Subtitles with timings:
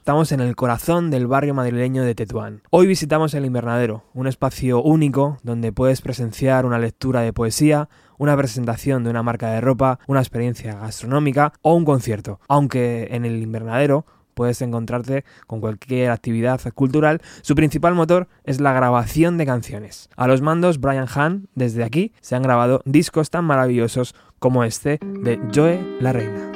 [0.00, 2.62] Estamos en el corazón del barrio madrileño de Tetuán.
[2.70, 8.34] Hoy visitamos el Invernadero, un espacio único donde puedes presenciar una lectura de poesía, una
[8.34, 12.40] presentación de una marca de ropa, una experiencia gastronómica o un concierto.
[12.48, 18.72] Aunque en el Invernadero puedes encontrarte con cualquier actividad cultural, su principal motor es la
[18.72, 20.08] grabación de canciones.
[20.16, 24.98] A los mandos Brian Hahn, desde aquí, se han grabado discos tan maravillosos como este
[25.02, 26.49] de Joe la Reina.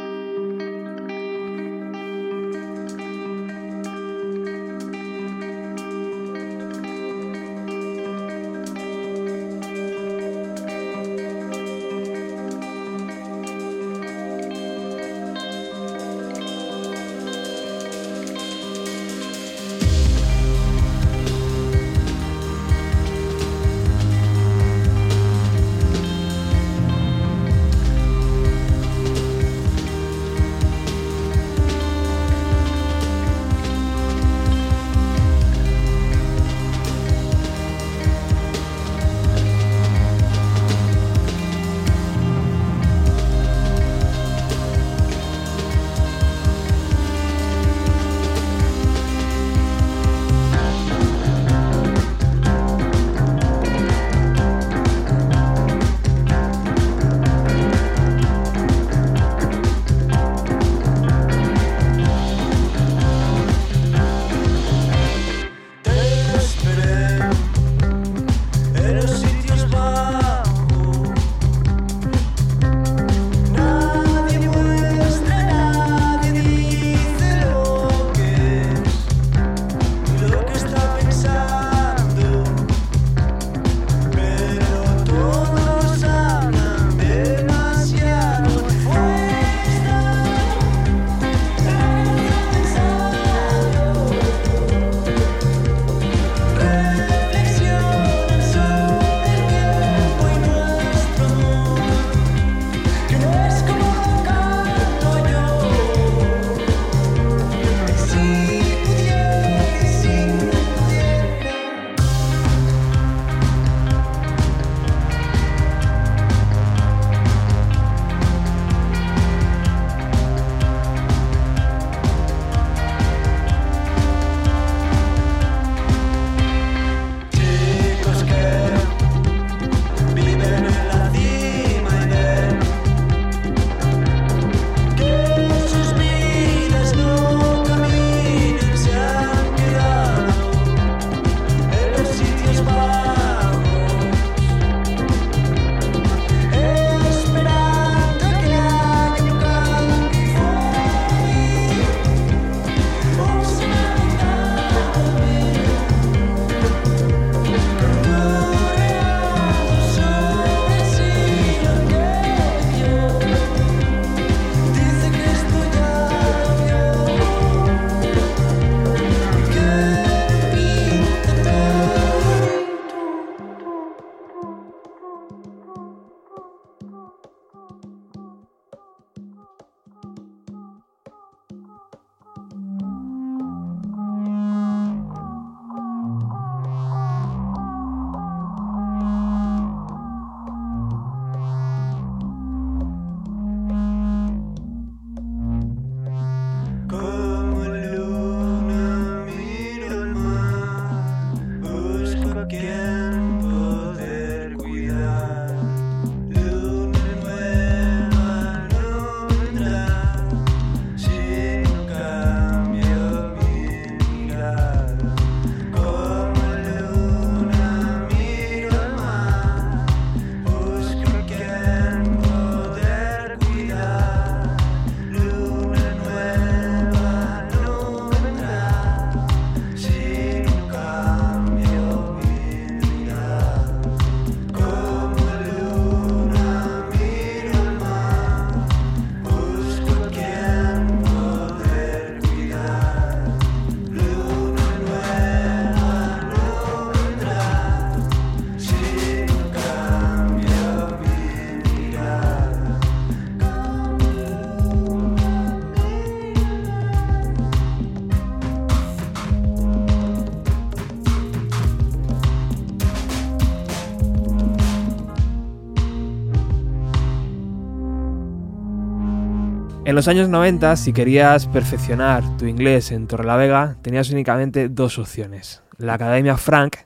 [269.94, 275.62] En los años 90, si querías perfeccionar tu inglés en Torrelavega, tenías únicamente dos opciones.
[275.79, 276.79] La Academia Frank,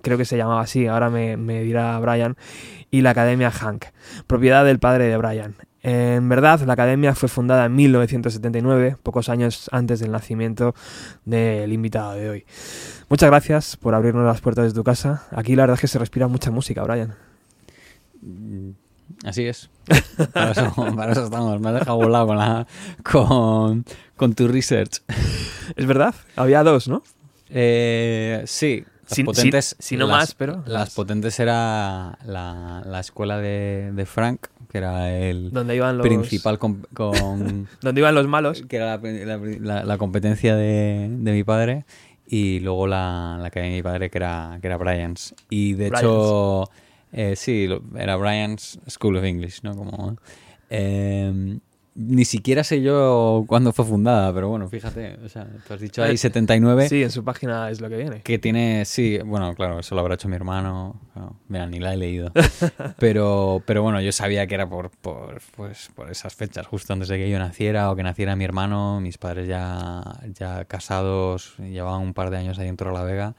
[0.00, 2.34] creo que se llamaba así, ahora me, me dirá Brian,
[2.90, 3.84] y la Academia Hank,
[4.26, 5.56] propiedad del padre de Brian.
[5.82, 10.74] En verdad, la academia fue fundada en 1979, pocos años antes del nacimiento
[11.26, 12.46] del invitado de hoy.
[13.10, 15.26] Muchas gracias por abrirnos las puertas de tu casa.
[15.32, 17.16] Aquí la verdad es que se respira mucha música, Brian.
[19.24, 19.70] Así es.
[20.32, 21.60] Para eso, para eso estamos.
[21.60, 22.66] Me has dejado volado con, la,
[23.02, 23.84] con,
[24.16, 25.02] con tu research.
[25.76, 27.02] Es verdad, había dos, ¿no?
[27.50, 29.76] Eh, sí, las Si- potentes.
[29.78, 34.06] si- si no las- más, pero Las las- potentes era la, la escuela de, de
[34.06, 38.62] Frank, que era el Donde iban los principal com- con, donde iban los malos.
[38.68, 41.84] que era la, la- competencia de, de mi padre
[42.26, 45.34] y luego la, la academia de mi padre que era, que era Brian's.
[45.48, 46.68] Y de hecho,
[47.12, 49.74] eh, sí, lo- era Brian's School of English, ¿no?
[49.76, 50.16] Como,
[50.70, 51.58] eh,
[51.98, 56.02] ni siquiera sé yo cuándo fue fundada, pero bueno, fíjate, o sea, tú has dicho
[56.02, 56.90] ahí Eh, 79.
[56.90, 58.20] Sí, en su página es lo que viene.
[58.20, 61.00] Que tiene, sí, bueno, claro, eso lo habrá hecho mi hermano.
[61.14, 62.32] claro, mira, ni la he leído.
[62.98, 67.08] Pero, pero bueno, yo sabía que era por, por, pues, por esas fechas, justo antes
[67.08, 69.00] de que yo naciera o que naciera mi hermano.
[69.00, 70.02] Mis padres ya,
[70.38, 73.34] ya casados, llevaban un par de años ahí dentro de la Vega.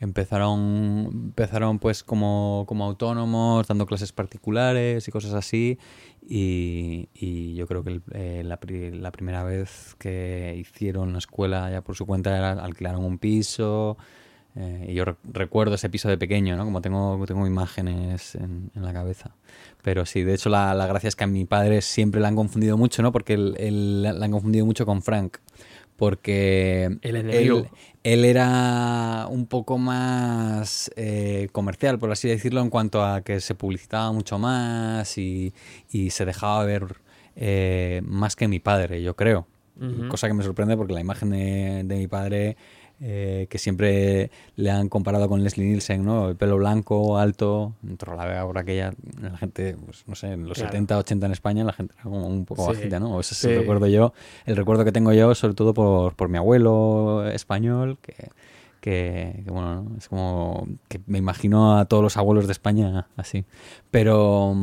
[0.00, 5.78] Empezaron, empezaron pues como, como autónomos, dando clases particulares y cosas así.
[6.26, 11.18] Y, y yo creo que el- eh, la, pri- la primera vez que hicieron la
[11.18, 13.98] escuela ya por su cuenta era alquilaron un piso.
[14.56, 16.64] eh, y yo re- recuerdo ese piso de pequeño, ¿no?
[16.64, 19.36] Como tengo, tengo imágenes en, en la cabeza.
[19.82, 22.36] Pero sí, de hecho la, la gracia es que a mi padre siempre la han
[22.36, 23.12] confundido mucho, ¿no?
[23.12, 25.38] Porque él, él la han confundido mucho con Frank.
[25.96, 27.58] Porque El enemigo.
[27.58, 27.66] él,
[28.02, 33.54] él era un poco más eh, comercial, por así decirlo, en cuanto a que se
[33.54, 35.52] publicitaba mucho más y,
[35.90, 36.96] y se dejaba ver
[37.36, 39.46] eh, más que mi padre, yo creo.
[40.08, 42.58] Cosa que me sorprende porque la imagen de, de mi padre,
[43.00, 46.28] eh, que siempre le han comparado con Leslie Nielsen, ¿no?
[46.28, 50.32] El pelo blanco, alto, dentro de la vega por aquella, la gente, pues no sé,
[50.32, 50.70] en los Claro.
[50.72, 52.76] 70, 80 en España, la gente era como un poco Sí.
[52.76, 53.18] bajita, ¿no?
[53.20, 53.48] Ese es Sí.
[53.48, 54.12] el recuerdo yo,
[54.46, 58.14] el recuerdo que tengo yo, sobre todo por, por mi abuelo español, que,
[58.80, 59.96] que, que, bueno, ¿no?
[59.96, 63.44] es como que me imagino a todos los abuelos de España así.
[63.90, 64.54] Pero...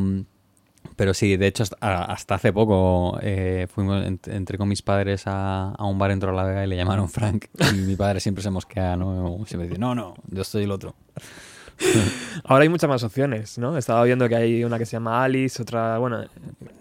[0.97, 5.69] pero sí, de hecho, hasta, hace poco eh, fuimos, ent- entré con mis padres a,
[5.71, 7.45] a un bar en La Vega y le llamaron Frank.
[7.73, 9.37] Y mi padre siempre se mosquea, ¿no?
[9.45, 10.93] Siempre dice, no, no, yo soy el otro.
[12.43, 13.75] Ahora hay muchas más opciones, ¿no?
[13.75, 16.25] He estado viendo que hay una que se llama Alice, otra, bueno,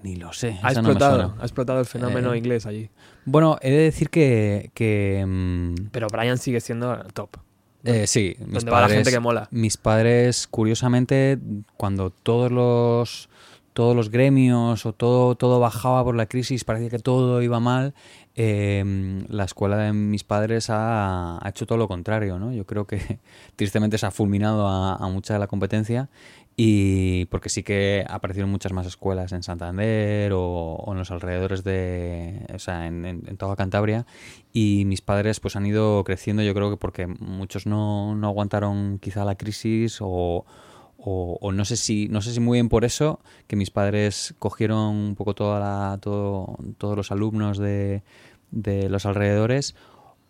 [0.03, 0.59] Ni lo sé.
[0.63, 2.89] ha no explotado, ha explotado el fenómeno Eh, inglés allí.
[3.27, 4.71] Bueno, he de decir que...
[4.75, 7.37] que mm, Pero Brian sigue siendo top.
[7.85, 9.49] eh, sí, mis Donde va la padres, gente que mola.
[9.51, 11.39] mis padres, curiosamente,
[11.77, 13.29] cuando todos los
[13.77, 17.93] todos los gremios o todo, todo bajaba por la crisis, parecía que todo iba mal,
[18.35, 18.83] eh,
[19.29, 22.55] la escuela de mis padres ha, hecho todo lo contrario, ¿no?
[22.55, 23.19] Yo creo que
[23.57, 26.09] tristemente se ha fulminado a, mucha de la competencia
[26.57, 32.47] y porque sí que aparecieron muchas más escuelas en Santander o, en los alrededores de,
[32.55, 34.07] o sea, en toda Cantabria
[34.55, 38.99] y mis padres pues han ido creciendo yo creo que porque muchos no, no aguantaron
[39.01, 40.47] quizá la crisis o,
[41.09, 44.35] o, o no sé si no sé si muy bien por eso que mis padres
[44.41, 48.03] cogieron un poco toda la, todo, todos los alumnos de,
[48.51, 49.77] de los alrededores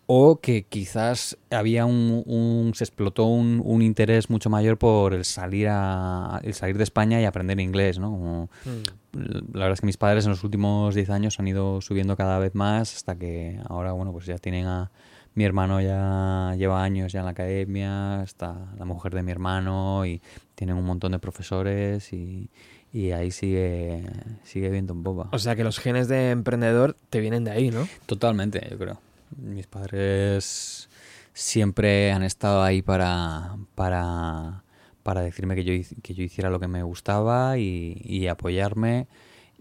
[0.09, 5.25] o que quizás había un, un- se explotó un, un interés mucho mayor por el
[5.25, 8.11] salir a el salir de España y aprender inglés, ¿no?
[8.11, 9.55] Como- Mm.
[9.55, 12.39] la verdad es que mis padres en los últimos 10 años han ido subiendo cada
[12.39, 14.91] vez más hasta que ahora, bueno, pues ya tienen a
[15.35, 20.05] mi hermano ya lleva años ya en la academia, está la mujer de mi hermano
[20.07, 20.21] y
[20.57, 22.51] tienen un montón de profesores y,
[22.93, 24.03] y ahí sigue
[24.43, 25.29] sigue viendo un popa.
[25.33, 27.87] O sea que los genes de emprendedor te vienen de ahí, ¿no?
[28.07, 29.01] Totalmente, yo creo.
[29.37, 30.89] Mis padres
[31.33, 34.65] siempre han estado ahí para, para,
[35.03, 35.73] para decirme que yo,
[36.03, 39.07] que yo hiciera lo que me gustaba y, y apoyarme.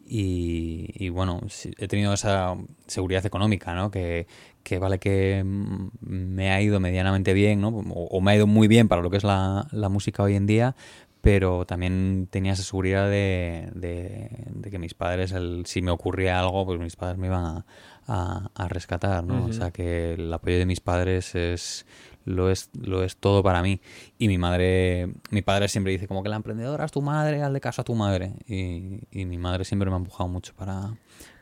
[0.08, 1.42] Y, y bueno,
[1.78, 3.90] he tenido esa seguridad económica, ¿no?
[3.92, 4.28] Que,
[4.66, 7.70] que vale que mm, me ha ido medianamente bien, ¿no?
[7.70, 10.36] O, o me ha ido muy bien para lo que es la, la música hoy
[10.36, 10.76] en día,
[11.22, 16.40] pero también tenía esa seguridad de, de- de que mis padres, el- si me ocurría
[16.40, 17.66] algo, pues mis padres me iban a,
[18.08, 19.46] a- a rescatar, ¿no?
[19.46, 21.86] O sea que el apoyo de mis padres es
[22.26, 23.82] lo es lo es todo para mí
[24.18, 27.62] y mi madre mi padre siempre dice como que la emprendedora es tu madre hazle
[27.62, 30.96] caso a tu madre y, y mi madre siempre me ha empujado mucho para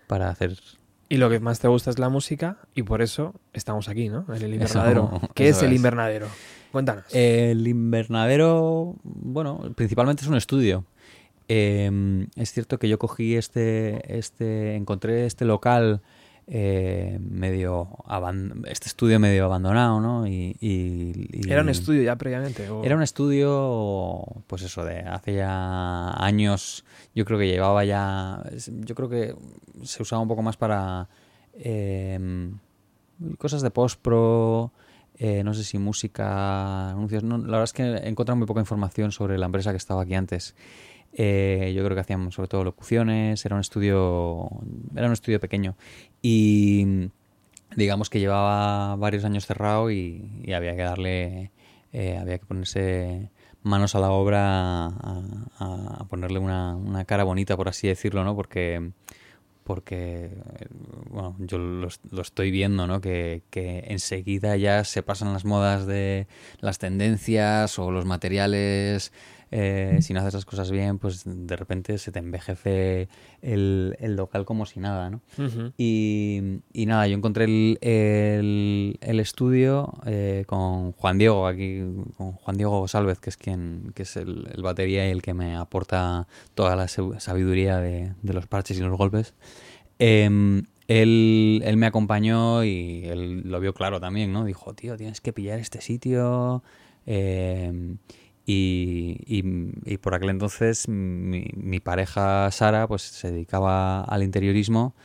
[0.08, 0.58] para hacer
[1.10, 4.26] Y lo que más te gusta es la música y por eso estamos aquí, ¿no?
[4.34, 5.22] En el Eso- invernadero.
[5.36, 6.28] ¿Qué eso es el invernadero?
[6.72, 7.04] Cuéntanos.
[7.12, 10.86] El invernadero, bueno, principalmente es un estudio.
[11.48, 16.02] Em, es cierto que yo cogí este, este, encontré este local
[16.46, 17.88] eh, medio
[18.66, 20.28] este estudio medio abandonado, ¿no?
[20.28, 20.58] Y,
[21.48, 22.68] ¿Era un estudio ya previamente?
[22.84, 26.84] Era un estudio, pues eso, de hace ya años,
[27.16, 29.36] yo creo que llevaba ya, yo creo que
[29.84, 31.08] se usaba un poco más para
[31.54, 32.58] em,
[33.38, 34.74] cosas de post-pro,
[35.16, 39.12] eh, no sé si música, anuncios, la verdad es que he encontrado muy poca información
[39.12, 40.56] sobre la empresa que estaba aquí antes.
[41.16, 44.50] Eh, yo creo que hacían sobre todo locuciones, era un estudio,
[44.96, 45.76] era un estudio pequeño
[46.24, 47.10] y
[47.75, 51.51] digamos que llevaba varios años cerrado y, había que darle,
[51.92, 53.30] eh, había que ponerse
[53.62, 58.36] manos a la obra a, ponerle una, una, cara bonita, por así decirlo, ¿no?
[58.36, 58.92] Porque
[59.63, 60.30] porque
[61.10, 61.88] bueno, yo lo,
[62.22, 63.01] estoy viendo, ¿no?
[63.01, 66.27] Que, que, enseguida ya se pasan las modas de
[66.60, 69.13] las tendencias o los materiales
[69.56, 73.08] eh, si no haces las cosas bien, pues de repente se te envejece
[73.44, 75.22] el, el local como si nada, ¿no?
[75.78, 77.78] y, y, nada, yo encontré el,
[79.00, 81.84] el, estudio eh, con Juan Diego, aquí,
[82.18, 85.56] con Juan Diego Salvez, que es quien, que es el, batería y el que me
[85.56, 89.36] aporta toda la sabiduría de, de los parches y los golpes.
[90.00, 94.46] Em, él, él, me acompañó y él lo vio claro también, ¿no?
[94.46, 96.64] Dijo, tío, tienes que pillar este sitio.
[97.06, 97.98] Eh,
[98.46, 104.96] y, por aquel entonces mi, pareja Sara pues se dedicaba al interiorismo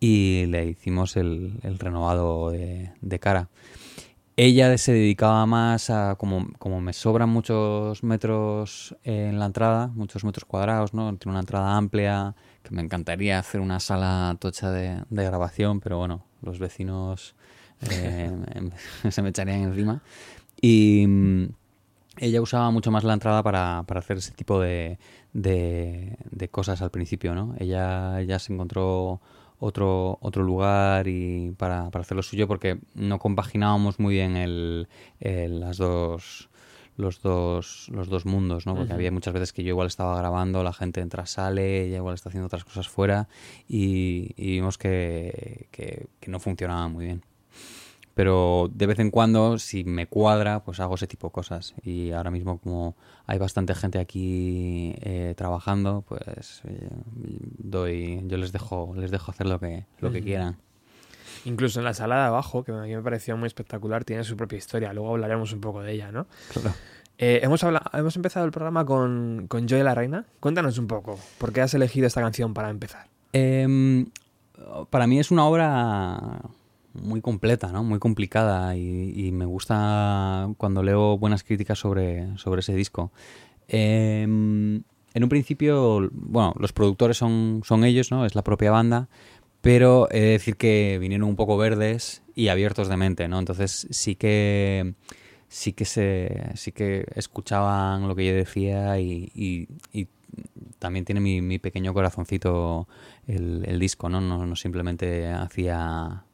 [0.00, 3.48] y le hicimos el, renovado de, cara.
[4.38, 10.44] Ella se dedicaba más a, como, me sobran muchos metros en la entrada, muchos metros
[10.44, 11.16] cuadrados, ¿no?
[11.16, 16.24] Tiene una entrada amplia, que me encantaría hacer una sala tocha de, grabación, pero bueno,
[16.42, 17.34] los vecinos
[17.90, 18.30] eh,
[19.10, 20.02] se me echarían encima.
[20.60, 21.06] Y
[22.18, 24.98] ella usaba mucho más la entrada para, para hacer ese tipo de,
[25.32, 27.54] de, cosas al principio, ¿no?
[27.58, 29.20] Ella ya se encontró
[29.58, 34.88] otro, otro lugar y para, para hacer lo suyo porque no compaginábamos muy bien el,
[35.20, 36.48] las dos
[36.96, 38.74] los dos los dos mundos, ¿no?
[38.74, 42.14] Porque había muchas veces que yo igual estaba grabando, la gente entra, sale, ella igual
[42.14, 43.28] está haciendo otras cosas fuera
[43.68, 47.22] y, vimos que, que no funcionaba muy bien
[48.16, 51.74] pero de vez en cuando, si me cuadra, pues hago ese tipo de cosas.
[51.82, 52.96] Y ahora mismo, como
[53.26, 56.88] hay bastante gente aquí eh, trabajando, pues eh,
[57.58, 60.56] doy, yo les dejo, les dejo hacer lo que, lo que quieran.
[61.44, 64.34] Incluso en la sala de abajo, que a mí me pareció muy espectacular, tiene su
[64.34, 64.94] propia historia.
[64.94, 66.26] Luego hablaremos un poco de ella, ¿no?
[66.54, 66.72] Claro.
[67.18, 70.24] Eh, hemos, hemos empezado el programa con, con Joy la Reina.
[70.40, 73.08] Cuéntanos un poco, ¿por qué has elegido esta canción para empezar?
[73.34, 74.06] Em,
[74.88, 76.40] para mí es una obra
[77.02, 77.84] muy completa, ¿no?
[77.84, 83.12] Muy complicada y, me gusta cuando leo buenas críticas sobre, sobre ese disco.
[83.68, 84.82] Em,
[85.14, 88.26] en un principio, bueno, los productores son, son ellos, ¿no?
[88.26, 89.08] Es la propia banda,
[89.60, 93.38] pero he de decir que vinieron un poco verdes y abiertos de mente, ¿no?
[93.38, 94.94] Entonces sí que
[95.48, 99.68] sí que se sí que escuchaban lo que yo decía y,
[100.78, 102.86] también tiene mi, pequeño corazoncito
[103.26, 104.20] el, disco, ¿no?
[104.20, 104.46] ¿no?
[104.46, 106.25] No simplemente hacía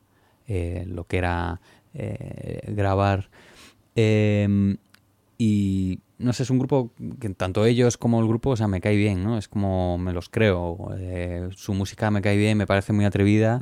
[0.46, 1.60] eh, lo que era
[1.94, 3.30] eh, grabar.
[3.94, 4.76] Em,
[5.38, 8.80] y no sé, es un grupo que tanto ellos como el grupo, o sea, me
[8.80, 9.38] cae bien, ¿no?
[9.38, 10.90] Es como me los creo.
[10.96, 13.60] Eh, su música me cae bien, me parece muy atrevida.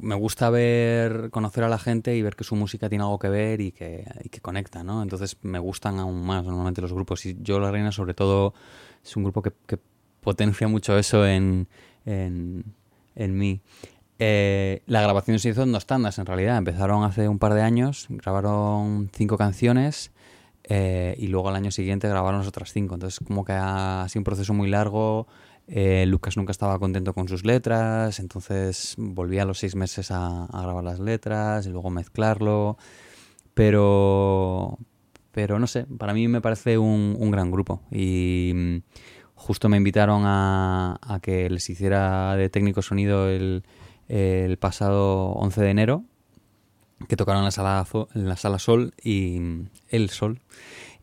[0.00, 3.28] Me gusta ver, conocer a la gente y ver que su música tiene algo que
[3.28, 5.02] ver y que, que conecta, ¿no?
[5.02, 7.24] Entonces me gustan aún más normalmente los grupos.
[7.26, 8.54] Y yo, La Reina, sobre todo,
[9.04, 9.52] es un grupo que,
[10.20, 11.68] potencia mucho eso en,
[12.04, 12.64] en,
[13.14, 13.62] en mí.
[14.22, 16.58] Eh, la grabación se hizo en dos tandas, en realidad.
[16.58, 20.12] Empezaron hace un par de años, grabaron cinco canciones
[20.64, 22.94] eh, y luego al año siguiente grabaron las otras cinco.
[22.94, 25.26] Entonces, como que ha sido un proceso muy largo.
[25.66, 30.48] Eh, Lucas nunca estaba contento con sus letras, entonces volvía a los seis meses a,
[30.52, 32.76] grabar las letras y luego mezclarlo.
[33.54, 34.76] Pero,
[35.32, 37.80] pero no sé, para mí me parece un, un gran grupo.
[37.90, 38.76] Y mm,
[39.34, 43.64] justo me invitaron a, a que les hiciera de técnico sonido el
[44.10, 46.04] el pasado 11 de enero,
[47.08, 49.40] que tocaron en la sala, en la sala Sol y
[49.88, 50.40] El Sol.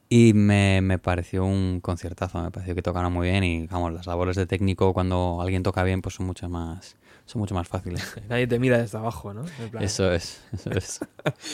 [0.10, 4.08] Y me, me, pareció un conciertazo, me pareció que tocaron muy bien y vamos, las
[4.08, 6.96] labores de técnico cuando alguien toca bien pues son mucho más,
[7.26, 8.16] son mucho más fáciles.
[8.30, 9.46] Nadie te mira desde abajo, ¿no?
[9.80, 11.00] Eso es, eso es.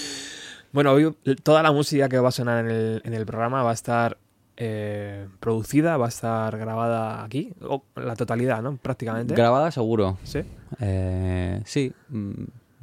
[0.71, 3.71] bueno, hoy toda la música que va a sonar en el, en el programa va
[3.71, 4.17] a estar
[4.57, 8.77] eh, producida, va a estar grabada aquí, o la totalidad, ¿no?
[8.77, 9.33] Prácticamente.
[9.35, 10.17] Grabada seguro.
[10.23, 10.41] Sí.
[10.79, 11.93] Eh, sí.
[12.09, 12.31] Mm,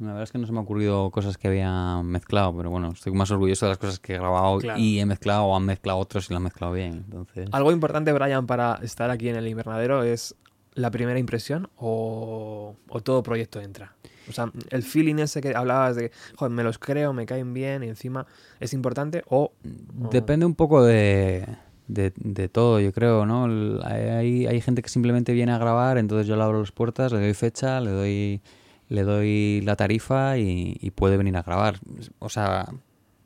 [0.01, 2.89] La verdad es que no se me ha ocurrido cosas que había mezclado, pero bueno,
[2.91, 4.79] estoy más orgulloso de las cosas que he grabado Claro.
[4.79, 7.03] y he mezclado o han mezclado otros y lo han mezclado bien.
[7.05, 10.35] Entonces, Algo importante, Brian, para estar aquí en el invernadero es
[10.73, 13.93] la primera impresión o, o todo proyecto entra.
[14.29, 17.83] O sea, el feeling ese que hablabas de, joder, me los creo, me caen bien
[17.83, 18.25] y encima
[18.59, 19.51] es importante o...
[19.63, 21.45] Depende un poco de,
[21.87, 23.45] de, todo, yo creo, ¿no?
[23.83, 27.19] Hay, hay gente que simplemente viene a grabar, entonces yo le abro las puertas, le
[27.19, 28.41] doy fecha, le doy,
[28.89, 31.79] le doy la tarifa y, y puede venir a grabar.
[32.19, 32.67] O sea,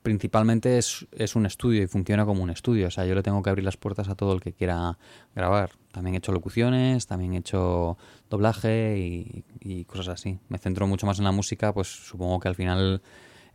[0.05, 2.89] principalmente es, es un estudio y funciona como un estudio.
[2.89, 4.99] O sea, yo le tengo que abrir las puertas a todo el que quiera
[5.33, 5.71] grabar.
[5.91, 7.97] También he hecho locuciones, también he hecho
[8.29, 10.37] doblaje y, cosas así.
[10.47, 13.01] Me centro mucho más en la música, pues supongo que al final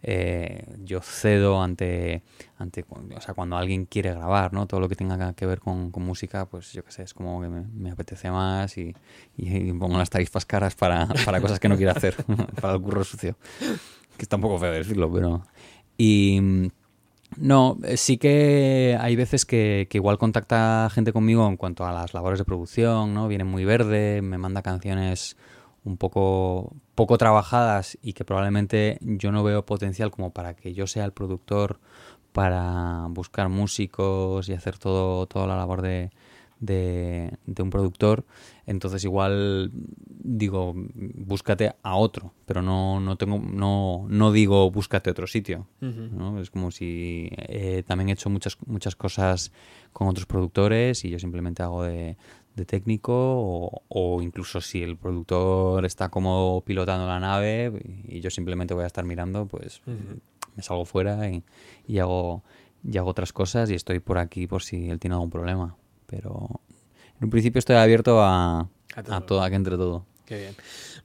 [0.02, 2.24] eh, yo cedo ante,
[2.58, 4.66] ante o sea, cuando alguien quiere grabar, ¿no?
[4.66, 7.48] Todo lo que tenga que ver con, música, pues yo qué sé, es como que
[7.48, 8.92] me, apetece más y,
[9.36, 12.16] y pongo las tarifas caras para, para cosas que no quiero hacer,
[12.60, 13.36] para el curro sucio.
[14.16, 15.44] Que está un poco feo decirlo, pero...
[16.02, 16.68] Y mm,
[17.36, 21.92] no, eh, sí que hay veces que, que igual contacta gente conmigo en cuanto a
[21.92, 23.28] las labores de producción, ¿no?
[23.28, 25.36] Viene muy verde, me manda canciones
[25.84, 30.86] un poco, poco trabajadas y que probablemente yo no veo potencial como para que yo
[30.86, 31.80] sea el productor
[32.32, 36.10] para buscar músicos y hacer todo, toda la labor de,
[36.60, 38.24] de, de un productor.
[38.66, 45.26] Entonces igual digo, búscate a otro, pero no, no tengo, no, no digo búscate otro
[45.26, 45.66] sitio.
[45.80, 46.40] ¿no?
[46.40, 49.52] Es como si eh, también he hecho muchas, muchas cosas
[49.92, 52.16] con otros productores y yo simplemente hago de,
[52.54, 57.72] de técnico o, o incluso si el productor está como pilotando la nave
[58.06, 59.80] y yo simplemente voy a estar mirando, pues
[60.56, 61.42] me salgo fuera y,
[61.88, 62.42] y hago,
[62.84, 65.76] y hago otras cosas y estoy por aquí por si él tiene algún problema.
[66.10, 66.48] Pero
[67.18, 69.14] en un principio estoy abierto a, A todo.
[69.14, 70.04] a todo, a que entre todo.
[70.26, 70.54] Qué bien.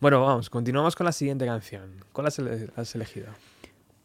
[0.01, 2.03] Bueno, vamos, continuamos con la siguiente canción.
[2.11, 3.27] ¿Cuál has, ele- has elegido?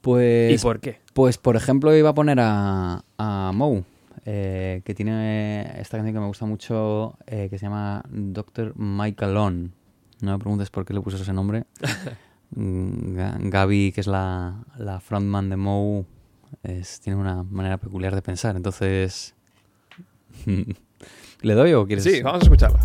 [0.02, 1.00] Pues ¿Y por qué?
[1.14, 3.84] Pues, por ejemplo, iba a poner a, a Moe,
[4.24, 8.74] eh, que tiene esta canción que me gusta mucho, eh, que se llama Dr.
[8.76, 9.72] Michael On.
[10.20, 11.64] No me preguntes por qué le puso ese nombre.
[12.52, 16.04] Mm, Ga- Gaby, que es la, la frontman de Moe,
[16.64, 18.56] es, tiene una manera peculiar de pensar.
[18.56, 19.36] Entonces,
[21.42, 22.04] ¿le doy o quieres?
[22.04, 22.80] Sí, vamos a escucharla.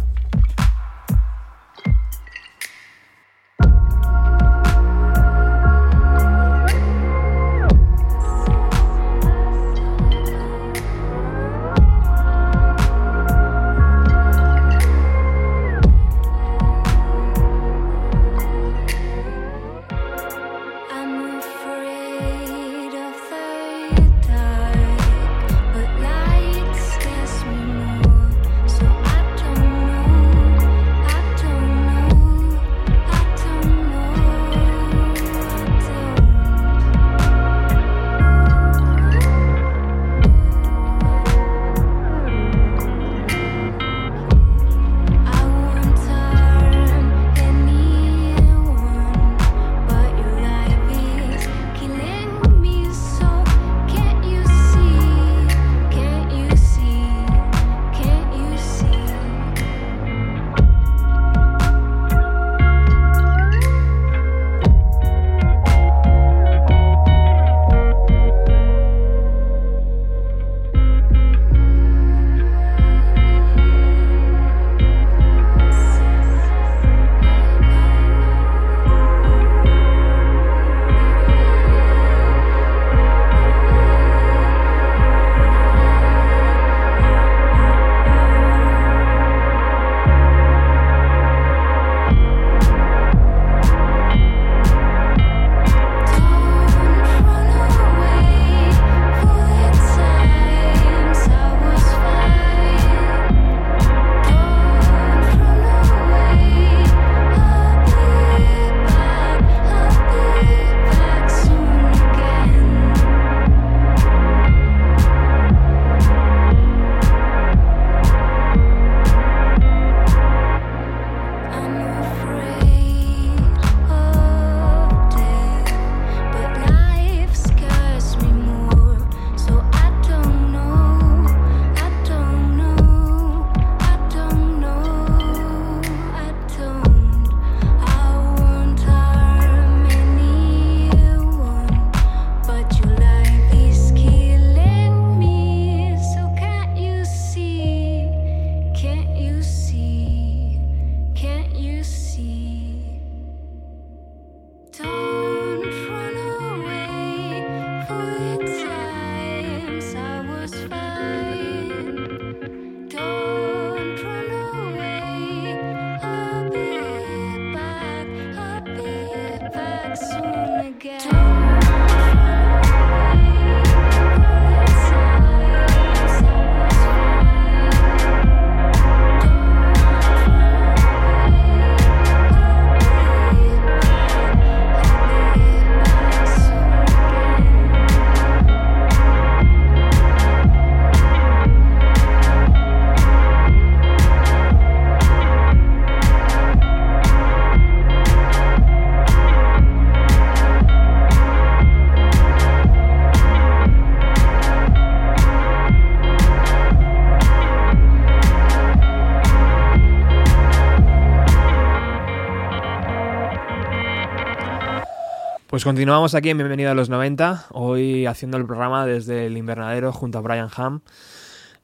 [215.55, 219.93] Pues continuamos aquí en Bienvenido a los 90, hoy haciendo el programa desde el invernadero
[219.93, 220.81] junto a Brian Ham.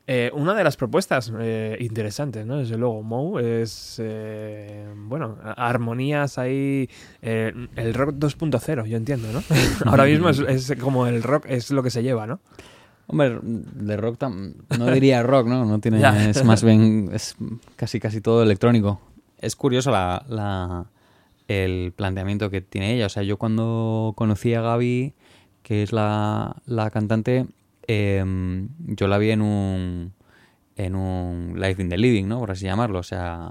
[0.07, 2.55] Eh, una de las propuestas eh, interesantes, ¿no?
[2.59, 6.89] Desde luego, Moe es, eh, bueno, armonías ahí,
[7.21, 9.43] el rock 2.0, yo entiendo, ¿no?
[9.85, 12.39] Ahora mismo es, es como el rock es lo que se lleva, ¿no?
[13.07, 15.65] Hombre, de rock tam- no diría rock, ¿no?
[15.65, 15.99] No tiene,
[16.29, 17.35] es más bien, es
[17.75, 19.01] casi casi todo electrónico.
[19.37, 20.85] Es curioso la, la-
[21.51, 23.05] el planteamiento que tiene ella.
[23.05, 25.13] O sea, yo cuando conocí a Gaby,
[25.63, 27.45] que es la, la cantante,
[27.87, 30.13] em, yo la vi en un
[30.77, 32.39] en un Life in the Living, ¿no?
[32.39, 32.99] Por así llamarlo.
[32.99, 33.49] O sea,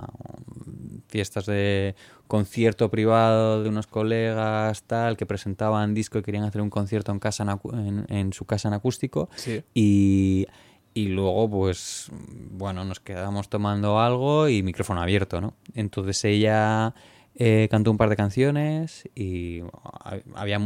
[1.09, 1.95] fiestas de
[2.27, 7.19] concierto privado de unos colegas, tal, que presentaban disco y querían hacer un concierto en,
[7.19, 9.29] casa en, acu- en- en su casa en acústico.
[9.37, 9.63] Sí.
[9.75, 10.47] Y,
[10.95, 12.11] y luego, pues,
[12.53, 15.55] bueno, nos quedamos tomando algo y micrófono abierto, ¿no?
[15.75, 16.95] Entonces ella
[17.37, 19.61] eh, cantó un par de canciones y
[20.05, 20.61] ha- había,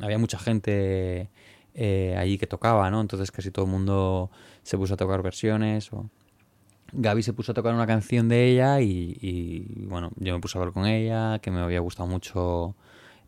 [0.00, 1.28] había mucha gente
[1.74, 3.00] eh, allí que tocaba, ¿no?
[3.00, 4.30] Entonces casi todo el mundo
[4.62, 5.90] se puso a tocar versiones.
[6.92, 10.56] Gaby se puso a tocar una canción de ella y, y, bueno, yo me puse
[10.56, 12.76] a hablar con ella, que me había gustado mucho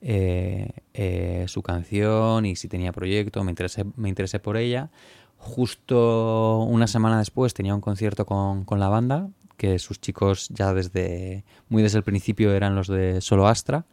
[0.02, 4.90] eh, eh, su canción y si tenía proyecto, me interesé, me interesé por ella.
[5.38, 10.72] Justo una semana después tenía un concierto con, con la banda, que sus chicos ya
[10.72, 13.86] desde muy desde el principio eran los de Solo Astra.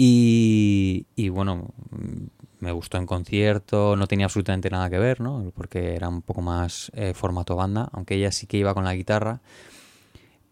[0.00, 2.26] Y, bueno, mm,
[2.60, 5.52] me gustó en concierto, no tenía absolutamente nada que ver, ¿no?
[5.56, 8.94] Porque era un poco más eh, formato banda, aunque ella sí que iba con la
[8.94, 9.40] guitarra.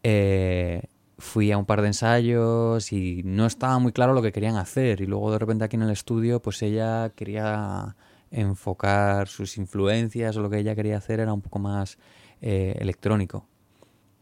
[0.03, 0.83] Eh,
[1.19, 5.01] fui a un par de ensayos y no estaba muy claro lo que querían hacer.
[5.01, 7.97] Y luego de repente aquí en el estudio, pues ella quería
[8.31, 11.99] enfocar sus influencias o lo que ella quería hacer era un poco más
[12.41, 13.47] eh, electrónico.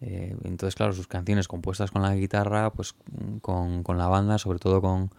[0.07, 2.95] Eh, entonces, claro, sus canciones compuestas con la guitarra, pues
[3.40, 5.11] con, con la banda, sobre todo con,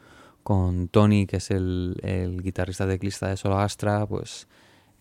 [0.43, 4.47] con Tony, que es el, el guitarrista teclista de Solo Astra, pues,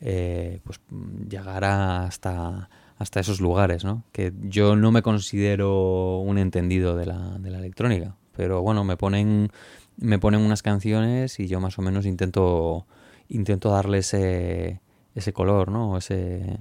[0.01, 0.81] eh, pues
[1.29, 4.05] llegará hasta, hasta esos lugares, ¿no?
[4.11, 8.97] Que yo no me considero un entendido de la, de la electrónica, pero bueno, me
[8.97, 9.51] ponen,
[9.99, 12.87] me ponen unas canciones y yo más o menos intento,
[13.29, 14.81] intento darle ese,
[15.15, 15.99] ese color, ¿no?
[15.99, 16.59] Ese,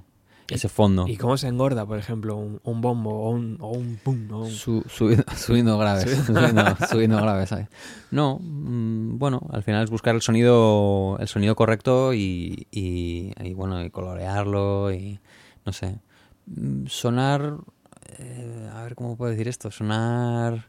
[0.49, 1.07] ese fondo.
[1.07, 4.27] ¿Y cómo se engorda, por ejemplo, un, un bombo o un, o un pum?
[4.31, 6.09] o un- Su- subiendo, subiendo graves.
[6.25, 7.49] Subiendo, subiendo graves.
[7.49, 7.67] ¿sabes?
[8.11, 13.53] No, mm, bueno, al final es buscar el sonido, el sonido correcto y, y, y,
[13.53, 15.19] bueno, y colorearlo y
[15.65, 15.99] no sé.
[16.45, 17.55] Mm, Sonar,
[18.19, 20.67] eh, a ver cómo puedo decir esto, sonar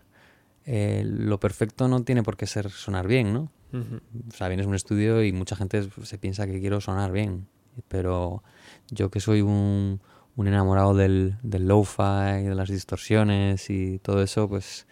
[0.66, 3.50] eh, lo perfecto no tiene por qué ser sonar bien, ¿no?
[3.74, 7.48] O sea, vienes a un estudio y mucha gente se piensa que quiero sonar bien,
[7.88, 8.44] pero
[8.90, 10.00] yo que soy un,
[10.36, 14.86] un enamorado del, del lo-fi, de las distorsiones y todo eso, pues,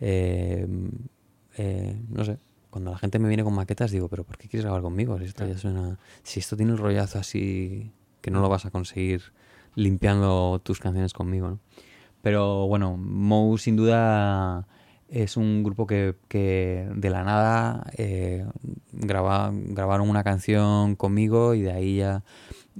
[0.00, 0.66] eh,
[1.56, 2.38] eh, no sé,
[2.70, 5.18] cuando la gente me viene con maquetas digo, pero ¿por qué quieres grabar conmigo?
[5.18, 8.70] Si esto, ya suena, si esto tiene el rollazo así que no lo vas a
[8.70, 9.22] conseguir
[9.74, 11.58] limpiando tus canciones conmigo, ¿no?
[12.22, 14.66] Pero bueno, Moe sin duda
[15.08, 18.44] es un grupo que, que de la nada eh,
[18.92, 22.24] graba- grabaron una canción conmigo y de ahí ya,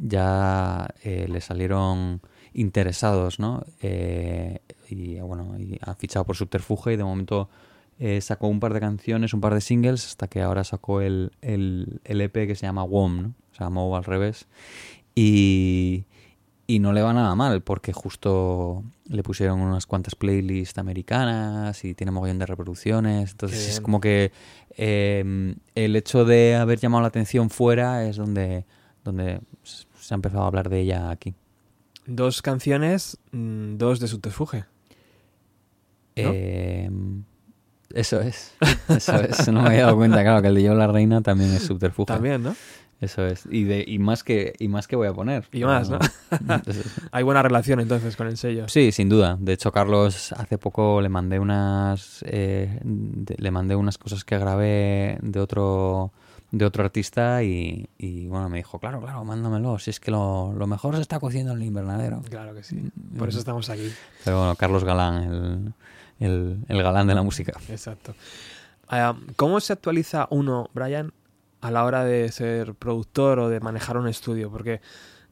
[0.00, 2.20] ya eh, le salieron
[2.54, 3.64] interesados, ¿no?
[3.82, 7.48] Eh, y bueno, y ha fichado por Subterfuge y de momento
[7.98, 11.32] eh, sacó un par de canciones, un par de singles, hasta que ahora sacó el,
[11.42, 13.28] el, el EP que se llama WOM, ¿no?
[13.52, 14.46] O sea, Moe al revés.
[15.14, 16.04] Y,
[16.68, 21.94] y no le va nada mal, porque justo le pusieron unas cuantas playlists americanas y
[21.94, 23.32] tiene mogollón de reproducciones.
[23.32, 23.82] Entonces Qué es bien.
[23.82, 24.32] como que
[24.76, 28.64] eh, el hecho de haber llamado la atención fuera es donde,
[29.02, 29.40] donde
[30.08, 31.34] se ha empezado a hablar de ella aquí.
[32.06, 34.60] Dos canciones, mm, dos de subterfuge.
[34.60, 34.64] ¿No?
[36.16, 36.90] Eh,
[37.92, 38.54] eso es.
[38.88, 39.48] Eso es.
[39.48, 42.06] No me había dado cuenta, claro, que el de Yo la Reina también es subterfuge.
[42.06, 42.56] También, ¿no?
[43.02, 43.44] Eso es.
[43.50, 45.46] Y, de, y, más que, y más que voy a poner.
[45.52, 45.98] Y más, ¿no?
[47.12, 48.66] Hay buena relación entonces con el sello.
[48.68, 49.36] Sí, sin duda.
[49.38, 54.38] De hecho, Carlos, hace poco le mandé unas eh, de- le mandé unas cosas que
[54.38, 56.12] grabé de otro
[56.50, 59.78] de otro artista y, y, bueno, me dijo, claro, claro, mándamelo.
[59.78, 62.22] Si es que lo, lo mejor se está cociendo en el invernadero.
[62.28, 62.90] Claro que sí.
[63.18, 63.92] Por eso estamos aquí.
[64.24, 65.74] Pero bueno, Carlos Galán,
[66.18, 67.52] el, el, el galán de la música.
[67.68, 68.14] Exacto.
[68.88, 71.12] Ah, ¿Cómo se actualiza uno, Brian,
[71.60, 74.50] a la hora de ser productor o de manejar un estudio?
[74.50, 74.80] Porque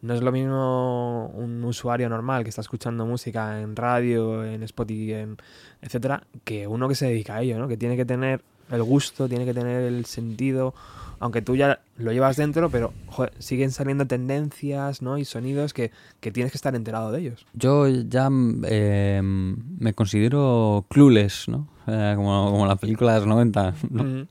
[0.03, 5.15] no es lo mismo un usuario normal que está escuchando música en radio, en Spotify,
[5.15, 5.39] en
[5.81, 7.67] etcétera, que uno que se dedica a ello, ¿no?
[7.67, 10.75] Que tiene que tener el gusto, tiene que tener el sentido,
[11.19, 15.19] aunque tú ya lo llevas dentro, pero joder, siguen saliendo tendencias, ¿no?
[15.19, 17.47] Y sonidos que, que tienes que estar enterado de ellos.
[17.55, 18.29] Yo ya
[18.65, 21.69] eh, me considero clueless, ¿no?
[21.87, 24.05] Eh, como, como la película de los 90, ¿no?
[24.05, 24.29] Mm.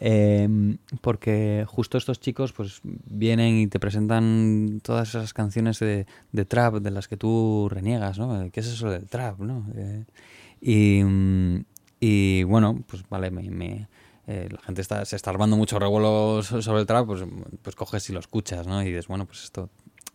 [0.00, 6.44] Eh, porque justo estos chicos pues vienen y te presentan todas esas canciones de, de
[6.44, 8.48] trap de las que tú reniegas, ¿no?
[8.52, 9.66] ¿Qué es eso del trap, no?
[9.74, 10.04] Eh,
[10.60, 11.00] y,
[12.00, 13.88] y bueno, pues vale, me, me-
[14.28, 17.24] eh, la gente está, se está armando mucho revuelo so- sobre el trap, pues,
[17.62, 18.80] pues coges y lo escuchas, ¿no?
[18.82, 19.70] Y dices, bueno, pues esto,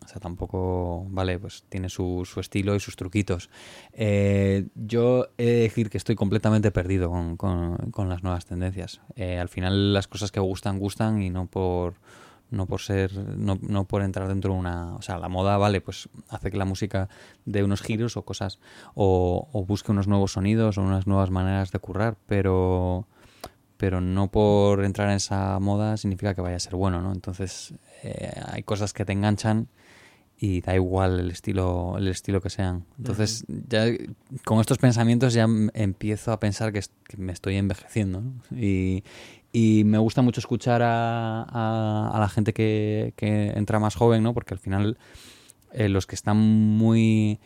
[0.06, 3.49] o sea, tampoco, vale, pues tiene su, su estilo y sus truquitos.
[3.93, 9.02] Eh, yo he de decir que estoy completamente perdido con, con- con las nuevas tendencias.
[9.15, 11.95] Eh, al final las cosas que gustan, gustan y no por
[12.52, 15.82] no por ser no, no por entrar dentro de una o sea la moda vale
[15.82, 17.10] pues hace que la música
[17.45, 18.60] dé unos giros o cosas
[18.93, 23.08] o, o busque unos nuevos sonidos o unas nuevas maneras de currar pero
[23.84, 27.74] pero no por entrar en esa moda significa que vaya a ser bueno no entonces
[28.02, 29.67] eh, hay cosas que te enganchan
[30.38, 32.86] y da igual el estilo el estilo que sean.
[32.98, 33.84] Entonces ya
[34.46, 36.82] con estos pensamientos ya empiezo a pensar que,
[37.17, 38.32] me estoy envejeciendo ¿no?
[38.58, 39.04] y,
[39.52, 44.24] y me gusta mucho escuchar a, a- a la gente que, que entra más joven
[44.24, 44.98] no porque al final
[45.74, 47.39] eh, los que están muy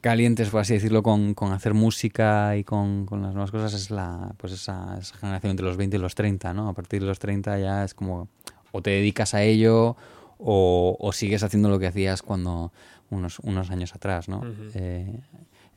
[0.00, 3.90] calientes, por así decirlo, con, con hacer música y con, con las nuevas cosas es
[3.90, 6.68] la pues esa, esa generación entre los 20 y los 30, ¿no?
[6.68, 8.28] A partir de los 30 ya es como
[8.72, 9.96] o te dedicas a ello
[10.38, 12.72] o, o sigues haciendo lo que hacías cuando
[13.10, 14.42] unos, unos años atrás, ¿no?
[14.74, 15.20] Eh,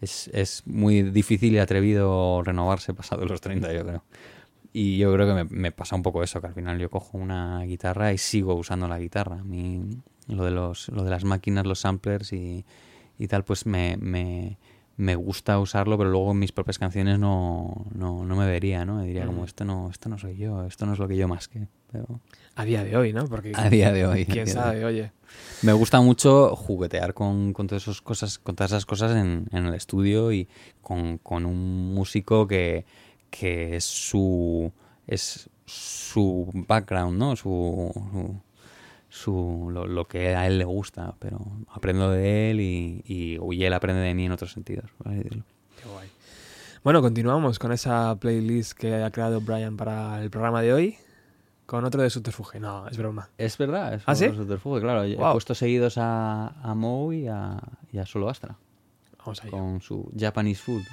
[0.02, 4.04] es, es muy difícil y atrevido renovarse pasado los 30, yo creo.
[4.74, 7.18] Y yo creo que me, me pasa un poco eso, que al final yo cojo
[7.18, 9.40] una guitarra y sigo usando la guitarra.
[9.40, 9.82] A mí
[10.28, 12.66] lo de, los, lo de las máquinas, los samplers y,
[13.22, 14.58] y tal, pues me, me,
[14.98, 18.96] me gusta usarlo, pero luego en mis propias canciones no, no, no me vería, ¿no?
[18.96, 21.28] Me diría como, esto no, esto no soy yo, esto no es lo que yo
[21.28, 21.68] más que...
[21.92, 22.20] Pero
[22.56, 23.28] A día de hoy, ¿no?
[23.28, 24.26] Porque a día de hoy.
[24.26, 24.54] quién hoy.
[24.54, 25.12] sabe, oye.
[25.62, 29.66] Me gusta mucho juguetear con, con todas esas cosas, con todas esas cosas en, en
[29.68, 30.48] el estudio y
[30.82, 32.86] con, con un músico que,
[33.30, 34.72] que es su
[35.06, 37.36] es su background, ¿no?
[37.36, 38.42] Su, su,
[39.12, 43.63] su- lo, lo que a él le gusta, pero aprendo de él y, y, y
[43.65, 44.89] él aprende de mí en otros sentidos.
[44.97, 45.43] por así decirlo.
[45.82, 46.10] Qué guay.
[46.84, 50.97] Bueno, continuamos con esa playlist que ha creado Brian para el programa de hoy.
[51.67, 52.60] Con otro de Subterfuge.
[52.60, 53.30] No, es broma.
[53.38, 54.26] Es verdad, es ¿Ah, sí?
[54.30, 55.04] subterfuge, claro.
[55.04, 55.34] He Guau.
[55.34, 57.60] puesto seguidos a, a Moe y a,
[57.93, 58.56] y a Solo Astra
[59.19, 59.52] Vamos allá.
[59.52, 60.84] con su Japanese Food.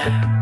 [0.00, 0.39] Yeah.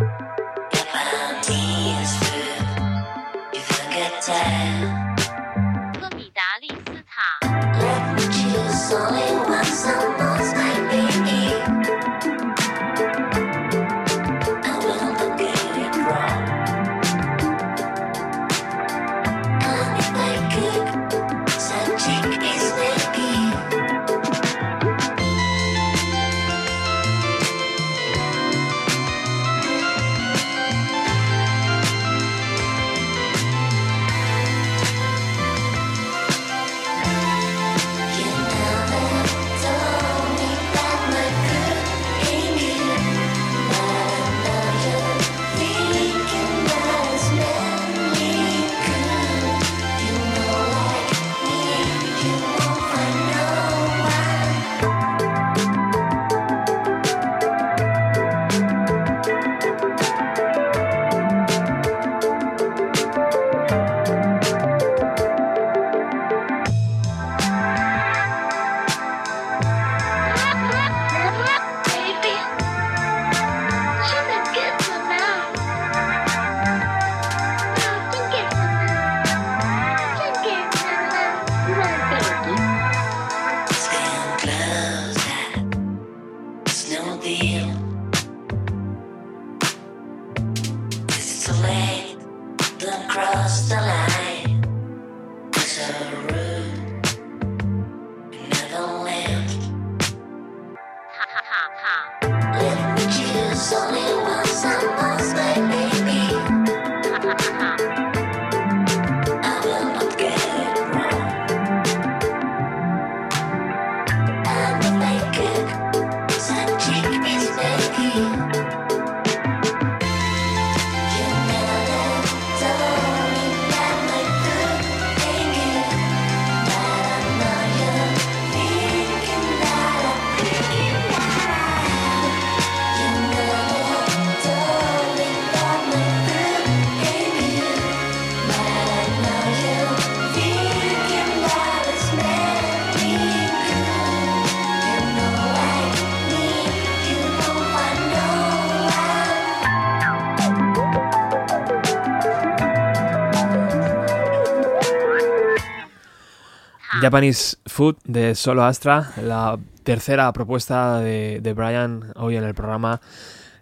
[157.09, 163.01] Japanese Food de Solo Astra, la tercera propuesta de, Brian hoy en el programa,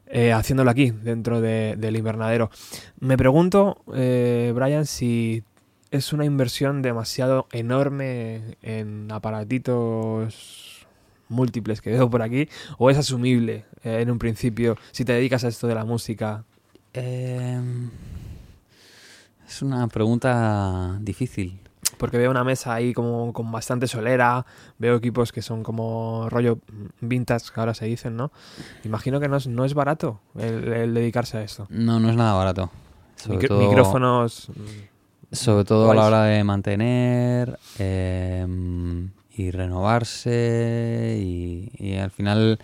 [0.09, 2.51] eh, haciéndolo aquí, dentro de- del invernadero.
[2.99, 5.45] Me pregunto, eh, Brian, si
[5.93, 10.85] es una inversión demasiado enorme en aparatitos
[11.29, 15.45] múltiples que veo por aquí, o es asumible eh, en un principio si te dedicas
[15.45, 16.43] a esto de la música.
[16.95, 17.91] Em,
[19.47, 21.61] es una pregunta difícil.
[21.99, 24.45] Porque veo una mesa ahí como con bastante solera,
[24.79, 26.59] veo equipos que son como rollo
[27.01, 28.33] vintage, que ahora se dicen, ¿no?
[28.85, 31.67] Imagino que no es, no es barato el, el dedicarse a esto.
[31.71, 32.71] No, no es nada barato.
[33.17, 34.49] Sobre Micro- todo, Micrófonos...
[35.33, 42.59] Sobre todo a la hora de mantener em, y renovarse y, y al final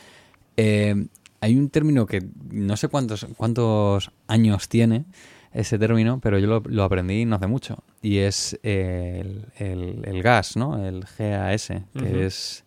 [0.57, 1.09] em,
[1.40, 5.05] hay un término que no sé cuántos, cuántos años tiene
[5.54, 10.22] ese término, pero yo lo, lo aprendí no hace mucho y es el, el- el
[10.22, 10.84] GAS, ¿no?
[10.86, 12.64] El GAS, que es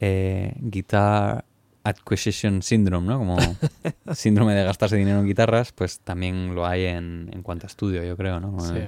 [0.00, 1.44] eh, Guitar
[1.84, 3.18] Acquisition Syndrome, ¿no?
[3.18, 3.56] Como
[4.14, 8.04] síndrome de gastarse dinero en guitarras, pues también lo hay en, en cuanto a estudio,
[8.04, 8.58] yo creo, ¿no?
[8.60, 8.80] sí.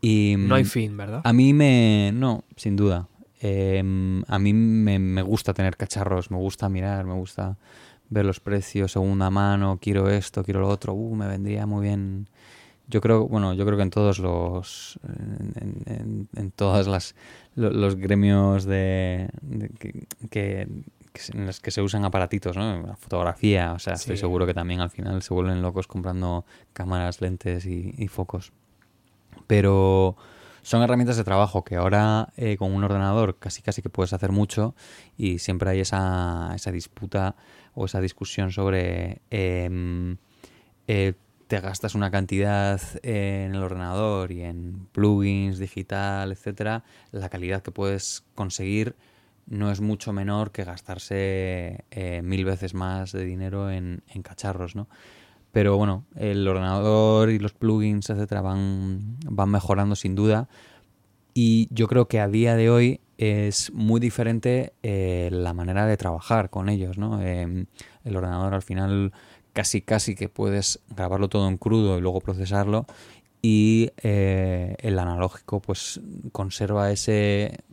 [0.00, 1.20] Y No hay mm, fin, ¿verdad?
[1.24, 2.10] a mí me...
[2.14, 3.08] No, sin duda.
[3.40, 3.82] Eh,
[4.26, 7.56] a mí me, me gusta tener cacharros, me gusta mirar, me gusta
[8.08, 12.28] ver los precios, segunda mano, quiero esto, quiero lo otro, uh, me vendría muy bien.
[12.88, 17.14] Yo creo, bueno, yo creo que en todos los, en, en- en todas las,
[17.56, 20.68] lo- los gremios de, de que, que-
[21.32, 22.82] en los que se usan aparatitos, ¿no?
[22.86, 26.44] La fotografía, o sea, estoy seguro que también al final se vuelven locos comprando
[26.74, 28.52] cámaras, lentes y, y focos
[29.46, 30.16] pero
[30.62, 34.32] son herramientas de trabajo que ahora eh, con un ordenador casi casi que puedes hacer
[34.32, 34.74] mucho
[35.16, 37.36] y siempre hay esa, esa disputa
[37.74, 40.16] o esa discusión sobre em,
[40.88, 41.14] eh,
[41.46, 47.70] te gastas una cantidad en el ordenador y en plugins digital, etcétera, la calidad que
[47.70, 48.96] puedes conseguir
[49.46, 54.74] no es mucho menor que gastarse eh, mil veces más de dinero en, en cacharros,
[54.74, 54.88] ¿no?
[55.52, 60.48] Pero bueno, el ordenador y los plugins, etcétera, van, van mejorando sin duda.
[61.32, 65.96] Y yo creo que a día de hoy es muy diferente eh, la manera de
[65.96, 67.22] trabajar con ellos, ¿no?
[67.22, 67.66] Eh,
[68.04, 69.12] el ordenador al final
[69.56, 72.84] casi casi que puedes grabarlo todo en crudo y luego procesarlo.
[73.40, 75.98] Y eh, el analógico pues
[76.30, 77.64] conserva ese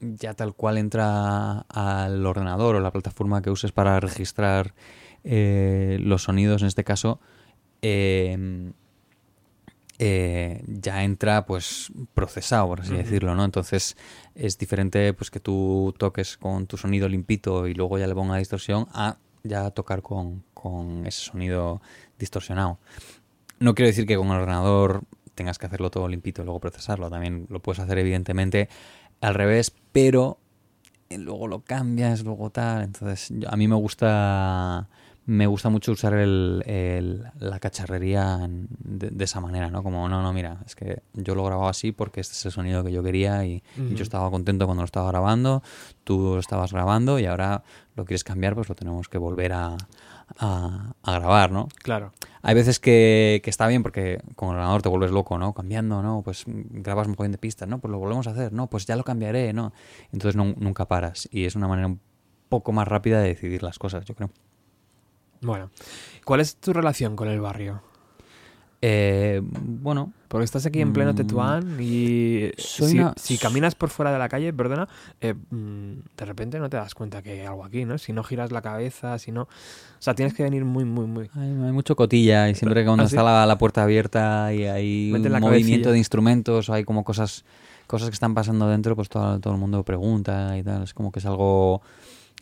[0.00, 4.74] ya tal cual entra al ordenador o la plataforma que uses para registrar
[5.24, 7.20] eh, los sonidos en este caso
[7.82, 8.72] eh,
[9.98, 13.96] eh, ya entra pues procesado por así decirlo no entonces
[14.34, 18.38] es diferente pues que tú toques con tu sonido limpito y luego ya le ponga
[18.38, 21.80] distorsión a ya tocar con, con ese sonido
[22.18, 22.78] distorsionado
[23.58, 25.02] no quiero decir que con el ordenador
[25.34, 28.68] tengas que hacerlo todo limpito y luego procesarlo también lo puedes hacer evidentemente
[29.20, 30.38] al revés pero
[31.10, 32.84] y luego lo cambias, luego tal.
[32.84, 34.88] Entonces, a mí me gusta
[35.26, 39.82] me gusta mucho usar el, el- la cacharrería en- de, de esa manera, ¿no?
[39.82, 42.82] Como, no, no, mira, es que yo lo grababa así porque este es el sonido
[42.82, 43.62] que yo quería y,
[43.94, 45.62] yo estaba contento cuando lo estaba grabando,
[46.04, 47.62] tú lo estabas grabando y ahora
[47.96, 49.76] lo quieres cambiar, pues lo tenemos que volver a,
[50.38, 51.68] a- a grabar, ¿no?
[51.82, 52.12] Claro.
[52.42, 55.52] Hay veces que, que está bien porque con el ordenador te vuelves loco, ¿no?
[55.52, 56.22] Cambiando, ¿no?
[56.22, 57.78] Pues grabas un montón de pistas, ¿no?
[57.78, 58.68] Pues lo volvemos a hacer, ¿no?
[58.68, 59.72] Pues ya lo cambiaré, ¿no?
[60.12, 62.00] Entonces no- nunca paras y es una manera un
[62.48, 64.30] poco más rápida de decidir las cosas, yo creo.
[65.40, 65.70] Bueno,
[66.24, 67.82] ¿cuál es tu relación con el barrio?
[68.82, 73.90] Eh, bueno, Porque estás aquí en pleno Mm, Tetuán y si, una- si caminas por
[73.90, 74.88] fuera de la calle, perdona,
[75.20, 77.98] eh, mm, de repente no te das cuenta que hay algo aquí, ¿no?
[77.98, 79.42] Si no giras la cabeza, si no...
[79.42, 79.48] O
[79.98, 81.28] sea, tienes que venir muy, muy, muy...
[81.34, 83.16] hay, hay mucho cotilla y siempre que cuando ¿Ah, sí?
[83.16, 87.02] está la, la puerta abierta y hay Mete un movimiento de instrumentos o hay como
[87.04, 87.44] cosas
[87.86, 90.84] cosas que están pasando dentro, pues todo, todo el mundo pregunta y tal.
[90.84, 91.82] Es como que es algo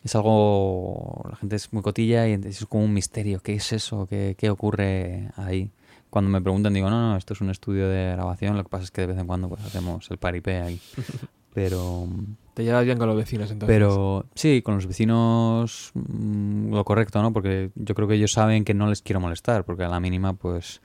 [0.03, 3.39] es algo la gente es muy cotilla y es como un misterio.
[3.41, 5.71] Qué es eso qué, qué ocurre ahí
[6.09, 8.57] cuando me preguntan digo no no esto es un estudio de grabación.
[8.57, 10.79] Lo que pasa es que de vez en cuando pues hacemos el paripé ahí.
[11.53, 12.07] Pero
[12.53, 13.75] Te llevas bien con los vecinos, entonces.
[13.75, 18.63] pero sí con los vecinos mm, lo correcto no porque yo creo que ellos saben
[18.63, 20.79] que no les quiero molestar porque a la mínima pues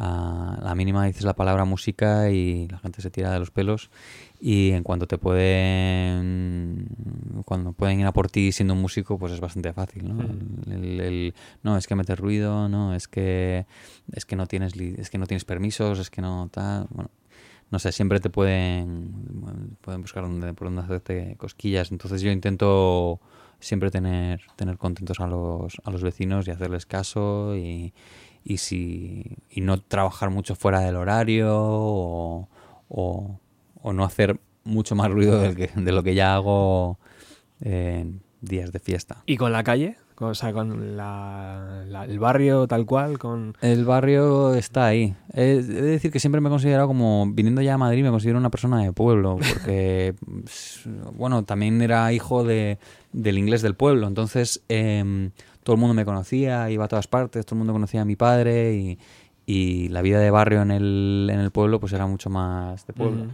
[0.00, 3.90] a la mínima dices la palabra música y la gente se tira de los pelos
[4.40, 6.86] y en cuanto te pueden
[7.44, 10.14] cuando pueden ir a por ti siendo un músico pues es bastante fácil ¿no?
[10.14, 10.70] Mm.
[10.70, 13.66] El- el- el- no es que meter ruido no es que
[14.12, 17.10] es que no tienes es que no tienes permisos es que no tal bueno
[17.70, 23.20] no sé siempre te pueden pueden buscar donde, por dónde hacerte cosquillas entonces yo intento
[23.60, 27.92] siempre tener tener contentos a los a los vecinos y hacerles caso y
[28.48, 32.48] y si y no trabajar mucho fuera del horario o,
[32.88, 33.38] o,
[33.82, 36.98] o no hacer mucho más ruido del que- de lo que ya hago
[37.60, 39.22] en días de fiesta.
[39.26, 39.96] ¿Y con la calle?
[40.20, 43.54] O sea, con la- la- el barrio tal cual, con...
[43.60, 45.14] El barrio está ahí.
[45.32, 48.10] He he de decir que siempre me he considerado como, viniendo ya a Madrid, me
[48.10, 50.14] considero una persona de pueblo, porque,
[50.46, 52.78] s- bueno, también era hijo de,
[53.12, 55.30] del inglés del pueblo, entonces em,
[55.68, 58.16] todo el mundo me conocía, iba a todas partes, todo el mundo conocía a mi
[58.16, 58.98] padre y,
[59.44, 62.94] y la vida de barrio en el, en el pueblo pues era mucho más de
[62.94, 63.24] pueblo.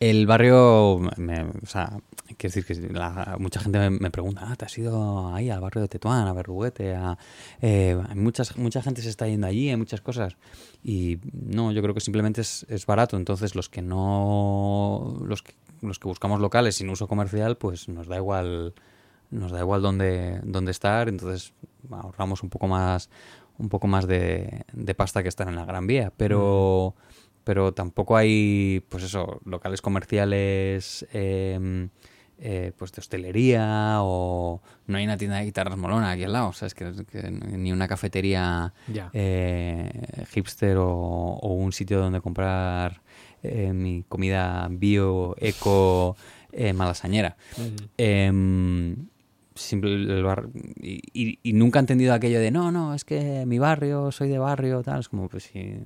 [0.00, 1.98] El barrio, me- o sea,
[2.38, 5.60] quiero decir que la- mucha gente me, me pregunta, ah, ¿te has ido ahí al
[5.60, 6.94] barrio de Tetuán, a Berruguete?
[6.94, 7.18] A,
[7.60, 10.38] eh, hay muchas, mucha gente se está yendo allí, hay muchas cosas.
[10.82, 13.18] Y no, yo creo que simplemente es, es barato.
[13.18, 18.08] Entonces, los que no, los que, los que buscamos locales sin uso comercial, pues nos
[18.08, 18.74] da igual,
[19.30, 21.08] nos da igual dónde, dónde estar.
[21.08, 21.52] Entonces,
[21.90, 23.10] ahorramos un poco más,
[23.58, 26.12] un poco más de, de pasta que estar en la Gran Vía.
[26.16, 26.94] Pero
[27.44, 31.88] pero tampoco hay, pues eso, locales comerciales, eh,
[32.38, 36.52] eh, pues de hostelería o no hay una tienda de guitarras molona aquí al lado,
[36.52, 36.74] ¿sabes?
[36.74, 38.72] Que, que ni una cafetería
[39.12, 43.02] eh, hipster o, o un sitio donde comprar
[43.42, 46.16] eh, mi comida bio, eco,
[46.74, 47.36] malasañera.
[47.56, 47.88] Ujú.
[47.96, 49.08] Em,
[49.62, 50.48] simple- el bar-
[50.80, 54.28] y, y- y nunca he entendido aquello de no, no, es que mi barrio, soy
[54.28, 55.00] de barrio, tal.
[55.00, 55.78] Es como, pues sí.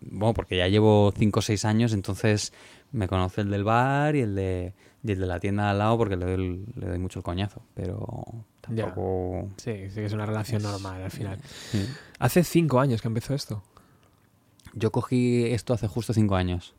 [0.00, 2.52] Bueno, porque ya llevo 5 o 6 años, entonces
[2.92, 5.96] me conoce el del bar y el de, y el de la tienda al lado
[5.96, 7.62] porque le doy, le doy mucho el coñazo.
[7.74, 8.06] Pero
[8.68, 8.86] Ya.
[8.86, 9.48] tampoco.
[9.58, 11.38] Sí, sí que es una relación normal al final.
[11.70, 11.86] Sí.
[12.18, 13.62] Hace cinco años que empezó esto.
[14.74, 16.74] Yo cogí esto hace justo 5 años.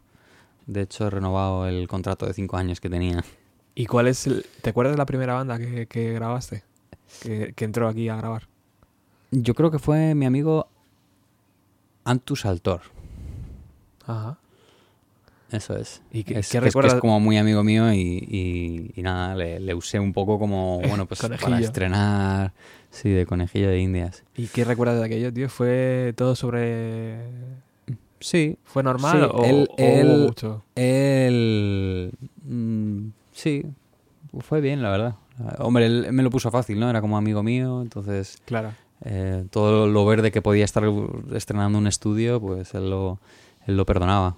[0.67, 3.23] De hecho, he renovado el contrato de 5 años que tenía.
[3.75, 4.45] ¿Y cuál es el...
[4.61, 6.63] ¿Te acuerdas de la primera banda que, que grabaste?
[7.21, 8.47] Que, que entró aquí a grabar.
[9.31, 10.67] Yo creo que fue mi amigo
[12.03, 12.81] Antus Altor.
[14.05, 14.37] Ajá.
[15.51, 16.01] Eso es.
[16.11, 16.93] ¿Y qué- es, qué que es- que recuerdas?
[16.95, 20.79] es como muy amigo mío y, y- y nada, le, le usé un poco como,
[20.87, 22.53] bueno, pues para estrenar,
[22.89, 24.23] sí, de conejillo de indias.
[24.35, 25.49] ¿Y qué recuerdas de aquello, tío?
[25.49, 27.19] ¿Fue todo sobre...
[28.19, 30.63] Sí, ¿Fue normal Sí, o, él- o él- mucho?
[30.75, 32.11] él...
[32.43, 33.63] mm, sí,
[34.39, 35.15] fue bien, la verdad.
[35.59, 36.89] Hombre, él me lo puso fácil, ¿no?
[36.89, 38.71] Era como amigo mío, entonces Claro.
[39.03, 40.83] eh, todo lo verde que podía estar
[41.33, 43.19] estrenando un estudio, pues él lo,
[43.65, 44.35] él lo perdonaba.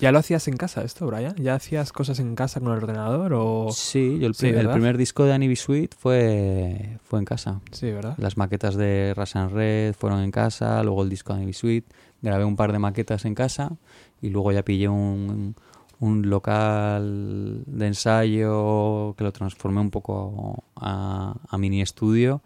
[0.00, 1.34] ¿Ya lo hacías en casa esto, Brian?
[1.36, 3.68] ¿Ya hacías cosas en casa con el ordenador o...?
[3.72, 5.56] Sí, yo el, primer disco de Annie.
[5.56, 7.60] Sweet fue, fue en casa.
[7.70, 8.14] Sí, ¿verdad?
[8.18, 11.54] Las maquetas de Rasan Red fueron en casa, luego el disco de Annie.
[11.54, 11.84] Sweet.
[12.20, 13.72] Grabé un par de maquetas en casa
[14.20, 15.54] y luego ya pillé un,
[15.98, 22.42] un local de ensayo que lo transformé un poco a, a mini estudio.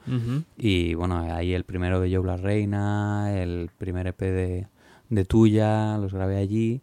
[0.57, 4.67] Y bueno, ahí el primero de Joe La Reina, el primer EP de,
[5.09, 6.81] de Tuya, los grabé allí.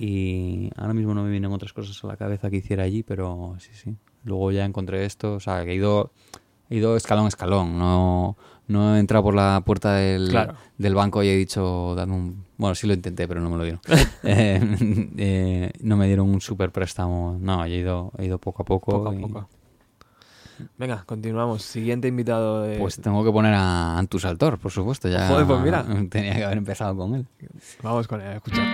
[0.00, 3.56] Y ahora mismo no me vienen otras cosas a la cabeza que hiciera allí, pero
[3.58, 3.94] sí, sí.
[4.24, 6.10] Luego ya encontré esto, o sea, que he ido,
[6.70, 7.78] he ido escalón a escalón.
[7.78, 8.36] No,
[8.68, 10.54] no he entrado por la puerta del, Claro.
[10.76, 12.44] del banco y he dicho, dame un...
[12.56, 13.80] Bueno, sí lo intenté, pero no me lo dieron.
[14.24, 14.60] Eh,
[15.18, 17.36] eh, no me dieron un super préstamo.
[17.40, 18.92] No, he ido, he ido poco a poco.
[18.92, 19.48] Poco a poco.
[20.78, 21.62] Venga, continuamos.
[21.62, 22.78] Siguiente invitado de...
[22.78, 25.08] Pues tengo que poner a Antus Altor, por supuesto.
[25.08, 25.84] Ya Joder, pues mira.
[26.10, 27.26] Tenía que haber empezado con él.
[27.82, 28.64] Vamos con él, a escuchar.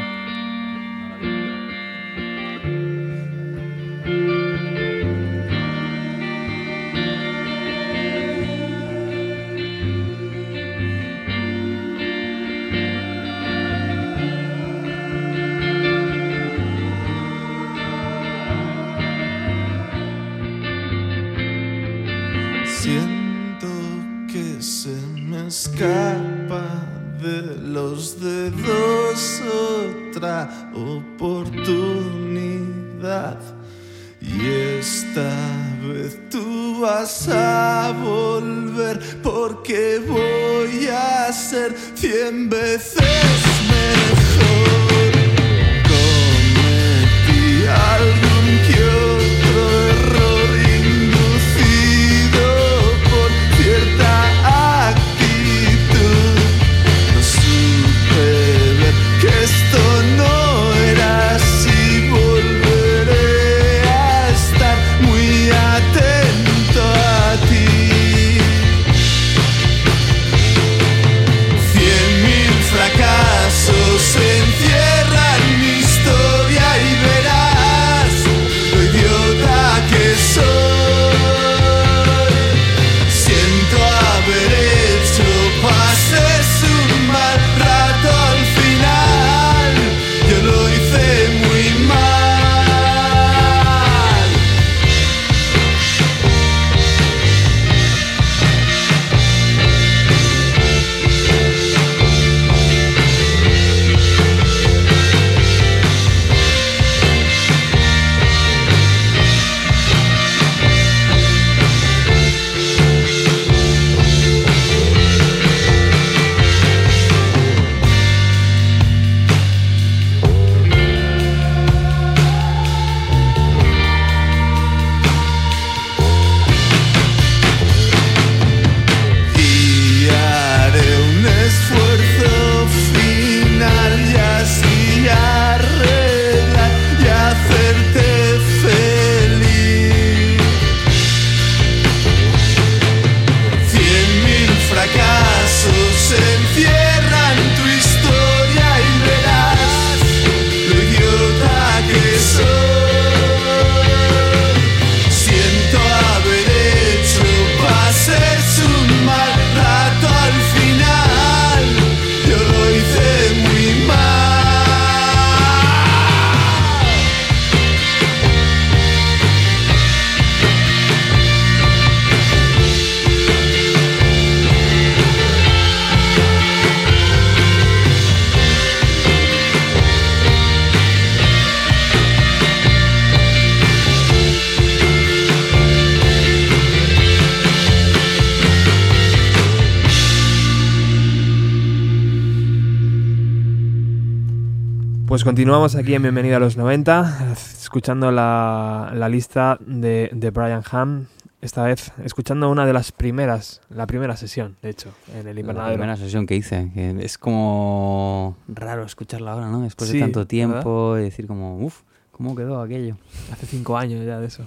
[195.13, 200.63] Pues continuamos aquí en Bienvenido a los 90, escuchando la, la lista de, de Brian
[200.71, 201.05] Ham.
[201.43, 205.41] Esta vez escuchando una de las primeras, la primera sesión, de hecho, en el La
[205.43, 205.75] invernadero.
[205.75, 209.61] primera sesión que hice, que es como raro escucharla ahora, ¿no?
[209.61, 212.97] Después Sí, de tanto tiempo y decir como, uff, ¿cómo quedó aquello?
[213.31, 214.47] Hace cinco años ya de eso.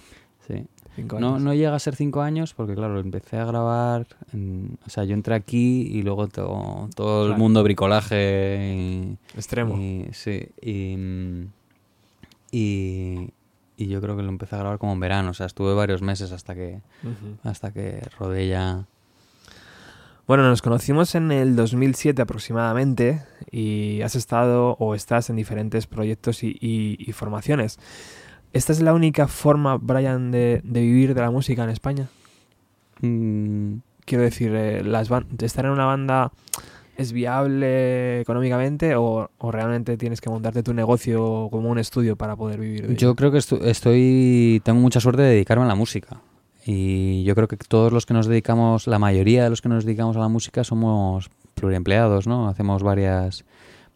[0.96, 1.42] Cinco No, años.
[1.42, 4.08] no llega a ser cinco años porque, claro, empecé a grabar.
[4.34, 8.74] en- o sea, yo entré aquí y luego to- todo el mundo bricolaje.
[8.74, 9.78] Y, Extremo.
[9.78, 10.48] y- sí.
[10.62, 10.96] Y,
[12.52, 13.30] y,
[13.78, 15.32] y yo creo que lo empecé a grabar como en verano.
[15.32, 17.38] O sea, estuve varios meses hasta que, Ujú.
[17.44, 18.86] hasta que rodé ya.
[20.28, 23.22] Bueno, nos conocimos en el 2007 aproximadamente
[23.52, 27.78] y has estado o estás en diferentes proyectos y, y- y formaciones.
[28.56, 32.08] ¿Esta es la única forma, Brian, de, de vivir de la música en España?
[33.02, 33.76] Mm,
[34.06, 35.10] Quiero decir, eh, las
[35.42, 36.32] ¿estar en una banda
[36.96, 42.36] es viable económicamente o, o realmente tienes que montarte tu negocio como un estudio para
[42.36, 42.98] poder vivir de ello?
[42.98, 44.62] Yo creo que estu- estoy.
[44.64, 46.22] Tengo mucha suerte de dedicarme a la música.
[46.68, 49.86] Y yo creo que todos los que nos dedicamos, la mayoría de los que nos
[49.86, 52.48] dedicamos a la música somos pluriempleados, ¿no?
[52.48, 53.44] Hacemos varias,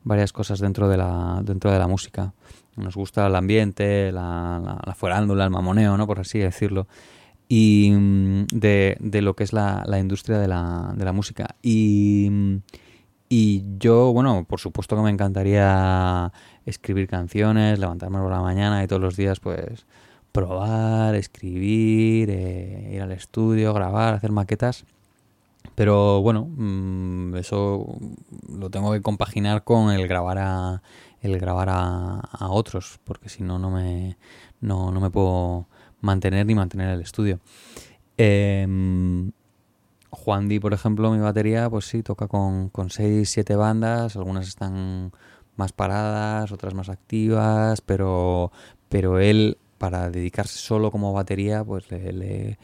[0.04, 2.34] varias cosas dentro de la, dentro de la música.
[2.80, 6.08] Nos gusta el ambiente, la, la, la farándula, el mamoneo, ¿no?
[6.08, 6.88] Por así decirlo.
[7.48, 11.56] Y mm, de, de lo que es la, la industria de la, de la música.
[11.62, 12.58] Y, mm,
[13.30, 16.32] y yo, bueno, por supuesto que me encantaría
[16.66, 19.86] escribir canciones, levantarme por la mañana y todos los días, pues,
[20.32, 24.86] probar, escribir, eh, ir al estudio, grabar, hacer maquetas.
[25.76, 27.86] Pero bueno, mm, eso
[28.50, 30.82] lo tengo que compaginar con el grabar a,
[31.22, 34.18] el grabar a, a otros, porque si no, no me,
[34.62, 35.68] no, no me puedo
[36.02, 37.40] mantener ni mantener el estudio.
[38.18, 39.32] Em,
[40.10, 44.48] Juan Di, por ejemplo, mi batería, pues sí, toca con, con seis, siete bandas, algunas
[44.48, 45.12] están
[45.56, 48.52] más paradas, otras más activas, pero,
[48.90, 52.58] pero él, para dedicarse solo como batería, pues le,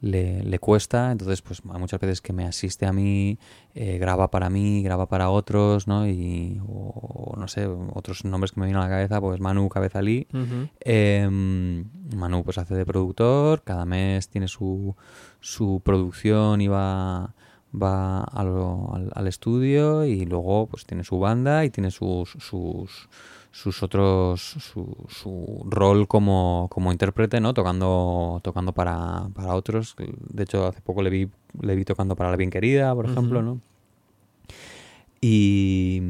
[0.00, 3.38] le- le cuesta, entonces pues hay muchas veces que me asiste a mí,
[3.74, 6.06] eh, graba para mí, graba para otros, ¿no?
[6.08, 10.26] Y, o, no sé, otros nombres que me vienen a la cabeza, pues Manu Cabezalí,
[10.32, 10.68] Ujú.
[10.80, 11.84] Em,
[12.16, 14.94] Manu pues hace de productor, cada mes tiene su,
[15.40, 17.34] su producción y va,
[17.74, 23.08] va al, al estudio y luego pues tiene su banda y tiene sus, sus,
[23.50, 27.54] sus otros su, su rol como, como intérprete, ¿no?
[27.54, 29.96] Tocando, tocando para, para otros.
[29.98, 31.28] De hecho, hace poco le vi,
[31.60, 33.42] le vi tocando para La Bien Querida, por ejemplo.
[33.42, 33.60] ¿no?
[35.20, 36.00] Y,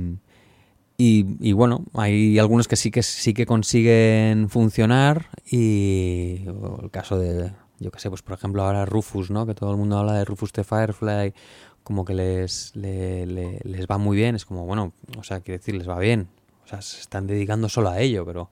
[0.99, 6.45] y, y bueno, hay algunos que sí que sí que consiguen funcionar y
[6.82, 9.47] el caso de, yo que sé, pues por ejemplo ahora Rufus, ¿no?
[9.47, 11.32] Que todo el mundo habla de Rufus the Firefly,
[11.82, 15.59] como que les, le- le- les va muy bien, es como, bueno, o sea, quiere
[15.59, 16.28] decir, les va bien,
[16.69, 18.51] o sea, se están dedicando solo a ello, pero,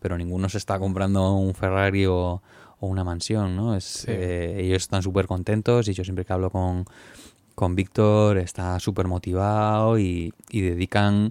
[0.00, 2.42] pero ninguno se está comprando un Ferrari o,
[2.80, 3.76] o una mansión, ¿no?
[3.76, 4.06] Es, Sí.
[4.10, 6.84] eh, ellos están súper contentos y yo siempre que hablo con,
[7.54, 11.30] con Víctor está súper motivado y, y dedican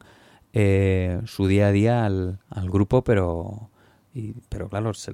[0.54, 3.70] eh, su día a día al, al grupo, pero
[4.14, 5.12] y- pero claro, se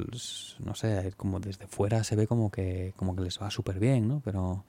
[0.60, 4.08] no sé, como desde fuera se ve como que como que les va súper bien,
[4.08, 4.22] ¿no?
[4.24, 4.64] Pero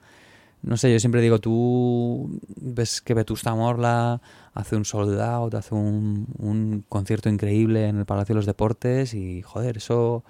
[0.61, 4.21] no sé, yo siempre digo, tú ves que Vetusta Morla
[4.53, 9.13] hace un sold out, hace un, un concierto increíble en el Palacio de los Deportes
[9.13, 10.23] y joder, eso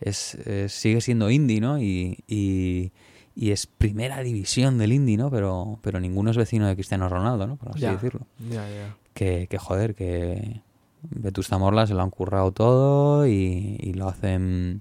[0.00, 1.78] es, es- sigue siendo indie, ¿no?
[1.80, 2.90] Y, y,
[3.36, 5.30] y es primera división del indie, ¿no?
[5.30, 7.56] Pero, pero ninguno es vecino de Cristiano Ronaldo, ¿no?
[7.56, 8.26] Por así decirlo.
[8.50, 8.96] Ya, ya.
[9.14, 10.60] Que, que joder, que
[11.02, 14.80] Vetusta Morla se lo han currado todo y, y lo hacen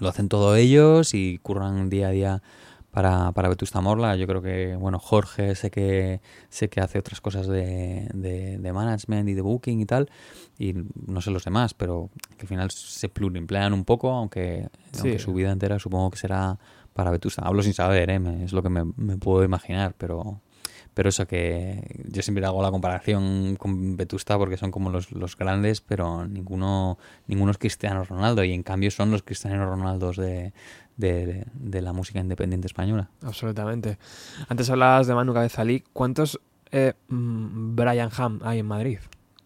[0.00, 2.42] lo hacen todo ellos y curran día a día
[2.90, 4.16] para, para Vetusta Morla.
[4.16, 8.72] Yo creo que, bueno, Jorge sé que sé que hace otras cosas de, de, de
[8.72, 10.10] management y de booking y tal,
[10.58, 10.74] y
[11.06, 15.00] no sé los demás, pero que al final se pluriemplean un poco, aunque, Sí.
[15.02, 16.58] aunque su vida entera supongo que será
[16.94, 17.42] para Vetusta.
[17.44, 18.18] Hablo sin saber, ¿eh?
[18.18, 20.40] Me- es lo que me, me puedo imaginar, pero
[20.98, 25.36] pero eso que yo siempre hago la comparación con Vetusta porque son como los, los
[25.36, 30.52] grandes, pero ninguno, ninguno es Cristiano Ronaldo y en cambio son los Cristiano Ronaldos de,
[30.96, 33.10] de, de la música independiente española.
[33.22, 33.96] Absolutamente.
[34.48, 35.84] Antes hablabas de Manu Cabezalí.
[35.92, 36.40] ¿Cuántos
[36.72, 38.98] eh, mm, Brian Ham hay en Madrid?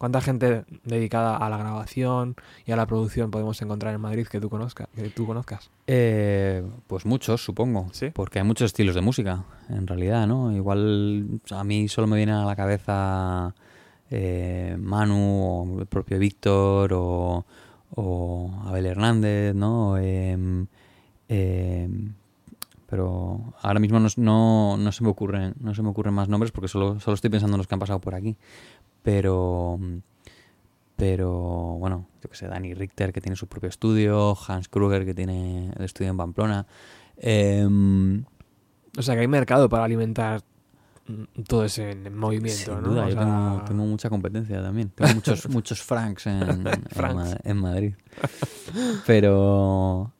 [0.02, 2.34] ¿Cuánta gente dedicada a la grabación
[2.66, 4.88] y a la producción podemos encontrar en Madrid que tú conozcas?
[4.96, 5.70] Que tú conozcas?
[5.86, 7.86] Eh, pues muchos, supongo.
[7.92, 8.10] ¿Sí?
[8.12, 10.50] Porque hay muchos estilos de música, en realidad, ¿no?
[10.50, 13.54] Igual a mí solo me viene a la cabeza
[14.10, 17.46] eh, Manu, o el propio Víctor, o,
[17.94, 19.98] o Abel Hernández, ¿no?
[19.98, 20.66] Em,
[21.28, 22.12] em,
[22.92, 26.52] pero ahora mismo no, no, no se me ocurren no se me ocurren más nombres
[26.52, 28.36] porque solo, solo estoy pensando en los que han pasado por aquí
[29.02, 29.78] pero
[30.96, 35.14] pero bueno yo que sé Dani Richter que tiene su propio estudio Hans Kruger que
[35.14, 36.66] tiene el estudio en Pamplona
[37.16, 38.24] Em,
[38.96, 40.42] O sea que hay mercado para alimentar
[41.46, 42.88] todo ese movimiento, sin ¿no?
[42.90, 47.36] duda, O yo sea, tengo, tengo mucha competencia también tengo muchos muchos franks en, Franks.
[47.44, 47.94] En Madrid
[49.06, 50.12] pero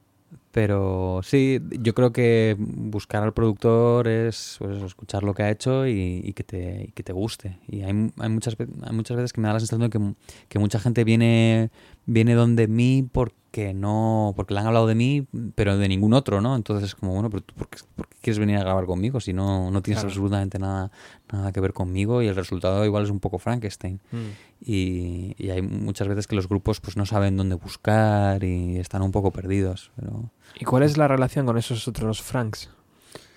[0.52, 5.86] pero sí yo creo que buscar al productor es pues escuchar lo que ha hecho
[5.86, 7.58] y, y que te y que te guste.
[7.66, 10.14] Y hay, hay muchas hay muchas veces que me da la sensación de que,
[10.48, 11.70] que mucha gente viene
[12.06, 16.40] viene donde mí porque no porque le han hablado de mí pero de ningún otro
[16.40, 18.86] no entonces es como bueno pero tú por qué, por qué quieres venir a grabar
[18.86, 20.08] conmigo si no no tienes Claro.
[20.10, 20.90] absolutamente nada
[21.30, 24.16] nada que ver conmigo y el resultado igual es un poco Frankenstein mm.
[24.64, 29.02] y, y hay muchas veces que los grupos pues no saben dónde buscar y están
[29.02, 32.68] un poco perdidos pero ¿Y cuál es la relación con esos otros Franks?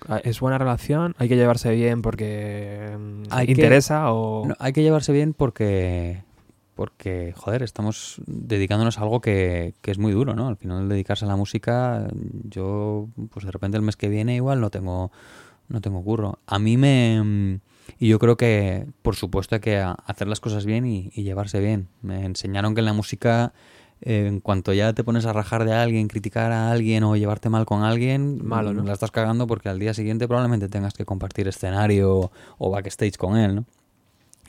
[0.08, 1.14] Ah, ¿Es buena relación?
[1.18, 4.46] ¿Hay que llevarse bien porque mm, que- interesa o...?
[4.46, 6.22] No, hay que llevarse bien porque
[6.76, 11.24] porque joder estamos dedicándonos a algo que, que es muy duro no al final dedicarse
[11.24, 12.06] a la música
[12.44, 15.10] yo pues de repente el mes que viene igual no tengo
[15.68, 16.38] no tengo curro.
[16.46, 17.60] A mí me
[17.98, 21.60] y yo creo que por supuesto hay que hacer las cosas bien y, y llevarse
[21.60, 21.88] bien.
[22.02, 23.52] Me enseñaron que en la música
[24.02, 27.48] eh, en cuanto ya te pones a rajar de alguien criticar a alguien o llevarte
[27.48, 28.82] mal con alguien Malo, ¿no?
[28.82, 33.38] la estás cagando porque al día siguiente probablemente tengas que compartir escenario o backstage con
[33.38, 33.64] él no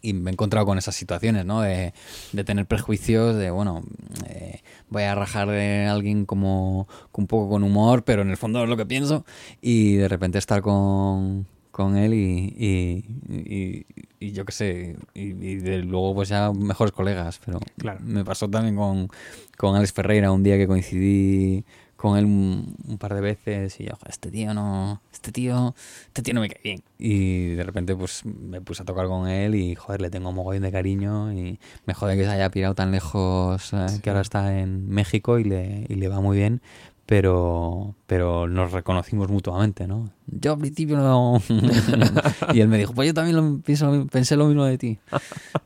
[0.10, 1.62] y me he encontrado con esas situaciones, ¿no?
[1.62, 1.94] De,
[2.34, 3.84] de tener prejuicios, de, bueno,
[4.28, 8.64] eh, voy a rajar de alguien como un poco con humor, pero en el fondo
[8.64, 9.26] es lo que pienso,
[9.62, 13.86] y de repente estar con, con él y, y, y-
[14.20, 18.00] y yo qué sé, y, de luego pues ya mejores colegas, pero Claro.
[18.04, 19.10] me pasó también con,
[19.58, 21.64] con Alex Ferreira un día que coincidí
[21.98, 25.76] con él un, un par de veces y yo, "Joder, este tío no, este tío,
[26.08, 26.84] este tío no me cae bien.
[26.98, 30.64] Y de repente pues me puse a tocar con él y joder, le tengo mogollón
[30.64, 34.00] de cariño y me jode que se haya pirado tan lejos, eh, Sí.
[34.02, 36.62] que ahora está en México y le, y le va muy bien.
[37.08, 40.12] Pero, pero nos reconocimos mutuamente, ¿no?
[40.26, 41.42] Yo al principio no...
[42.54, 45.00] y él me dijo, pues yo también lo pensé lo mismo de ti.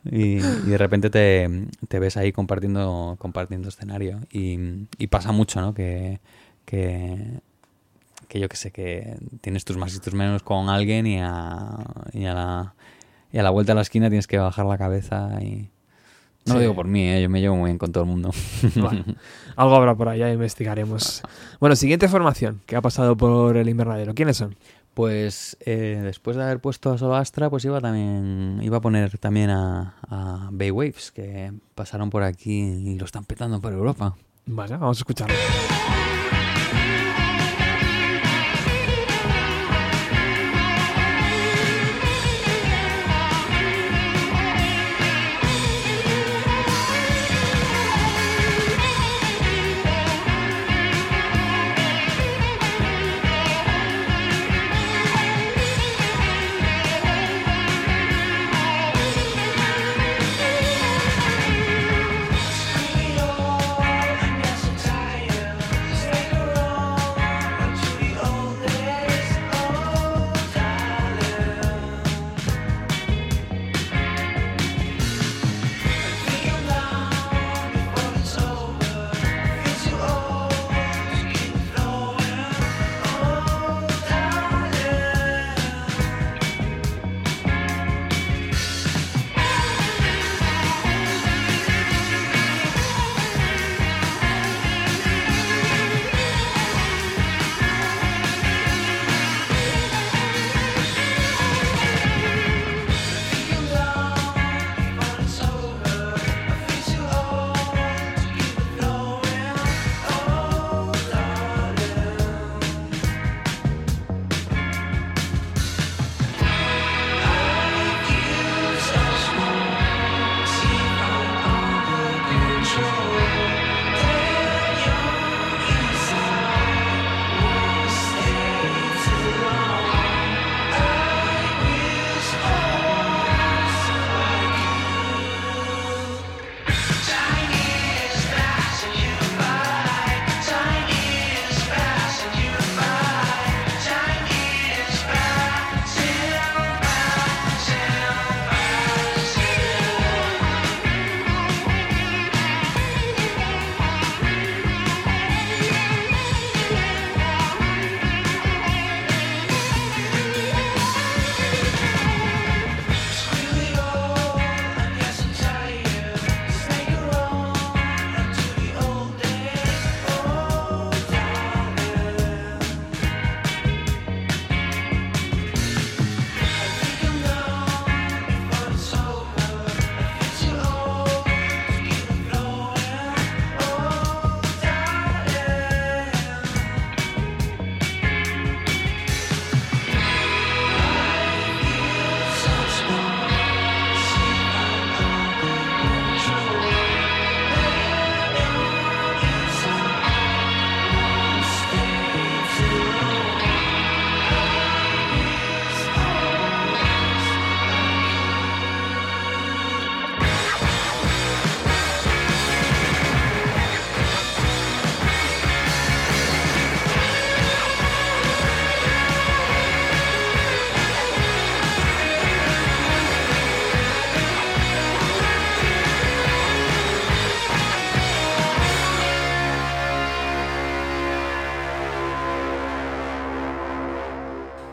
[0.06, 4.20] Y, de repente te, ves ahí compartiendo, compartiendo escenario.
[4.32, 5.74] Y, pasa mucho, ¿no?
[5.74, 6.20] Que,
[6.64, 7.42] que,
[8.36, 11.76] yo que sé, que tienes tus más y tus menos con alguien y a,
[12.14, 12.76] y a, la,
[13.34, 15.72] y a la vuelta a la esquina tienes que bajar la cabeza y...
[16.46, 17.22] No lo digo por mí, ¿eh?
[17.22, 18.32] yo me llevo muy bien con todo el mundo.
[18.76, 19.06] Bueno,
[19.56, 21.22] algo habrá por allá, investigaremos.
[21.60, 24.14] Bueno, siguiente formación que ha pasado por el invernadero.
[24.16, 24.56] ¿Quiénes son?
[24.94, 29.18] Pues eh, después de haber puesto a solo Astra, pues iba también iba a poner
[29.20, 34.16] también a, a Bay Waves, que pasaron por aquí y lo están petando por Europa.
[34.48, 35.36] Vaya, vamos a escucharlo.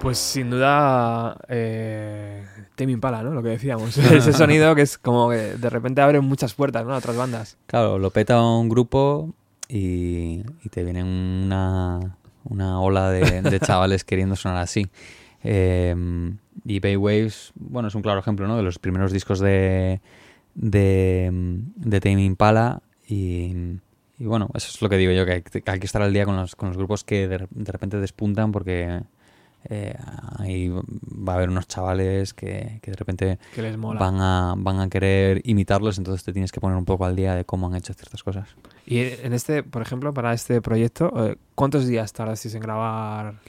[0.08, 2.42] Pues sin duda, eh,
[2.76, 3.34] Tame Impala, ¿no?
[3.34, 3.98] Lo que decíamos.
[3.98, 6.94] Ese sonido que es como que de repente abre muchas puertas, ¿no?
[6.94, 7.58] A otras bandas.
[7.66, 9.34] Claro, lo peta un grupo
[9.68, 14.86] y, y te viene una, una ola de, de chavales queriendo sonar así.
[15.44, 15.94] Eh,
[16.64, 18.56] y Bay Waves, bueno, es un claro ejemplo, ¿no?
[18.56, 20.00] De los primeros discos de,
[20.54, 21.30] de,
[21.76, 23.52] de Tame Impala y,
[24.18, 25.32] y bueno, eso es lo que digo yo, que
[25.66, 28.52] hay, que estar al día con los, con los grupos que de, de repente despuntan
[28.52, 29.02] porque
[29.64, 29.94] eh,
[30.38, 33.98] ahí va a haber unos chavales que, que de repente Que les mola.
[34.00, 37.34] van a, van a querer imitarlos, entonces te tienes que poner un poco al día
[37.34, 38.48] de cómo han hecho ciertas cosas.
[38.86, 43.40] Y en este, por ejemplo, para este proyecto, eh, ¿cuántos días tardasteis en grabar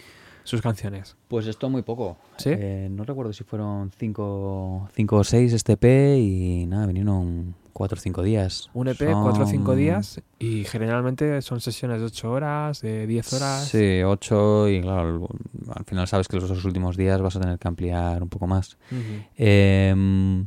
[0.43, 1.15] sus canciones?
[1.27, 2.17] Pues esto muy poco.
[2.37, 2.49] ¿Sí?
[2.53, 7.97] Eh, no recuerdo si fueron cinco, cinco o seis este EP y nada, vinieron cuatro
[7.97, 8.69] o cinco días.
[8.73, 13.07] Un EP, Son- cuatro o cinco días, y generalmente son sesiones de ocho horas, de
[13.07, 13.65] diez horas.
[13.69, 15.27] Sí, ocho y claro,
[15.69, 18.29] al- al final sabes que los dos últimos días vas a tener que ampliar un
[18.29, 18.77] poco más.
[18.91, 19.23] Ujú.
[19.37, 20.43] Eh,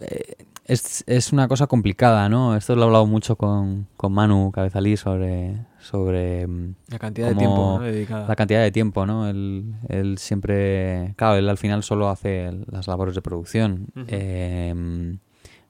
[0.00, 0.34] eh,
[0.66, 2.54] es, es una cosa complicada, ¿no?
[2.56, 7.34] Esto lo he hablado mucho con, con Manu Cabezalí sobre, sobre mm, La cantidad de
[7.34, 7.84] tiempo ¿no?
[7.84, 8.28] dedicada.
[8.28, 9.28] la cantidad de tiempo, ¿no?
[9.28, 13.86] Él, él siempre, claro, él al final solo hace las labores de producción.
[14.08, 15.16] Eh,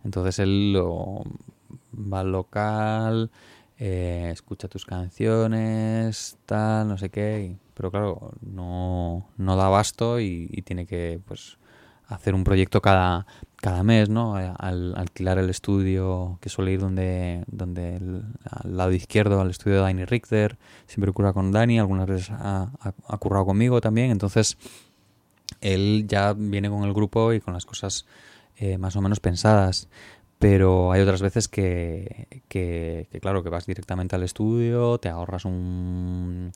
[0.04, 1.22] entonces él lo-
[1.94, 3.30] va al local,
[3.78, 10.20] eh, escucha tus canciones, tal, no sé qué, y- pero claro, no, no da abasto
[10.20, 11.58] y, y tiene que, pues,
[12.10, 14.34] hacer un proyecto cada, cada mes, ¿no?
[14.36, 19.76] Al alquilar el estudio, que suele ir donde, donde el- al lado izquierdo, al estudio
[19.76, 24.10] de Dani Richter, siempre curra con Dani, algunas veces ha, ha- ha currado conmigo también,
[24.10, 24.56] entonces
[25.60, 28.06] él ya viene con el grupo y con las cosas
[28.56, 29.88] eh, más o menos pensadas.
[30.38, 36.52] Pero hay otras veces que, que, claro, que vas directamente al estudio, te ahorras un,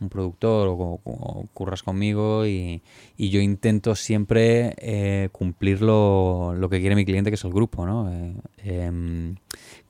[0.00, 2.82] un productor o, curras conmigo y,
[3.18, 7.86] yo intento siempre eh, cumplir lo, lo que quiere mi cliente, que es el grupo,
[7.86, 8.12] ¿no?
[8.12, 9.36] Eh, em,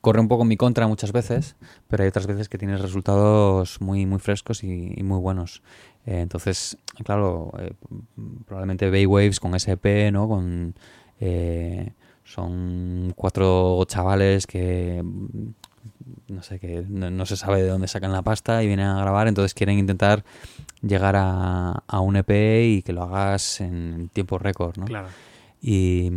[0.00, 1.56] corre un poco en mi contra muchas veces,
[1.88, 5.62] pero hay otras veces que tienes resultados muy, muy frescos y, muy buenos.
[6.06, 7.52] Eh, entonces, claro,
[8.46, 10.28] probablemente Bay Waves con SP, ¿no?
[10.28, 10.74] Con,
[12.24, 15.02] son cuatro chavales que
[16.28, 19.00] no sé, que no, no se sabe de dónde sacan la pasta y vienen a
[19.00, 20.24] grabar, entonces quieren intentar
[20.82, 24.84] llegar a, a un EP y que lo hagas en tiempo récord, ¿no?
[24.86, 25.08] Claro.
[25.60, 26.10] Y,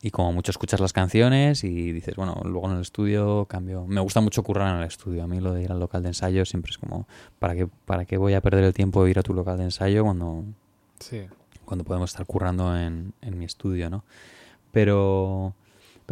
[0.00, 3.86] y como mucho escuchas las canciones y dices, bueno, luego en el estudio cambio.
[3.86, 5.22] Me gusta mucho currar en el estudio.
[5.22, 7.06] A mí lo de ir al local de ensayo siempre es como,
[7.38, 9.64] ¿para qué, para qué voy a perder el tiempo de ir a tu local de
[9.64, 10.42] ensayo cuando,
[10.98, 11.22] Sí.
[11.64, 14.04] cuando podemos estar currando en, en mi estudio, ¿no?
[14.72, 15.54] Pero,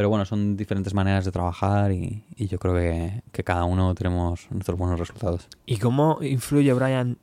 [0.01, 3.95] pero bueno, son diferentes maneras de trabajar y, y yo creo que, que cada uno
[3.95, 5.47] tenemos nuestros buenos resultados.
[5.67, 7.19] ¿Y cómo influye, Brian,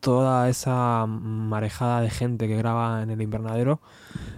[0.00, 3.80] toda esa marejada de gente que graba en el invernadero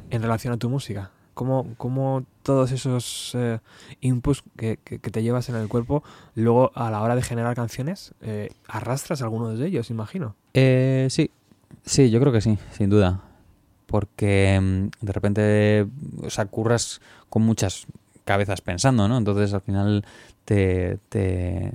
[0.09, 1.11] en relación a tu música?
[1.34, 3.59] ¿Cómo, cómo todos esos eh,
[4.03, 6.05] inputs que, que- que te llevas en el cuerpo,
[6.36, 10.36] luego a la hora de generar canciones, eh, arrastras algunos de ellos, imagino?
[10.55, 11.32] Eh, sí,
[11.84, 13.22] sí, yo creo que sí, sin duda.
[13.91, 15.86] Porque mm, de repente,
[16.22, 17.86] o sea, curras con muchas
[18.24, 19.18] cabezas pensando, ¿no?
[19.18, 20.05] Entonces al final
[20.45, 20.99] te...
[21.09, 21.72] te...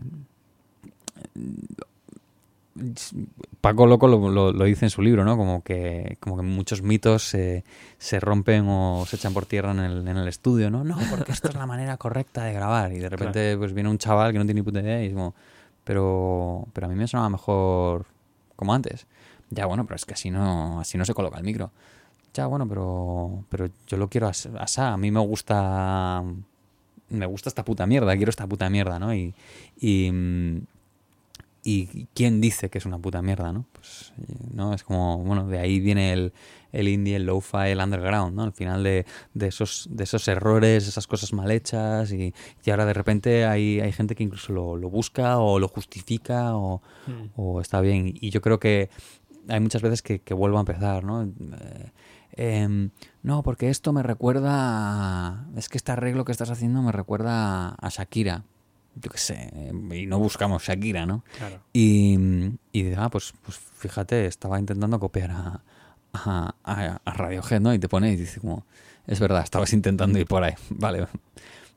[3.62, 5.38] Paco Loco lo, lo- lo dice en su libro, ¿no?
[5.38, 7.64] Como que, como que muchos mitos se,
[7.98, 10.84] se rompen o se echan por tierra en el, en el estudio, ¿no?
[10.84, 12.92] No, porque esto es la manera correcta de grabar.
[12.92, 15.14] Y de repente pues viene un chaval que no tiene ni puta idea y es
[15.14, 15.34] como,
[15.86, 18.06] pero, pero a mí me sonaba mejor
[18.58, 19.08] como antes.
[19.52, 21.72] Ya, bueno, pero es que así no, así no se coloca el micro.
[22.36, 24.94] Ya, bueno, pero, pero yo lo quiero as- asá.
[24.94, 26.22] A mí me gusta,
[27.10, 29.14] me gusta esta puta mierda, quiero esta puta mierda, ¿no?
[29.16, 29.34] Y,
[29.80, 30.12] y,
[31.64, 33.66] y quién dice que es una puta mierda, ¿no?
[33.72, 34.14] Pues,
[34.54, 34.74] ¿no?
[34.74, 36.34] Es como, bueno, de ahí viene el,
[36.74, 38.44] el indie, el lo-fi, el underground, ¿no?
[38.44, 42.34] Al final de, de, esos, de esos errores, esas cosas mal hechas y,
[42.66, 46.56] y ahora de repente hay, hay gente que incluso lo, lo busca o lo justifica
[46.56, 46.82] o,
[47.38, 48.14] o está bien.
[48.20, 48.90] Y yo creo que
[49.48, 51.24] hay muchas veces que, que vuelvo a empezar, ¿no?
[51.24, 51.30] Eh,
[52.38, 52.90] em,
[53.24, 57.70] no, porque esto me recuerda a- Es que este arreglo que estás haciendo me recuerda
[57.70, 58.44] a Shakira.
[58.96, 59.52] Yo qué sé,
[59.94, 61.24] y no buscamos Shakira, ¿no?
[61.38, 61.60] Claro.
[61.74, 62.18] Y,
[62.72, 65.62] y ah, pues, pues fíjate, estaba intentando copiar a,
[66.14, 67.74] a, a- a Radiohead, ¿no?
[67.74, 68.66] Y te pone y dice como,
[69.06, 70.54] es verdad, estabas intentando ir por ahí.
[70.70, 71.08] Vale,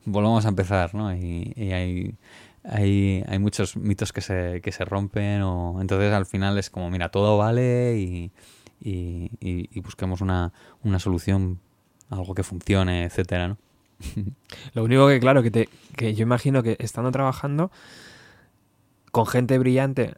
[0.05, 1.13] volvamos a empezar, ¿no?
[1.13, 2.15] Y, y hay,
[2.63, 6.89] hay, hay muchos mitos que se, que se rompen o entonces al final es como,
[6.89, 8.31] mira, todo vale y,
[8.81, 10.53] y, busquemos una,
[10.83, 11.59] una solución,
[12.09, 13.57] algo que funcione, etcétera, ¿no?
[14.73, 17.71] Lo único que, claro, que, te, que yo imagino que estando trabajando
[19.11, 20.15] con gente brillante,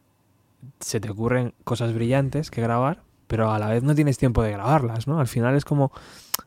[0.80, 4.52] se te ocurren cosas brillantes que grabar, pero a la vez no tienes tiempo de
[4.52, 5.20] grabarlas, ¿no?
[5.20, 5.92] Al final es como,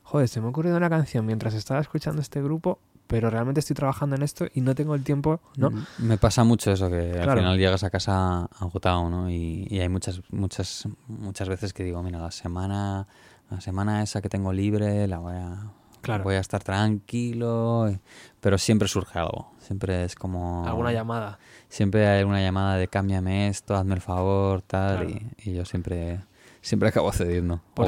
[0.03, 3.75] joder, se me ha ocurrido una canción mientras estaba escuchando este grupo, pero realmente estoy
[3.75, 5.71] trabajando en esto y no tengo el tiempo, ¿no?
[5.99, 9.31] Me pasa mucho eso, que al final llegas a casa agotado, ¿no?
[9.31, 13.07] Y, y hay muchas, muchas, muchas veces que digo, mira, la semana,
[13.51, 16.25] la semana esa que tengo libre, la voy a, Claro.
[16.25, 17.95] voy a estar tranquilo,
[18.41, 20.67] pero siempre surge algo, siempre es como...
[20.67, 21.39] Alguna llamada.
[21.69, 25.11] Siempre hay una llamada de cámbiame esto, hazme el favor, tal, Claro.
[25.11, 26.21] y, y yo siempre,
[26.61, 27.61] siempre acabo cediendo.
[27.75, 27.87] Por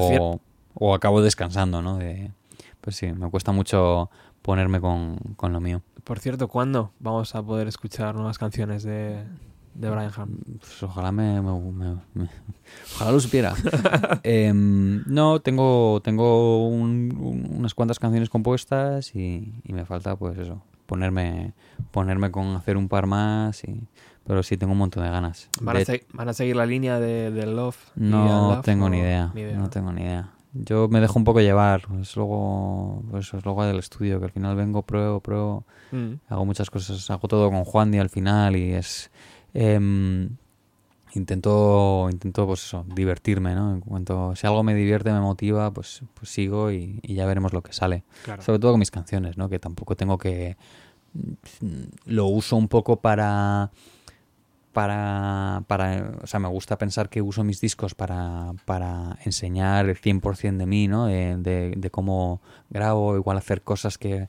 [0.79, 1.97] o, acabo descansando, ¿no?
[1.99, 2.31] De,
[2.81, 4.11] pues sí, me cuesta mucho
[4.47, 5.83] ponerme con, con lo mío.
[6.05, 9.25] Por cierto, ¿cuándo vamos a poder escuchar nuevas canciones de,
[9.75, 10.39] de Brian Ham?
[10.61, 12.29] Pues ojalá me, me- me- me-
[12.95, 13.55] ojalá lo supiera.
[14.23, 20.39] Em, no, tengo, tengo un- un- unas cuantas canciones compuestas y, y me falta, pues
[20.39, 21.53] eso, ponerme,
[21.91, 23.65] ponerme con hacer un par más.
[23.65, 23.89] Y,
[24.25, 25.49] pero sí, tengo un montón de ganas.
[25.61, 27.77] ¿Van, a, De- se- van a seguir la línea de, de Love?
[27.97, 29.57] no tengo o- ni idea, ni idea?
[29.59, 30.31] No tengo ni idea.
[30.65, 31.83] Yo me dejo un poco llevar.
[32.01, 35.65] Es luego, pues es luego del estudio, que al final vengo, pruebo, pruebo.
[35.93, 36.15] Mm.
[36.29, 39.11] hago muchas cosas, hago todo con Juan y al final y es
[39.55, 40.31] em,
[41.15, 43.73] intento intento pues eso, divertirme, ¿no?
[43.73, 47.53] En cuanto si algo me divierte, me motiva, pues pues sigo y, y ya veremos
[47.53, 48.05] lo que sale.
[48.25, 48.43] Claro.
[48.43, 49.49] Sobre todo con mis canciones, ¿no?
[49.49, 50.57] Que tampoco tengo que
[51.61, 53.71] mm, lo uso un poco para
[54.77, 59.97] para, para, o sea, me gusta pensar que uso mis discos para, para enseñar el
[59.97, 61.07] 100% de mí, ¿no?
[61.07, 64.29] De, de- de cómo grabo, igual hacer cosas que,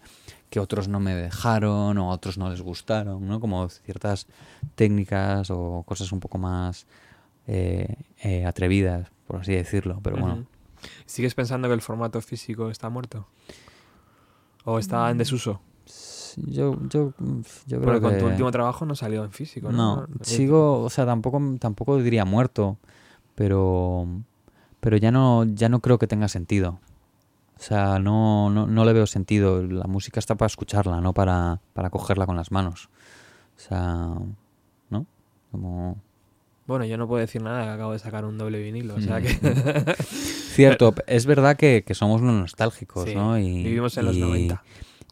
[0.50, 3.42] que otros no me dejaron o a otros no les gustaron, ¿no?
[3.42, 4.28] Como ciertas
[4.76, 6.88] técnicas o cosas un poco más
[7.46, 7.94] eh,
[8.24, 10.00] eh, atrevidas, por así decirlo.
[10.02, 10.46] Pero bueno.
[11.06, 13.28] ¿Sigues pensando que el formato físico está muerto?
[14.64, 15.12] ¿O está Mm.
[15.12, 15.60] en desuso?
[16.38, 17.14] Yo, yo,
[17.66, 18.20] yo creo Porque con que...
[18.20, 19.98] tu último trabajo no salió en físico, ¿no?
[19.98, 22.78] No, sigo, o sea, tampoco, tampoco diría muerto,
[23.36, 24.08] pero,
[24.80, 26.80] pero ya no, ya no creo que tenga sentido.
[27.60, 29.64] O sea, no, no, no le veo sentido.
[29.64, 32.90] La música está para escucharla, no para, para cogerla con las manos.
[33.58, 34.14] O sea,
[34.92, 35.06] ¿no?
[35.52, 35.98] Como...
[36.68, 39.20] Bueno, yo no puedo decir nada, que acabo de sacar un doble vinilo, o sea
[39.20, 39.24] Mm.
[39.24, 39.96] que...
[40.04, 43.40] Cierto, es verdad que, que somos unos nostálgicos, Sí, ¿no?
[43.40, 44.64] Y, vivimos en los y- 90.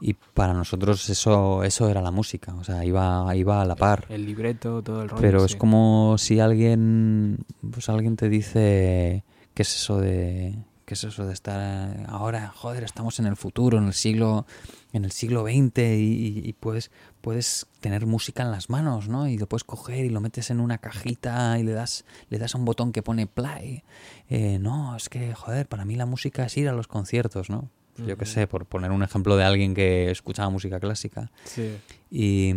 [0.01, 4.05] Y para nosotros eso, eso era la música, o sea, iba, iba a la par.
[4.09, 5.21] El libreto, todo el rollo.
[5.21, 9.23] Pero es como si alguien, pues alguien te dice,
[9.53, 13.77] ¿qué es eso de, qué es eso de estar ahora, joder, estamos en el futuro,
[13.77, 14.45] en el siglo,
[14.91, 16.91] en el siglo XX y, y- y puedes,
[17.21, 19.29] puedes tener música en las manos, ¿no?
[19.29, 22.53] Y lo puedes coger y lo metes en una cajita y le das, le das
[22.53, 23.83] a un botón que pone play.
[24.29, 27.69] Eh, no, es que, joder, para mí la música es ir a los conciertos, ¿no?
[27.97, 31.31] Yo qué sé, por poner un ejemplo de alguien que escuchaba música clásica.
[31.45, 31.77] Sí.
[32.11, 32.53] Y,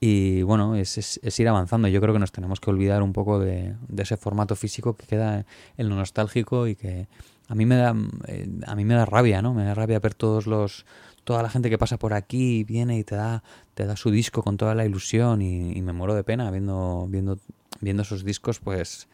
[0.00, 1.88] y bueno, es, es- es ir avanzando.
[1.88, 5.06] Yo creo que nos tenemos que olvidar un poco de, de ese formato físico que
[5.06, 5.46] queda
[5.76, 7.06] en lo nostálgico y que
[7.48, 7.94] a mí me da
[8.28, 9.54] eh, a mí me da rabia, ¿no?
[9.54, 10.86] Me da rabia ver todos los
[11.24, 13.44] toda la gente que pasa por aquí y viene y te da
[13.74, 17.06] te da su disco con toda la ilusión y, y me muero de pena viendo
[17.08, 17.38] viendo
[17.80, 19.06] viendo esos discos pues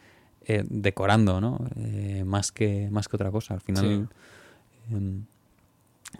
[0.47, 1.59] eh, decorando, ¿no?
[1.75, 3.53] Eh, más que más que otra cosa.
[3.53, 4.09] Al final
[4.91, 5.23] em,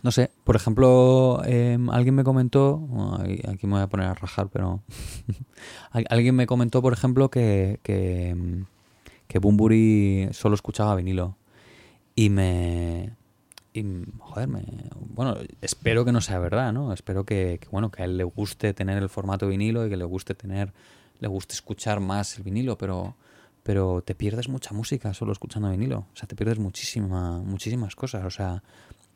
[0.04, 2.88] no sé, por ejemplo, em, alguien me comentó,
[3.48, 4.82] aquí me voy a poner a rajar, pero
[5.92, 8.66] Al- alguien me comentó, por ejemplo, que, que, em,
[9.28, 11.36] que Bumburi solo escuchaba vinilo.
[12.16, 13.12] Y me...
[13.74, 13.84] Y,
[14.20, 14.64] joder, me,
[15.16, 16.92] bueno, espero que no sea verdad, ¿no?
[16.92, 19.98] Espero que, que, bueno, que a él le guste tener el formato vinilo y que
[19.98, 20.74] le guste tener,
[21.20, 23.16] le guste escuchar más el vinilo, pero,
[23.64, 26.08] pero te pierdes mucha música solo escuchando vinilo.
[26.14, 28.24] O sea, te pierdes muchísima, muchísimas cosas.
[28.26, 28.64] O sea,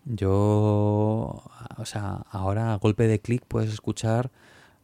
[0.05, 1.41] yo,
[1.77, 4.31] o sea, ahora a golpe de clic puedes escuchar,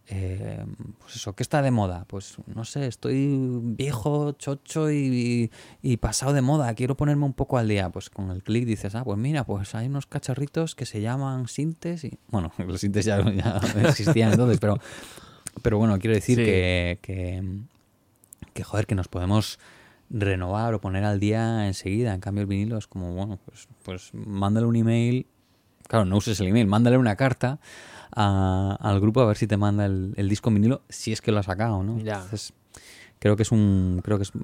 [0.08, 0.66] eh,
[1.00, 2.06] pues eso, ¿qué está de moda?
[2.08, 5.52] Pues no sé, estoy viejo, chocho y,
[5.84, 7.90] y pasado de moda, quiero ponerme un poco al día.
[7.90, 11.48] Pues con el clic dices, ah, pues mira, pues hay unos cacharritos que se llaman
[11.48, 14.80] sintes y, bueno, los sintes ya, ya existían entonces, pero,
[15.62, 16.46] pero bueno, quiero decir Sí.
[16.46, 17.44] que, que,
[18.54, 19.60] que, joder, que nos podemos
[20.10, 22.14] renovar o poner al día enseguida.
[22.14, 25.28] En cambio, el vinilo es como, bueno, pues, pues mándale un email.
[25.88, 27.60] Claro, no uses el email, mándale una carta
[28.16, 31.22] a- al grupo a ver si te manda el, el disco en vinilo, si es
[31.22, 31.98] que lo ha sacado, ¿no?
[32.00, 32.16] Ya.
[32.16, 32.54] Entonces,
[33.20, 34.02] creo que es un.
[34.04, 34.36] Creo que es.
[34.36, 34.40] mm,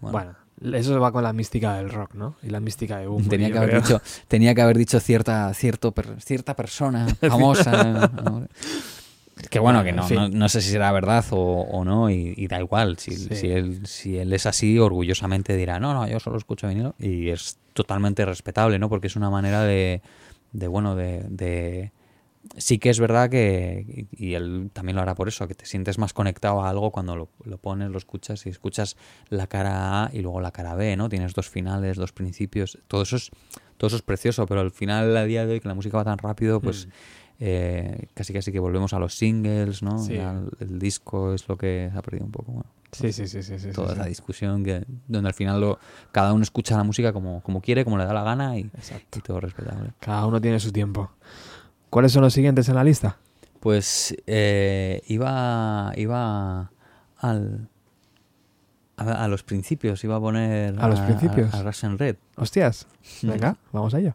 [0.00, 0.34] Bueno,
[0.72, 2.36] eso va con la mística del rock, ¿no?
[2.42, 5.92] Y la mística de Bunbury, tenía que haber dicho, tenía que haber dicho cierta, cierto,
[5.92, 8.08] per- cierta persona famosa.
[8.22, 8.46] ¿no?
[9.48, 12.46] Que bueno, que no, no, no sé si será verdad o, o no, y, y
[12.46, 12.98] da igual.
[12.98, 13.34] Si, Sí.
[13.34, 16.94] si, él, si él es así, orgullosamente dirá, no, no, yo solo escucho vinilo.
[16.98, 18.88] Y es totalmente respetable, ¿no?
[18.88, 20.02] Porque es una manera de,
[20.52, 21.92] de bueno, de, de,
[22.56, 25.98] sí que es verdad que, y él también lo hará por eso, que te sientes
[25.98, 28.96] más conectado a algo cuando lo, lo pones, lo escuchas y escuchas
[29.28, 31.08] la cara A y luego la cara B, ¿no?
[31.08, 33.30] Tienes dos finales, dos principios, todo eso es,
[33.76, 36.04] todo eso es precioso, pero al final, a día de hoy, que la música va
[36.04, 36.88] tan rápido, pues
[37.40, 39.98] eh, casi casi que volvemos a los singles, ¿no?
[39.98, 40.14] Sí.
[40.16, 43.42] El, el disco es lo que se ha perdido un poco, bueno, Sí, sí, sí,
[43.44, 43.58] sí.
[43.58, 44.08] sí, toda sí, sí.
[44.08, 45.78] discusión que donde al final lo,
[46.10, 49.18] cada uno escucha la música como, como quiere, como le da la gana y, Exacto.
[49.20, 49.92] y todo respetable.
[50.00, 51.10] Cada uno tiene su tiempo.
[51.88, 53.16] ¿Cuáles son los siguientes en la lista?
[53.60, 56.72] Pues eh, iba, iba
[57.18, 57.68] al,
[58.96, 61.54] a, a los principios, iba a poner ¿A los principios?
[61.54, 62.16] a, a Russian Red.
[62.36, 62.88] Hostias.
[63.22, 64.14] Venga, vamos a ello.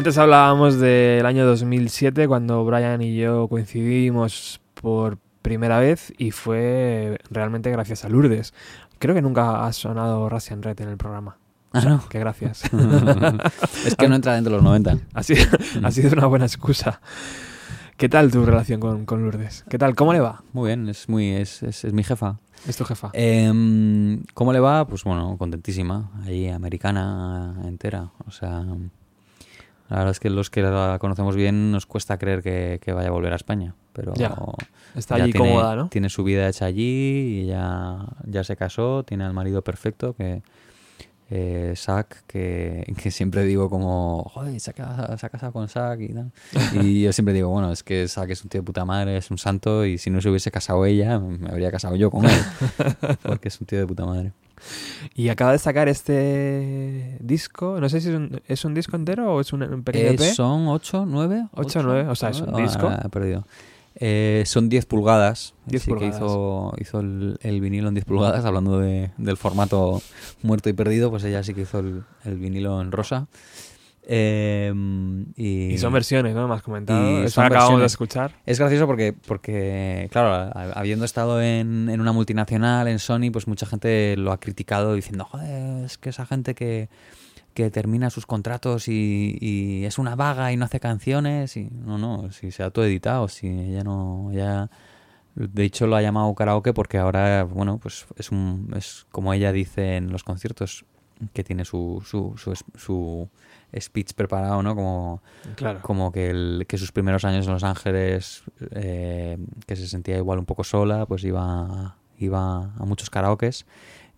[0.00, 7.18] Antes hablábamos del año 2007 cuando Brian y yo coincidimos por primera vez y fue
[7.28, 8.54] realmente gracias a Lourdes.
[8.98, 11.36] Creo que nunca ha sonado Russian Red en el programa.
[11.72, 12.08] O Ah, sea, ¿no?
[12.08, 12.62] que gracias.
[13.84, 14.96] es que no entra dentro de los 90.
[15.12, 15.44] ha, sido,
[15.82, 17.02] ha sido una buena excusa.
[17.98, 19.66] ¿Qué tal tu relación con, con Lourdes?
[19.68, 19.94] ¿Qué tal?
[19.96, 20.42] ¿Cómo le va?
[20.54, 22.38] Muy bien, es muy es, es, es mi jefa.
[22.66, 23.10] Es tu jefa.
[23.12, 24.86] Em, ¿Cómo le va?
[24.86, 26.10] Pues bueno, contentísima.
[26.24, 28.12] Allí, americana entera.
[28.26, 28.64] O sea,
[29.90, 33.08] la verdad es que los que la conocemos bien nos cuesta creer que, que vaya
[33.08, 33.74] a volver a España.
[33.92, 34.34] Pero Ya.
[34.94, 35.88] Está ya allí tiene, cómoda, ¿no?
[35.88, 40.42] Tiene su vida hecha allí y ya, ya se casó, tiene al marido perfecto que
[41.32, 41.74] eh,
[42.26, 46.08] que, que siempre digo como, joder, se ha, casado, se ha casado con Zack y
[46.08, 46.32] tal.
[46.72, 49.30] Y yo siempre digo, bueno, es que Zack es un tío de puta madre, es
[49.30, 52.40] un santo y si no se hubiese casado ella, me habría casado yo con él.
[53.22, 54.32] Porque es un tío de puta madre.
[55.14, 57.78] Y acaba de sacar este disco.
[57.80, 60.14] No sé si es un, ¿es un disco entero o es un, un pequeño Eh,
[60.14, 60.34] EP.
[60.34, 61.46] son 8, 9.
[61.52, 62.90] Ocho, nueve, o sea, es un disco.
[63.04, 63.46] he perdido.
[63.96, 65.54] Eh, son 10 pulgadas.
[65.66, 66.14] 10 Así pulgadas.
[66.18, 70.00] que hizo, hizo el, el vinilo en 10 pulgadas, hablando de- del formato
[70.42, 73.26] muerto y perdido, pues ella sí que hizo el, el vinilo en rosa.
[74.12, 74.72] Eh,
[75.36, 76.52] y, Y son versiones, ¿no?
[76.52, 77.22] Has comentado.
[77.22, 78.34] Eso acabamos de escuchar.
[78.44, 83.66] Es gracioso porque, porque claro, habiendo estado en, en una multinacional, en Sony, pues mucha
[83.66, 86.88] gente lo ha criticado diciendo, joder, es que esa gente que,
[87.54, 91.56] que termina sus contratos y, y es una vaga y no hace canciones.
[91.56, 94.70] Y no, no, si se ha autoeditado, si ella no, ella...
[95.36, 99.52] De hecho lo ha llamado karaoke porque ahora, bueno, pues es un, es como ella
[99.52, 100.84] dice en los conciertos,
[101.32, 103.28] que tiene su, su, su, su
[103.78, 104.74] speech preparado, ¿no?
[104.74, 105.22] Como,
[105.56, 105.80] Claro.
[105.82, 108.42] como que, el- que sus primeros años en Los Ángeles,
[108.72, 113.64] eh, que se sentía igual un poco sola, pues iba, iba a muchos karaokes.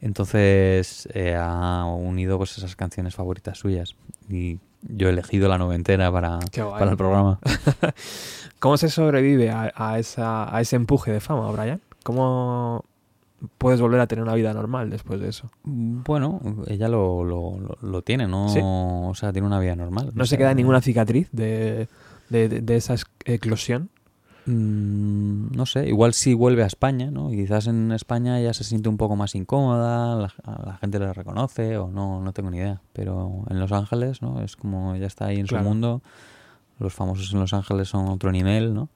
[0.00, 3.94] Entonces eh, ha unido pues esas canciones favoritas suyas.
[4.28, 6.40] Y yo he elegido la noventera para,
[6.78, 7.38] para el programa.
[8.58, 11.80] ¿Cómo se sobrevive a, a esa, a ese empuje de fama, Brian?
[12.04, 12.84] ¿Cómo
[13.58, 15.50] puedes volver a tener una vida normal después de eso?
[15.64, 18.48] Bueno, ella lo, lo, lo- lo tiene, ¿no?
[18.48, 18.60] ¿Sí?
[18.62, 20.10] O sea, tiene una vida normal.
[20.14, 21.88] ¿No se queda ninguna cicatriz de,
[22.30, 23.90] de, de- de esa es- eclosión?
[24.46, 27.32] Mm, no sé, igual si vuelve a España, ¿no?
[27.32, 30.32] Y quizás en España ya se siente un poco más incómoda, la,
[30.64, 32.80] la gente le reconoce o no, no tengo ni idea.
[32.92, 34.40] Pero en Los Ángeles, ¿no?
[34.42, 35.62] Es como ya está ahí en Claro.
[35.64, 36.02] su mundo.
[36.80, 38.88] Los famosos en Los Ángeles son otro nivel, ¿no?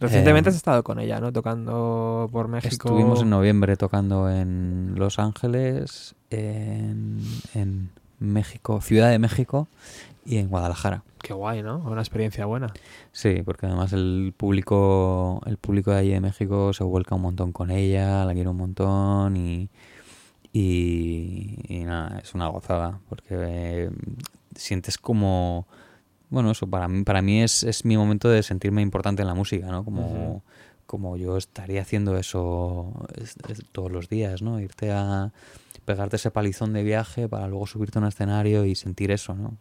[0.00, 1.32] Recientemente Eh, has estado con ella, ¿no?
[1.32, 2.72] Tocando por México.
[2.72, 7.20] Estuvimos en noviembre tocando en Los Ángeles, en,
[7.54, 9.68] en México, Ciudad de México
[10.24, 11.02] y en Guadalajara.
[11.22, 11.78] Qué guay, ¿no?
[11.78, 12.72] Una experiencia buena.
[13.12, 17.52] Sí, porque además el público, el público de allí de México se vuelca un montón
[17.52, 19.68] con ella, la quiere un montón y,
[20.52, 23.90] y, y nada, es una gozada, porque eh,
[24.54, 25.66] sientes como,
[26.30, 29.34] bueno, eso para mí, para mí es, es mi momento de sentirme importante en la
[29.34, 29.84] música, ¿no?
[29.84, 30.42] Como,
[30.86, 34.58] como yo estaría haciendo eso es- es todos los días, ¿no?
[34.60, 35.30] Irte a
[35.84, 39.56] pegarte ese palizón de viaje para luego subirte a un escenario y sentir eso, ¿no?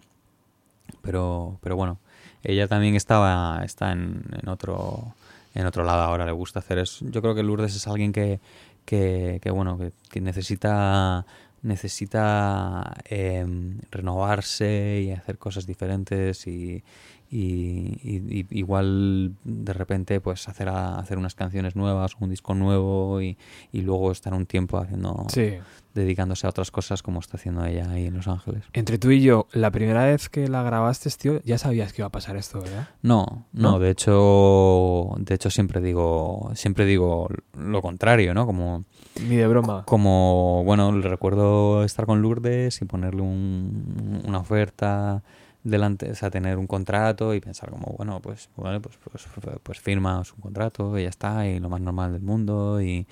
[1.01, 1.99] Pero, pero bueno,
[2.43, 5.13] ella también estaba, está en, en otro
[5.55, 7.03] en otro lado ahora, le gusta hacer eso.
[7.09, 8.39] Yo creo que Lourdes es alguien que,
[8.85, 11.25] que, que, bueno, que, que necesita
[11.61, 16.83] necesita em, renovarse y hacer cosas diferentes y,
[17.31, 22.55] y- y- y igual de repente pues hacer a- hacer unas canciones nuevas un disco
[22.55, 23.37] nuevo y,
[23.71, 25.53] y luego estar un tiempo haciendo Sí.
[25.93, 29.21] dedicándose a otras cosas como está haciendo ella ahí en Los Ángeles Entre tú y
[29.21, 32.61] yo, la primera vez que la grabaste, tío, ya sabías que iba a pasar esto,
[32.61, 32.87] ¿verdad?
[33.03, 33.79] No, no, ¿No?
[33.79, 38.45] de hecho, de hecho siempre digo, siempre digo lo contrario, ¿no?
[38.45, 38.85] Como,
[39.27, 39.83] Ni de broma.
[39.85, 45.21] como, bueno, recuerdo estar con Lourdes y ponerle un- una oferta
[45.63, 49.27] delante, o sea, tener un contrato y pensar como, bueno, pues, vale, pues, pues,
[49.61, 53.05] pues firmas un contrato y ya está, y lo más normal del mundo y,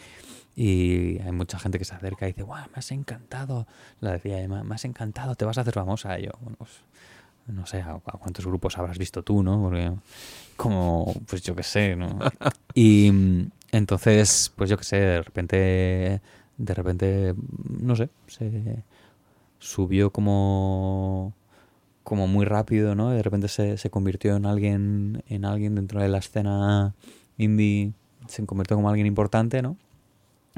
[0.55, 3.67] y hay mucha gente que se acerca y dice, guau, me has encantado,
[3.99, 6.71] la decía, ella, me has encantado, te vas a hacer famosa, y yo, bueno, pues,
[7.47, 9.61] no sé a, cuántos grupos habrás visto tú, ¿no?
[9.61, 9.91] Porque
[10.55, 12.17] como, pues yo qué sé, ¿no?
[12.73, 16.21] Y entonces, pues yo qué sé, de repente,
[16.57, 17.35] de repente,
[17.81, 18.83] no sé, se
[19.59, 21.33] subió como
[22.07, 23.09] como muy rápido, ¿no?
[23.09, 26.95] De repente se, se convirtió en alguien, en alguien dentro de la escena
[27.37, 27.91] indie,
[28.27, 29.75] se convirtió como alguien importante, ¿no?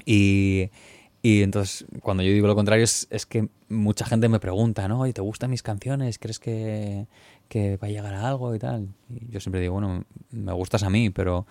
[0.05, 0.69] Y,
[1.23, 4.99] y entonces, cuando yo digo lo contrario, es, es que mucha gente me pregunta, ¿no?
[4.99, 6.19] Oye, ¿te gustan mis canciones?
[6.19, 7.07] ¿Crees que,
[7.47, 8.89] que va a llegar a algo y tal?
[9.09, 11.47] Y yo siempre digo, bueno, me gustas a mí, pero,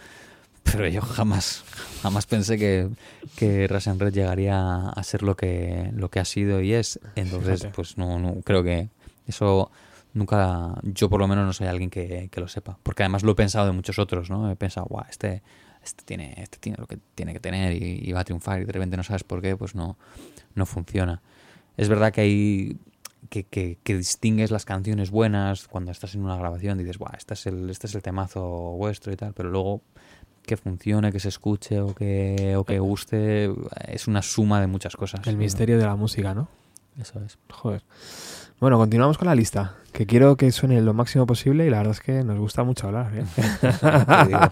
[0.73, 1.65] pero yo jamás,
[2.03, 2.89] jamás pensé que,
[3.37, 7.01] que Red llegaría a ser lo que, lo que ha sido y es.
[7.15, 7.75] Entonces, Fíjate.
[7.75, 8.89] pues no, no, creo que
[9.27, 9.71] eso
[10.15, 12.79] nunca, yo por lo menos no soy alguien que, que lo sepa.
[12.83, 14.51] Porque además lo he pensado de muchos otros, ¿no?
[14.51, 15.43] He pensado, guau, este,
[15.83, 18.65] este tiene, este tiene lo que tiene que tener y, y va a triunfar y
[18.65, 19.97] de repente no sabes por qué, pues no,
[20.55, 21.23] no funciona.
[21.77, 22.77] Es verdad que hay
[23.29, 27.35] que, que, que distingues las canciones buenas cuando estás en una grabación, dices, guau, este
[27.35, 28.43] es el, este es el temazo
[28.77, 29.83] vuestro y tal, pero luego
[30.49, 33.55] que funcione, que se escuche o que, o que guste,
[33.87, 35.25] es una suma de muchas cosas.
[35.27, 36.49] El misterio de la música, ¿no?
[36.99, 37.39] Eso es.
[37.49, 37.85] Joder.
[38.59, 41.93] Bueno, continuamos con la lista, que quiero que suene lo máximo posible y la verdad
[41.93, 43.13] es que nos gusta mucho hablar.
[43.15, 43.25] ¿eh?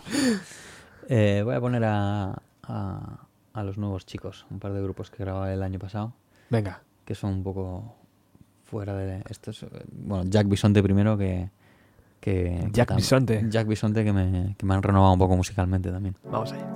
[1.08, 5.22] Eh, voy a poner a, a, a los nuevos chicos, un par de grupos que
[5.22, 6.14] grabé el año pasado,
[6.50, 7.94] Venga, que son un poco
[8.64, 9.64] fuera de estos.
[9.92, 11.48] Bueno, Jack Bisonte primero, que.
[12.26, 13.46] Que Jack que Bisonte.
[13.48, 16.16] Jack Bisonte, que me, que me han renovado un poco musicalmente también.
[16.24, 16.66] vamos allá.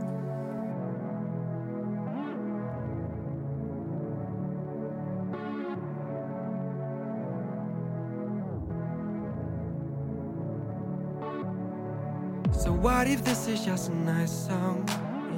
[12.52, 14.86] So what if this is just a nice song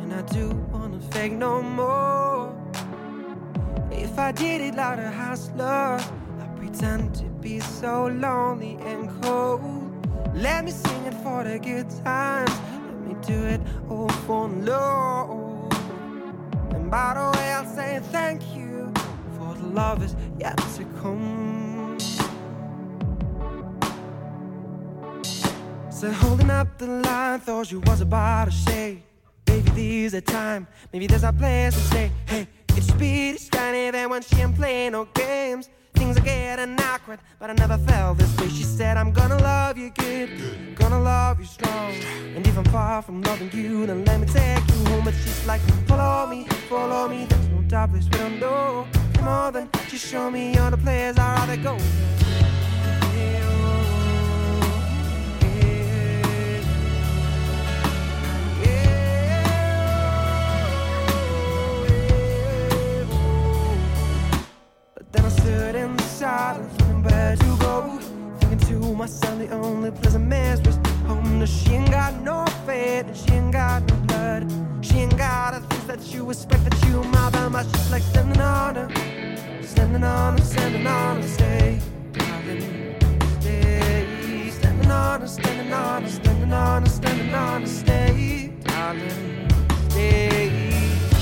[0.02, 2.52] And I do wanna fake no more
[3.90, 5.98] If I did it like a hustler
[6.40, 9.81] I pretend to be so lonely and cold
[10.34, 12.50] Let me sing it for the good times.
[12.50, 13.60] Let me do it
[13.90, 15.68] all for low
[16.70, 18.92] And by the way I'll say thank you
[19.38, 21.98] For the love is yet to come.
[25.90, 29.02] So holding up the line, thought you was about to say
[29.46, 32.10] Maybe there's a time, maybe there's a place to stay.
[32.26, 35.68] Hey, It's speed, it's shiny, then when she ain't playing no games.
[35.94, 38.48] Things are getting awkward, but I never felt this way.
[38.48, 40.30] She said, I'm gonna love you good,
[40.74, 41.92] gonna love you strong.
[42.34, 45.04] And if I'm far from loving you, then let me take you home.
[45.04, 47.26] But she's like, follow me, follow me.
[47.26, 48.86] There's no dark place we don't know.
[49.14, 51.76] Come on, then just show me all the places I'd rather go.
[65.74, 67.98] I in the silence, looking where to go.
[68.40, 70.76] Thinking to myself, the only place I miss was
[71.06, 71.38] home.
[71.38, 74.52] No, she ain't got no faith, and she ain't got no blood.
[74.84, 78.40] She ain't got the things that you expect that you mother, but she's like standing
[78.40, 78.88] on her,
[79.62, 81.80] standing on her, standing on her, stay,
[82.12, 82.96] darling,
[83.40, 89.48] stay, standing on her, standing on her, standing on her, standing on her, stay, darling,
[89.88, 90.50] stay.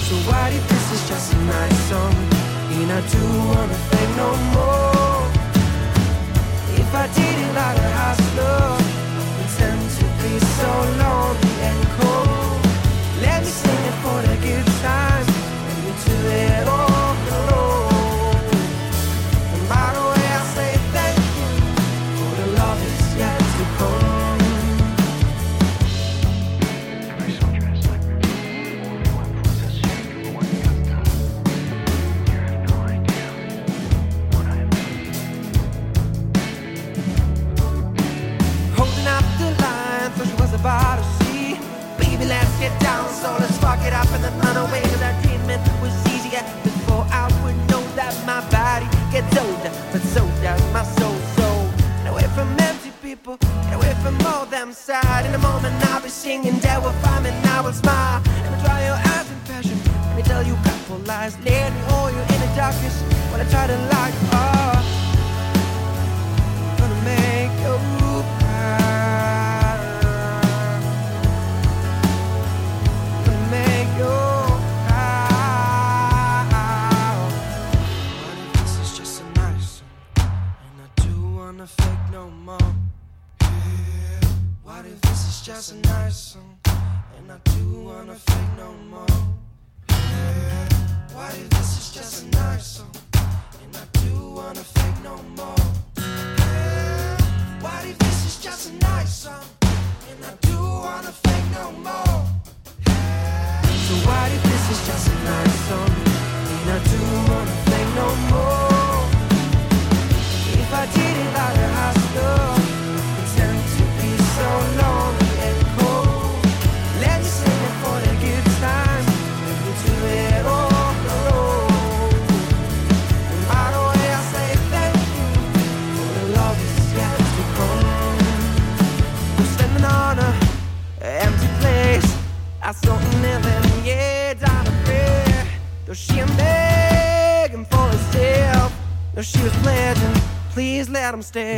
[0.09, 2.40] So what if this is just a nice song?
[2.73, 5.23] And I do wanna think no more.
[6.81, 8.90] If I did it like a hustler,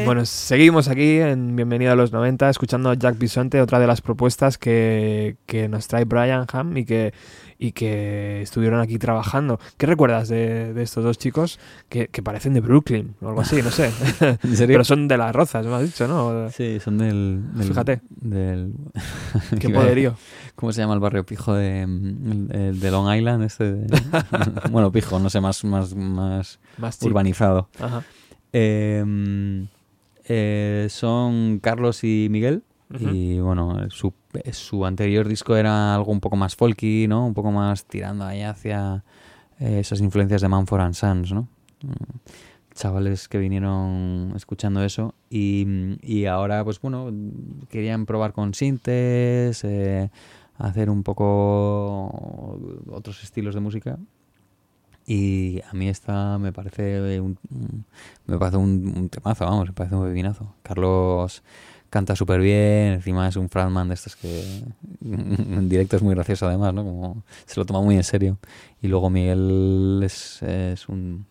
[0.04, 4.00] Bueno, seguimos aquí en Bienvenido a los 90 escuchando a Jack Bisonte, otra de las
[4.00, 7.14] propuestas que, que nos trae Brian Ham y que,
[7.58, 9.58] y que estuvieron aquí trabajando.
[9.78, 13.62] ¿Qué recuerdas de, de estos dos chicos que, que parecen de Brooklyn o algo así?
[13.62, 13.90] No sé.
[14.42, 14.74] ¿En serio?
[14.74, 16.50] Pero son de las rozas, me has dicho, ¿no?
[16.50, 17.42] Sí, son del...
[17.54, 18.00] del- Fíjate.
[18.10, 18.72] Del...
[19.60, 20.14] Qué poderío.
[20.56, 23.44] ¿Cómo se llama el barrio pijo de, Long Island?
[23.44, 23.86] Este de-
[24.70, 27.68] bueno, pijo, no sé, más, más, más Más urbanizado.
[27.80, 28.02] Ajá.
[28.52, 29.04] Eh,
[30.24, 32.62] eh, son Carlos y Miguel.
[33.00, 34.12] Y bueno, su,
[34.50, 37.26] su anterior disco era algo un poco más folky, ¿no?
[37.26, 39.02] Un poco más tirando ahí hacia
[39.58, 41.48] eh, esas influencias de Manford and Sons, ¿no?
[41.82, 42.18] Mm,
[42.74, 45.66] Chavales que vinieron escuchando eso y,
[46.02, 47.10] y ahora, pues bueno,
[47.70, 50.10] querían probar con sintes, eh,
[50.58, 52.58] hacer un poco
[52.90, 53.98] otros estilos de música
[55.06, 57.38] y a mí esta me parece un,
[58.26, 60.54] me parece un, un temazo, vamos, me parece un bebinazo.
[60.62, 61.42] Carlos
[61.92, 64.64] canta súper bien, encima es un frontman de estos que
[65.04, 66.84] en directo es muy gracioso además, ¿no?
[66.84, 68.38] Como se lo toma muy en serio.
[68.80, 71.26] Y luego Miguel es, es un,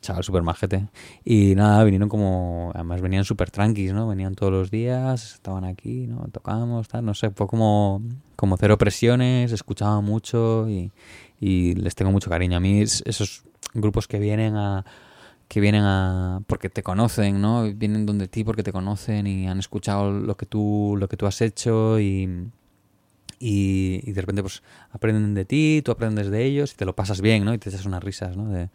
[0.00, 0.88] chaval súper majete.
[1.24, 4.08] Y nada, vinieron como, además venían súper tranquis, ¿no?
[4.08, 6.26] Venían todos los días, estaban aquí, ¿no?
[6.32, 8.02] Tocábamos, tal, no sé, fue como,
[8.36, 10.92] como cero presiones, escuchaba mucho y,
[11.40, 12.56] y les tengo mucho cariño.
[12.56, 13.44] A mí es- esos
[13.74, 14.84] grupos que vienen a
[15.48, 17.64] que vienen a porque te conocen, ¿no?
[17.74, 21.26] Vienen donde ti porque te conocen y han escuchado lo que tú lo que tú
[21.26, 22.48] has hecho y
[23.38, 26.94] y, y de repente pues aprenden de ti, tú aprendes de ellos y te lo
[26.96, 27.52] pasas bien, ¿no?
[27.52, 28.48] Y te echas unas risas, ¿no?
[28.48, 28.70] De,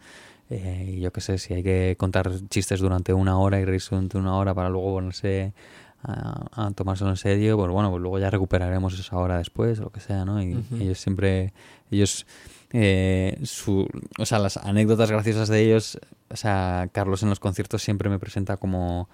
[0.50, 4.18] eh, yo qué sé, si hay que contar chistes durante una hora y reírse durante
[4.18, 5.54] una hora para luego ponerse
[6.02, 9.84] a, a tomárselo en serio, pues bueno, pues luego ya recuperaremos esa hora después o
[9.84, 10.42] lo que sea, ¿no?
[10.42, 11.52] Y ellos siempre,
[11.90, 12.26] ellos,
[12.72, 13.86] eh, su,
[14.18, 15.98] o sea, las anécdotas graciosas de ellos,
[16.30, 19.08] o sea, Carlos en los conciertos siempre me presenta como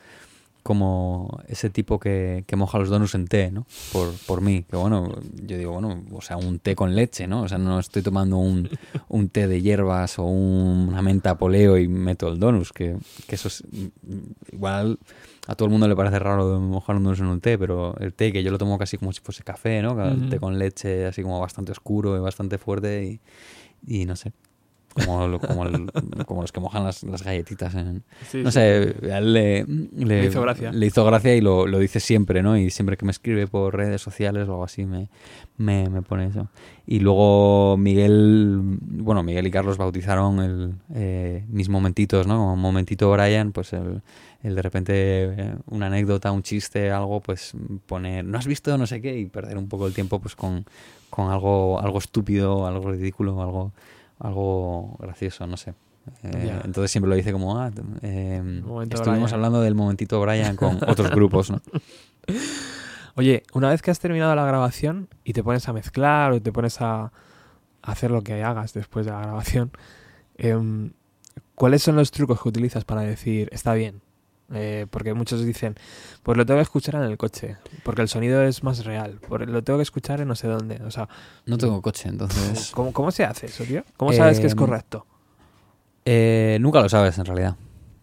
[0.63, 3.67] como ese tipo que, que moja los donuts en té, ¿no?
[3.93, 5.15] Por, por mí, que bueno,
[5.45, 7.43] yo digo, bueno, o sea, un té con leche, ¿no?
[7.43, 8.69] O sea, no estoy tomando un,
[9.09, 12.97] un té de hierbas o un- una menta poleo y meto el donus, que,
[13.29, 13.63] que eso es
[14.53, 14.99] igual
[15.47, 18.13] a todo el mundo le parece raro mojar un donus en un té, pero el
[18.13, 19.93] té que yo lo tomo casi como si fuese café, ¿no?
[20.05, 20.29] El Ujú.
[20.29, 23.05] té con leche así como bastante oscuro y bastante fuerte
[23.87, 24.33] y, y no sé.
[24.95, 25.91] Como, como, el-
[26.27, 28.55] como los que mojan las, las galletitas en, Sí, no sí.
[28.55, 30.73] sé, a él le, le, Le hizo gracia.
[30.73, 32.57] le hizo gracia y lo, lo dice siempre, ¿no?
[32.57, 35.11] Y siempre que me escribe por redes sociales o algo así me,
[35.59, 36.49] me, me pone eso.
[36.87, 42.39] Y luego Miguel, bueno, Miguel y Carlos bautizaron el, eh, mis momentitos, ¿no?
[42.39, 44.01] Como momentito Brian, pues el,
[44.43, 47.53] el de repente eh, una anécdota, un chiste, algo, pues
[47.87, 50.65] poner, no has visto no sé qué y perder un poco el tiempo pues con,
[51.11, 53.73] con algo, algo estúpido, algo ridículo, algo,
[54.19, 55.75] algo gracioso, no sé.
[56.23, 57.71] Eh, entonces siempre lo dice como, ah,
[58.03, 59.35] eh, Momento estuvimos Brian.
[59.35, 61.61] hablando del momentito Brian con otros grupos, ¿no?
[63.17, 66.53] Oye, una vez que has terminado la grabación y te pones a mezclar o te
[66.53, 67.13] pones a
[67.87, 69.71] a hacer lo que hagas después de la grabación,
[70.37, 70.93] em,
[71.55, 74.03] ¿cuáles son los trucos que utilizas para decir está bien?
[74.53, 75.75] Eh, porque muchos dicen,
[76.23, 79.49] pues lo tengo que escuchar en el coche, porque el sonido es más real, por-
[79.49, 80.81] lo tengo que escuchar en no sé dónde.
[80.85, 81.09] O sea,
[81.47, 82.71] No tengo coche, entonces...
[82.73, 83.83] ¿cómo, cómo se hace eso, tío?
[83.97, 85.05] ¿Cómo sabes que es Em, correcto?
[86.05, 87.57] Eh, nunca lo sabes, en realidad.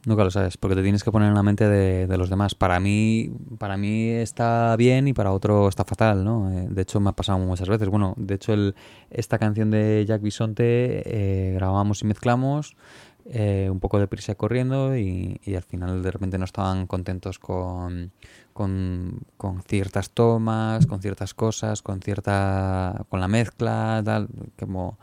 [0.05, 2.55] Nunca lo sabes, porque te tienes que poner en la mente de, de los demás.
[2.55, 6.51] Para mí, para mí está bien y para otro está fatal, ¿no?
[6.51, 7.87] Eh, de hecho, me ha pasado muchas veces.
[7.87, 8.75] Bueno, de hecho, el,
[9.09, 10.63] esta canción de Jack Bisonte
[11.05, 12.75] eh, grabamos y mezclamos
[13.25, 18.11] eh, un poco de prisa corriendo y, al final de repente no estaban contentos con,
[18.51, 19.23] con,
[19.65, 24.27] ciertas tomas, con ciertas cosas, con cierta con la mezcla, tal,
[24.59, 24.99] como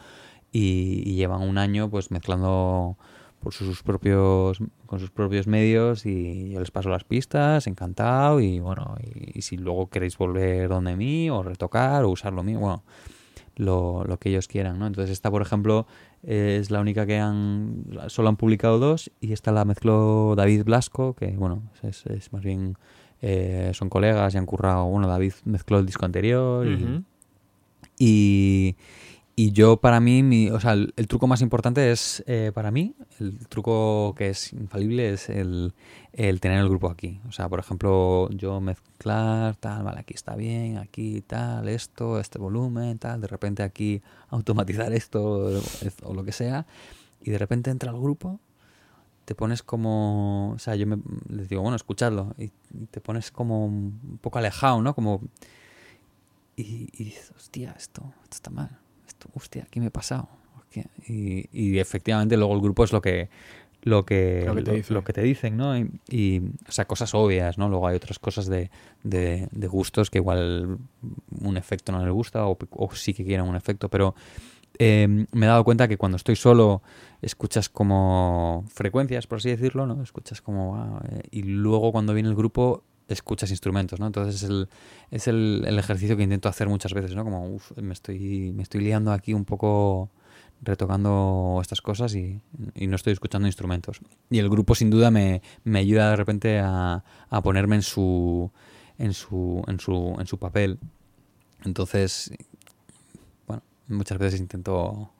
[0.52, 2.98] y, llevan un año pues mezclando
[3.40, 8.60] por sus propios con sus propios medios y yo les paso las pistas encantado y
[8.60, 12.58] bueno y, y si luego queréis volver donde mí o retocar o usar lo mío
[12.58, 12.84] bueno
[13.56, 15.86] lo, lo que ellos quieran no entonces esta por ejemplo
[16.22, 21.14] es la única que han solo han publicado dos y esta la mezcló David Blasco
[21.14, 22.76] que bueno es, es más bien
[23.22, 24.86] eh, son colegas y han currado.
[24.86, 26.66] Bueno David mezcló el disco anterior
[27.98, 28.76] y,
[29.42, 32.94] y yo para mí, mi, o sea, el, truco más importante es, eh, para mí,
[33.20, 35.72] el truco que es infalible es el,
[36.12, 37.22] el tener el grupo aquí.
[37.26, 42.38] O sea, por ejemplo, yo mezclar, tal, vale, aquí está bien, aquí tal, esto, este
[42.38, 45.62] volumen, tal, de repente aquí automatizar esto
[46.02, 46.66] o, lo que sea,
[47.22, 48.40] y de repente entra el grupo
[49.24, 50.98] te pones como, o sea, yo me,
[51.28, 52.50] les digo, bueno, escuchadlo, y
[52.90, 54.94] te pones como un poco alejado, ¿no?
[54.94, 55.22] Como,
[56.56, 58.80] y, dices, hostia, esto, esto está mal,
[59.34, 60.28] hostia, ¿qué me he pasado?
[61.08, 63.28] Y, y efectivamente luego el grupo es lo que
[63.82, 64.92] lo que, Lo que te dice.
[64.92, 65.76] lo que te dicen, ¿no?
[65.76, 67.68] Y, y, o sea, cosas obvias, ¿no?
[67.68, 68.70] Luego hay otras cosas de,
[69.02, 70.78] de, de gustos que igual
[71.40, 74.14] un efecto no les gusta o, o sí que quieren un efecto, pero
[74.78, 76.82] eh, me he dado cuenta que cuando estoy solo
[77.22, 80.02] escuchas como frecuencias, por así decirlo, ¿no?
[80.02, 80.76] Escuchas como...
[80.76, 84.06] ah, eh, y luego cuando viene el grupo escuchas instrumentos, ¿no?
[84.06, 84.68] Entonces es el,
[85.10, 87.24] es el, el ejercicio que intento hacer muchas veces, ¿no?
[87.24, 90.10] Como, uff, me estoy, me estoy liando aquí un poco
[90.62, 92.40] retocando estas cosas y,
[92.74, 94.00] y no estoy escuchando instrumentos.
[94.30, 98.50] Y el grupo sin duda me, me ayuda de repente a, a ponerme en su,
[98.98, 100.78] en su, en su, en su papel.
[101.64, 102.32] Entonces,
[103.46, 105.10] bueno, muchas veces intento...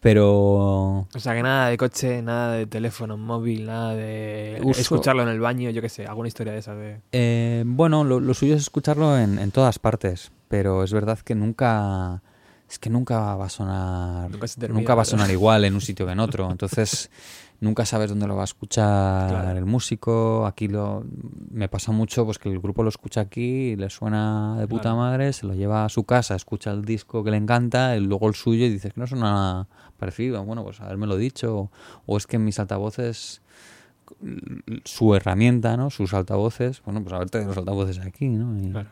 [0.00, 5.22] Pero O sea, que nada de coche, nada de teléfono móvil, nada de Uso- escucharlo
[5.22, 7.00] en el baño, yo qué sé, alguna historia de esas de...
[7.12, 11.34] Eh, bueno, lo, lo suyo es escucharlo en, en todas partes, pero es verdad que
[11.34, 12.22] nunca
[12.68, 15.74] es que nunca va a sonar Nunca se termina, nunca va a sonar igual en
[15.74, 17.10] un sitio que en otro, entonces
[17.60, 19.58] nunca sabes dónde lo va a escuchar Claro.
[19.58, 20.46] el músico.
[20.46, 21.04] Aquí lo
[21.50, 24.82] me pasa mucho pues que el grupo lo escucha aquí y le suena de puta
[24.82, 24.96] Claro.
[24.96, 28.28] madre, se lo lleva a su casa, escucha el disco que le encanta y luego
[28.28, 29.68] el suyo y dices que no suena nada
[29.98, 30.42] parecido.
[30.44, 31.70] Bueno, pues haberme dicho o,
[32.06, 33.42] o es que en mis altavoces
[34.84, 35.90] su herramienta, ¿no?
[35.90, 38.58] Sus altavoces, bueno, pues a ver los altavoces aquí, ¿no?
[38.60, 38.90] Y Claro.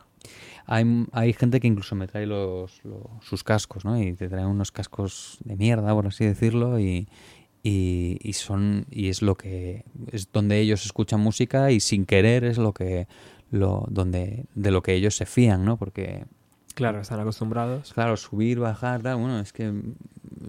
[0.66, 4.01] hay, hay gente que incluso me trae los, los- sus cascos, ¿no?
[4.01, 7.09] Y te trae unos cascos de mierda, por así decirlo, y,
[7.69, 12.45] y, y son y es lo que es donde ellos escuchan música y sin querer
[12.45, 13.07] es lo que
[13.51, 15.77] lo donde de lo que ellos se fían, ¿no?
[15.77, 16.24] Porque
[16.74, 17.93] Claro, están acostumbrados.
[17.93, 19.73] Claro, subir, bajar, tal, bueno, es que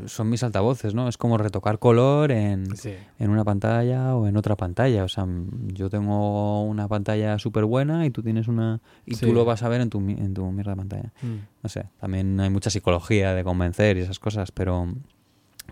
[0.06, 1.08] son mis altavoces, ¿no?
[1.08, 2.94] Es como retocar color en, Sí.
[3.18, 5.04] en una pantalla o en otra pantalla.
[5.06, 5.26] O sea,
[5.74, 8.80] yo tengo una pantalla súper buena y tú tienes una...
[9.08, 9.26] Y Sí.
[9.26, 11.14] tú lo vas a ver en tu, en tu mierda de pantalla.
[11.24, 11.38] Mm.
[11.64, 14.88] No sé, también hay mucha psicología de convencer y esas cosas, pero...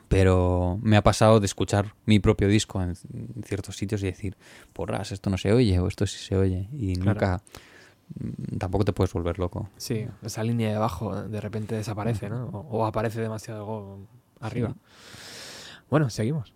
[0.07, 4.35] Pero me ha pasado de escuchar mi propio disco en, en ciertos sitios y decir,
[4.73, 6.67] porras, esto no se oye o esto sí se oye.
[6.73, 7.13] Y Claro.
[7.13, 7.41] nunca...
[8.19, 9.69] mm, Tampoco te puedes volver loco.
[9.77, 12.45] Sí, esa línea de abajo de repente desaparece, ¿no?
[12.47, 13.99] O, o aparece demasiado algo
[14.39, 14.73] arriba.
[15.89, 16.53] Bueno, seguimos.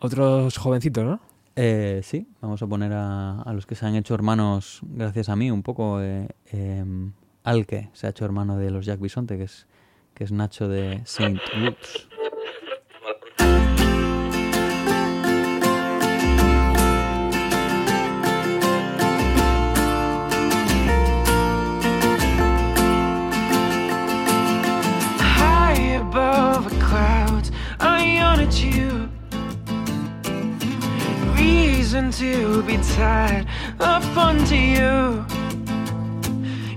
[0.00, 1.20] Otros jovencitos, ¿no?
[1.56, 5.34] Eh, sí, vamos a poner a, a los que se han hecho hermanos gracias a
[5.36, 6.00] mí un poco.
[6.00, 9.66] Eh, em, Alke se ha hecho hermano de los Jack Bisonte, que es,
[10.14, 12.07] que es Nacho de Saint Woods.
[31.88, 33.46] Reason to be tied
[33.80, 35.24] up onto you.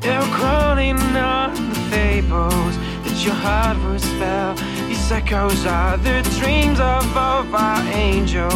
[0.01, 4.55] You're crawling on the fables that your heart will spell.
[4.88, 8.53] These echoes are the dreams of all our angels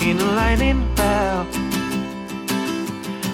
[0.00, 1.46] in a lightning bell.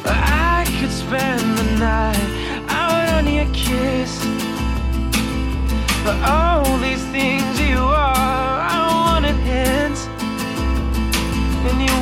[0.04, 2.28] I could spend the night
[2.70, 4.18] out on your kiss.
[6.02, 10.08] But all these things you are, I wanted hints,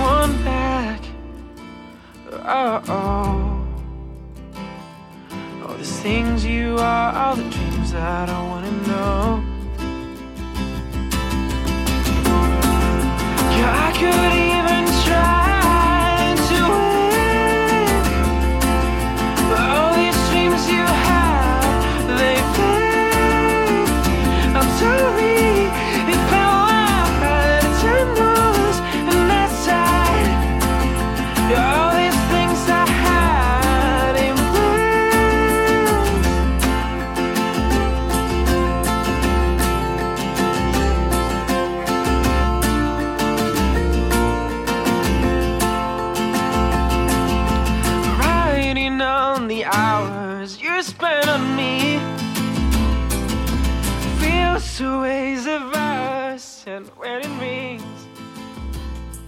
[0.02, 1.00] want back.
[2.32, 3.58] Oh, oh.
[5.62, 9.42] All the things you are, all the dreams that I wanna know.
[13.56, 14.51] Yeah, I could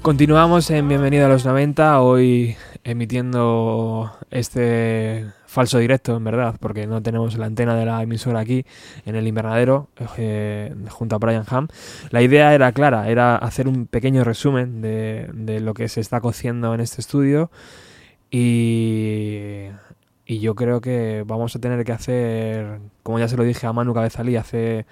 [0.05, 7.02] Continuamos en Bienvenido a los 90, hoy emitiendo este falso directo, en verdad, porque no
[7.02, 8.66] tenemos la antena de la emisora aquí
[9.06, 11.68] en el invernadero, eh, junto a Brian Ham.
[12.10, 16.20] La idea era clara, era hacer un pequeño resumen de, de lo que se está
[16.20, 17.51] cociendo en este estudio
[18.31, 19.68] y,
[20.26, 23.94] yo creo que vamos a tener que hacer, como ya se lo dije a Manu
[23.94, 24.85] Cabezalí hace,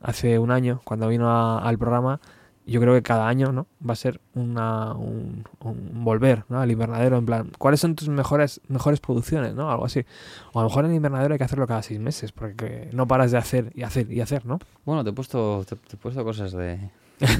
[0.00, 2.20] hace un año, cuando vino al programa,
[2.66, 3.66] yo creo que cada año ¿no?
[3.88, 6.60] va a ser una, un, un volver ¿no?
[6.60, 9.54] al invernadero, en plan, ¿cuáles son tus mejores, mejores producciones?
[9.54, 9.70] ¿no?
[9.70, 10.04] Algo así.
[10.52, 13.06] O a lo mejor en el invernadero hay que hacerlo cada seis meses, porque no
[13.06, 14.58] paras de hacer y hacer y hacer, ¿no?
[14.84, 16.90] Bueno, te he puesto, te, te he puesto cosas de,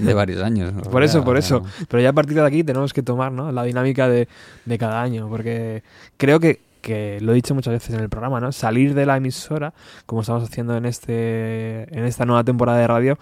[0.00, 0.72] de varios años.
[0.72, 0.82] ¿no?
[0.90, 1.62] Por eso, por eso.
[1.88, 3.50] Pero ya a partir de aquí tenemos que tomar ¿no?
[3.52, 4.28] la dinámica de,
[4.64, 5.82] de cada año, porque
[6.16, 8.52] creo que, que lo he dicho muchas veces en el programa, ¿no?
[8.52, 9.74] Salir de la emisora,
[10.06, 13.18] como estamos haciendo en este en esta nueva temporada de radio,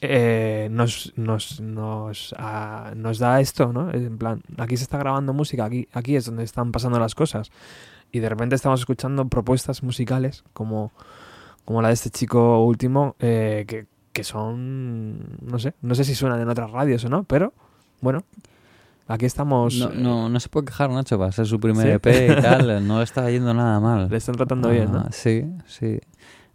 [0.00, 3.90] eh, nos, nos, nos, ah, nos da esto, ¿no?
[3.92, 7.50] En plan, aquí se está grabando música, aquí, aquí es donde están pasando las cosas.
[8.12, 10.92] Y de repente estamos escuchando propuestas musicales como,
[11.64, 16.14] como la de este chico último, eh, que, que son, no sé, no sé si
[16.14, 17.52] suenan en otras radios o no, pero
[18.00, 18.24] bueno,
[19.08, 22.08] aquí estamos, No, eh, no, no se puede quejar, Nacho, para ser su primer Sí.
[22.10, 22.86] EP y tal.
[22.88, 24.08] No le está yendo nada mal.
[24.08, 25.00] le están tratando bien, ¿no?
[25.00, 25.98] Ah, Sí, sí.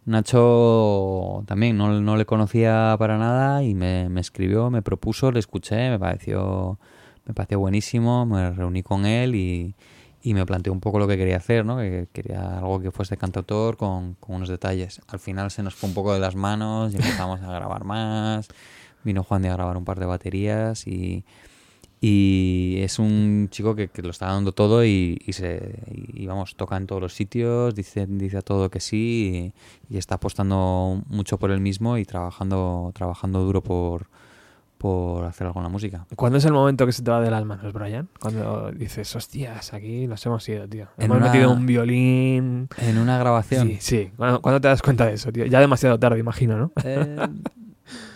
[0.05, 5.39] Nacho también no, no le conocía para nada y me, me escribió, me propuso, le
[5.39, 6.77] escuché, me pareció,
[7.25, 9.75] me pareció buenísimo, me reuní con él y,
[10.21, 11.77] y me planteó un poco lo que quería hacer, ¿no?
[11.77, 15.01] Que quería algo que fuese cantautor con, con unos detalles.
[15.07, 18.49] Al final se nos fue un poco de las manos y empezamos a grabar más.
[19.03, 21.23] Vino Juan de a grabar un par de baterías y,
[22.05, 26.55] y es un chico que, que lo está dando todo y, y se y vamos
[26.57, 29.53] toca en todos los sitios dice dice a todo que sí
[29.89, 34.07] y, y está apostando mucho por él mismo y trabajando trabajando duro por
[34.77, 37.31] por hacer algo en la música ¿Cuándo es el momento que se te va de
[37.31, 38.09] las manos, Brian?
[38.19, 40.87] Cuando dices, hostias, aquí nos hemos ido, tío.
[40.97, 42.67] En hemos una- metido un violín.
[42.79, 44.11] en una grabación Sí, sí.
[44.17, 45.45] ¿Cuándo, cuándo te das cuenta de eso, tío?
[45.45, 46.71] Ya demasiado tarde, imagino, ¿no?
[46.83, 47.15] Eh,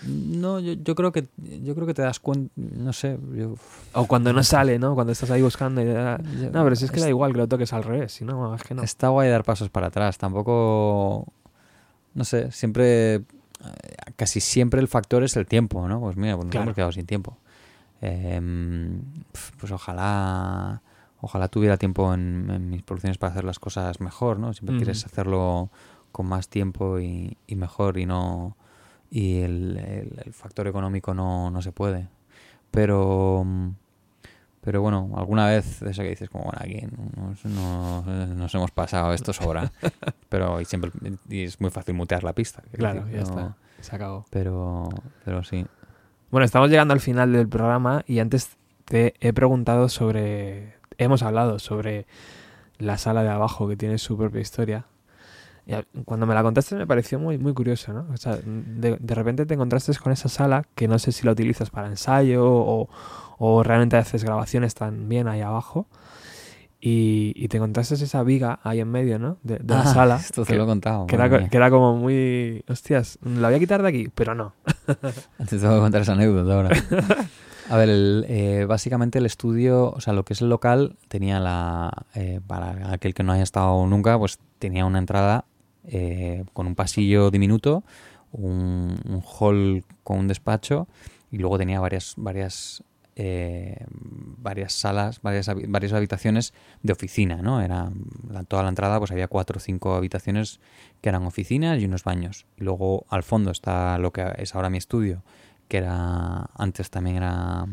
[0.08, 1.28] No, yo, yo creo que
[1.64, 3.56] yo creo que te das cuenta, no sé, yo-
[3.94, 4.96] O cuando no sale, ¿no?
[4.96, 5.82] Cuando estás ahí buscando.
[5.82, 8.14] y da- No, pero si es que da igual que lo toques al revés.
[8.14, 8.84] Si no, es que no.
[8.84, 10.18] Está guay dar pasos para atrás.
[10.18, 11.26] Tampoco.
[12.14, 13.16] No sé, siempre.
[13.16, 13.24] eh,
[14.16, 16.00] Casi siempre el factor es el tiempo, ¿no?
[16.00, 16.64] Pues mira, pues nos Claro.
[16.66, 17.38] hemos quedado sin tiempo.
[18.02, 19.02] Em,
[19.32, 20.82] pf, pues ojalá.
[21.20, 24.54] Ojalá tuviera tiempo en, en mis producciones para hacer las cosas mejor, ¿no?
[24.54, 25.70] Siempre quieres hacerlo
[26.12, 28.56] con más tiempo y, y mejor y no.
[29.10, 32.08] Y el, el- el factor económico no, no se puede.
[32.72, 33.46] Pero.
[34.62, 36.86] pero bueno, alguna vez eso que dices, como bueno, aquí
[37.16, 38.06] nos, nos-
[38.36, 39.72] nos hemos pasado, esto sobra.
[40.30, 40.92] pero y siempre
[41.30, 42.62] y es muy fácil mutear la pista.
[42.74, 43.56] Claro, decir, ya no- está.
[43.80, 44.26] Se acabó.
[44.30, 44.90] Pero,
[45.24, 45.66] pero sí.
[46.32, 50.76] Bueno, estamos llegando al final del programa y antes te he preguntado sobre.
[50.98, 52.06] Hemos hablado sobre
[52.80, 54.86] la sala de abajo que tiene su propia historia.
[55.68, 58.08] Y cuando me la contaste me pareció muy, muy curioso, ¿no?
[58.14, 61.34] O sea, de, de repente te encontraste con esa sala que no sé si la
[61.34, 62.88] utilizas para ensayo o,
[63.38, 65.88] o realmente haces grabaciones también ahí abajo.
[66.80, 69.40] Y, y te encontraste esa viga ahí en medio, ¿no?
[69.44, 70.16] De, de la Ah, sala.
[70.18, 71.08] Esto te que, lo he contado.
[71.08, 72.64] que era, que era como muy...
[72.70, 74.54] Hostias, la voy a quitar de aquí, pero no.
[75.50, 76.70] Te tengo que contar esa anécdota ahora.
[77.70, 81.40] A ver, el, eh, básicamente el estudio, o sea, lo que es el local, tenía
[81.42, 81.92] la.
[82.16, 85.44] eh, para aquel que no haya estado nunca, pues tenía una entrada
[85.88, 87.84] eh, con un pasillo diminuto,
[88.32, 90.88] un, hall con un despacho
[91.32, 92.84] y luego tenía varias, varias,
[93.16, 96.54] eh, varias salas, varias, varias habitaciones
[96.84, 97.62] de oficina, ¿no?
[97.62, 97.92] Era
[98.48, 100.60] toda la entrada, pues había cuatro o cinco habitaciones
[101.02, 102.46] que eran oficinas y unos baños.
[102.58, 105.24] Y luego al fondo está lo que es ahora mi estudio,
[105.68, 107.68] que era antes también era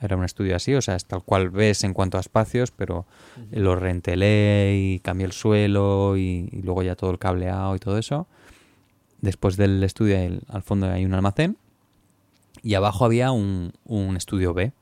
[0.00, 3.06] era un estudio así, o sea, es tal cual ves en cuanto a espacios, pero
[3.50, 7.98] lo rentelé y cambié el suelo y, y luego ya todo el cableado y todo
[7.98, 8.26] eso.
[9.20, 11.56] Después del estudio el- al fondo hay un almacén
[12.62, 14.72] y abajo había un, un estudio B,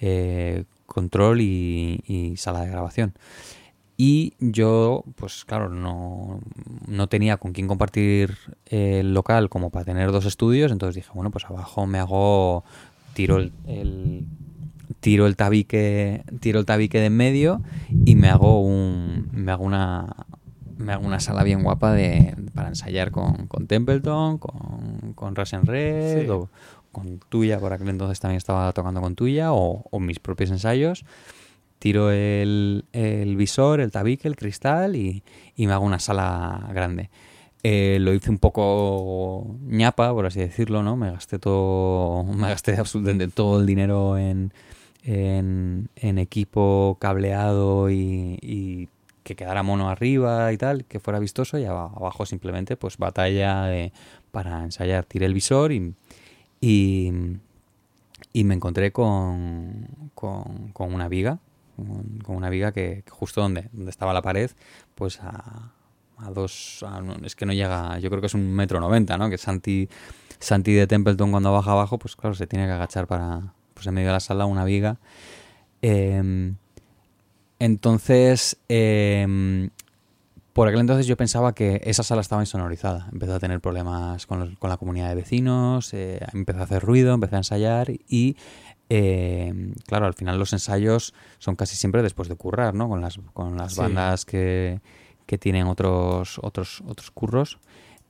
[0.00, 3.14] eh, control y, y sala de grabación.
[3.98, 6.40] Y yo, pues claro, no,
[6.86, 8.36] no tenía con quién compartir
[8.66, 12.62] el local como para tener dos estudios, entonces dije, bueno, pues abajo me hago,
[13.14, 14.26] tiro el, el-
[15.00, 17.62] tiro el tabique, tiro el tabique de en medio
[18.04, 20.14] y me hago un, me hago una,
[20.78, 25.64] me hago una sala bien guapa de, para ensayar con, con Templeton, con, con Russian
[25.66, 26.28] Red, Sí.
[26.30, 26.48] o
[26.92, 31.04] con Tuya, por aquel entonces también estaba tocando con Tuya, o, o mis propios ensayos.
[31.78, 35.22] Tiro el, el visor, el tabique, el cristal y,
[35.56, 37.10] y me hago una sala grande.
[37.62, 40.96] Eh, lo hice un poco ñapa, por así decirlo, ¿no?
[40.96, 44.52] Me gasté todo, me gasté absolutamente todo el dinero en,
[45.06, 45.88] en,
[46.18, 48.88] equipo cableado y,
[49.22, 53.64] que quedara mono arriba y tal, que fuera vistoso y aba- abajo simplemente pues batalla
[53.64, 53.92] de-
[54.30, 55.04] para ensayar.
[55.04, 55.94] Tiré el visor y,
[56.60, 57.10] y,
[58.44, 61.38] me encontré con, con, una viga,
[61.76, 64.50] con, una viga que, justo donde, donde estaba la pared,
[64.94, 65.72] pues a,
[66.32, 66.84] dos,
[67.24, 69.28] es que no llega, yo creo que es un metro noventa, ¿no?
[69.28, 69.88] Que Santi,
[70.38, 73.94] Santi de Templeton cuando baja abajo, pues claro, se tiene que agachar para, pues en
[73.94, 74.96] medio de la sala, una viga.
[75.82, 76.56] Em,
[77.58, 79.70] entonces, em,
[80.52, 83.08] por aquel entonces yo pensaba que esa sala estaba insonorizada.
[83.12, 86.82] Empezó a tener problemas con, los- con la comunidad de vecinos, eh, empezó a hacer
[86.82, 88.36] ruido, empecé a ensayar y,
[88.88, 92.88] eh, claro, al final los ensayos son casi siempre después de currar, ¿no?
[92.88, 93.80] Con las, con las Sí.
[93.80, 94.80] bandas que,
[95.26, 97.58] que tienen otros, otros, otros curros.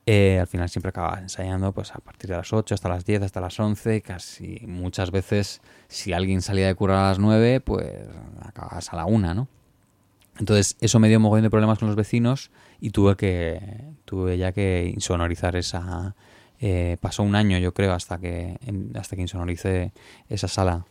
[0.09, 3.23] Eh, al final siempre acabas ensayando pues a partir de las 8 hasta las 10,
[3.23, 7.91] hasta las 11, casi muchas veces si alguien salía de currar a las 9, pues
[8.41, 9.49] acabas a la 1, ¿no?
[10.39, 13.59] Entonces eso me dio un mogollón de problemas con los vecinos y tuve que
[14.05, 16.15] tuve ya que insonorizar esa
[16.61, 18.57] eh, pasó un año yo creo hasta que
[18.95, 19.91] hasta que insonoricé
[20.29, 20.85] esa sala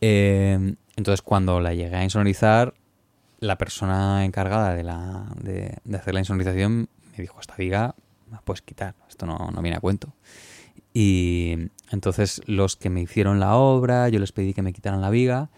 [0.00, 2.74] Eh, entonces cuando la llegué a insonorizar
[3.38, 7.94] la persona encargada de la de, de hacer la insonorización me dijo esta viga
[8.32, 10.12] la puedes quitar esto no, no viene a cuento
[10.92, 11.56] y
[11.90, 15.50] entonces los que me hicieron la obra yo les pedí que me quitaran la viga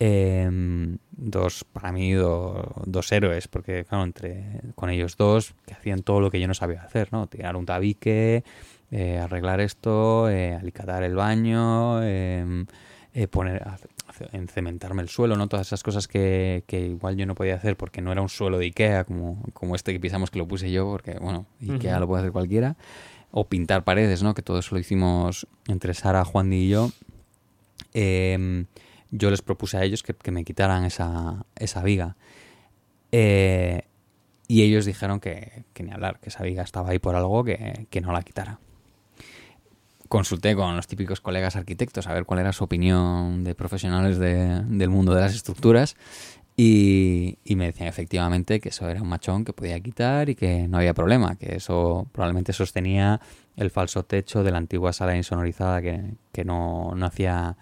[0.00, 6.02] Em, dos, para mí, do- dos héroes, porque claro, entre con ellos dos, que hacían
[6.02, 7.28] todo lo que yo no sabía hacer, ¿no?
[7.28, 8.42] Tirar un tabique,
[8.90, 12.66] eh, arreglar esto, eh, alicatar el baño, em,
[13.16, 13.64] eh, poner,
[14.32, 15.46] encementarme el suelo, ¿no?
[15.46, 18.58] Todas esas cosas que, que igual yo no podía hacer porque no era un suelo
[18.58, 22.08] de Ikea como, como este que pisamos que lo puse yo, porque, bueno, Ikea lo
[22.08, 22.76] puede hacer cualquiera.
[23.30, 24.34] O pintar paredes, ¿no?
[24.34, 26.90] Que todo eso lo hicimos entre Sara, Juan y yo.
[27.92, 28.66] Em,
[29.12, 32.16] yo les propuse a ellos que, que me quitaran esa, esa viga.
[33.12, 33.82] Eh,
[34.48, 37.86] y ellos dijeron que, que ni hablar, que esa viga estaba ahí por algo, que,
[37.90, 38.58] que no la quitara.
[40.18, 44.62] Consulté con los típicos colegas arquitectos a ver cuál era su opinión de profesionales de-
[44.66, 45.96] del mundo de las estructuras
[46.56, 50.68] y, y me decían efectivamente que eso era un machón que podía quitar y que
[50.68, 53.20] no había problema, que eso probablemente sostenía
[53.56, 57.56] el falso techo de la antigua sala insonorizada que, que no, no hacía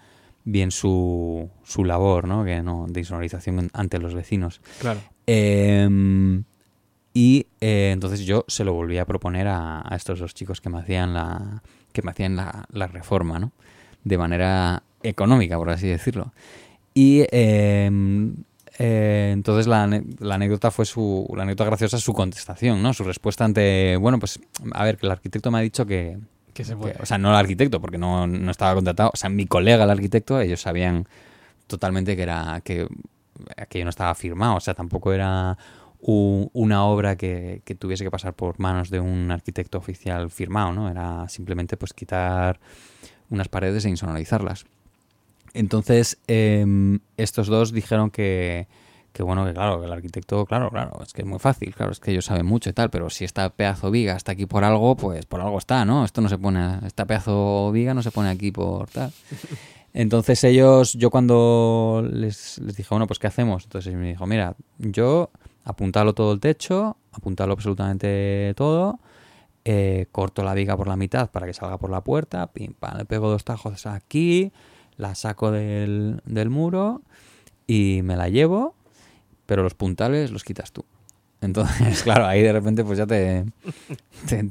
[0.45, 2.43] bien su, su labor ¿no?
[2.45, 4.61] que no, de insonorización ante los vecinos.
[4.79, 4.99] Claro.
[5.25, 6.43] Eh,
[7.15, 10.69] y eh, entonces yo se lo volví a proponer a, a estos dos chicos que
[10.69, 11.61] me hacían la
[11.93, 13.51] que me hacían la, la reforma, ¿no?
[14.03, 16.33] De manera económica, por así decirlo.
[16.93, 17.89] Y eh,
[18.79, 19.87] eh, entonces la,
[20.19, 22.93] la anécdota fue su la anécdota graciosa es su contestación, ¿no?
[22.93, 24.39] Su respuesta ante bueno, pues
[24.73, 26.17] a ver, que el arquitecto me ha dicho que,
[26.53, 26.95] Que se que- puede.
[27.01, 29.11] o sea, no el arquitecto, porque no, no estaba contratado.
[29.13, 31.07] O sea, mi colega, el arquitecto, ellos sabían
[31.67, 32.87] totalmente que era que
[33.57, 34.55] aquello no estaba firmado.
[34.55, 35.57] O sea, tampoco era
[36.05, 40.73] u- una obra que, que tuviese que pasar por manos de un arquitecto oficial firmado,
[40.73, 40.89] ¿no?
[40.89, 42.59] Era simplemente pues quitar
[43.29, 44.65] unas paredes e insonorizarlas.
[45.53, 48.67] Entonces, em, estos dos dijeron que,
[49.13, 51.91] que bueno, que claro, que el arquitecto, claro, claro, es que es muy fácil, claro,
[51.91, 54.63] es que ellos saben mucho y tal, pero si esta pedazo viga está aquí por
[54.63, 56.05] algo, pues por algo está, ¿no?
[56.05, 59.11] Esto no se pone, esta pedazo viga no se pone aquí por tal.
[59.93, 63.65] Entonces ellos, yo cuando les, les dije, bueno, pues ¿qué hacemos?
[63.65, 65.29] Entonces me dijo, mira, yo
[65.63, 68.99] apuntalo todo el techo, apuntalo absolutamente todo,
[69.65, 72.97] eh, corto la viga por la mitad para que salga por la puerta, pim, pam,
[72.97, 74.51] le pego dos tajos aquí,
[74.97, 77.01] la saco del, del muro
[77.67, 78.75] y me la llevo,
[79.45, 80.85] pero los puntales los quitas tú.
[81.43, 83.45] Entonces, claro, ahí de repente pues ya te,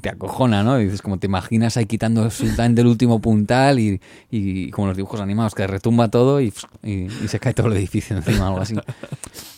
[0.01, 0.77] te, acojona, ¿no?
[0.77, 3.99] Dices, como te imaginas ahí quitando absolutamente el último puntal y,
[4.31, 6.53] y como los dibujos animados, que retumba todo y,
[6.83, 8.75] y- se cae todo el edificio encima o algo así.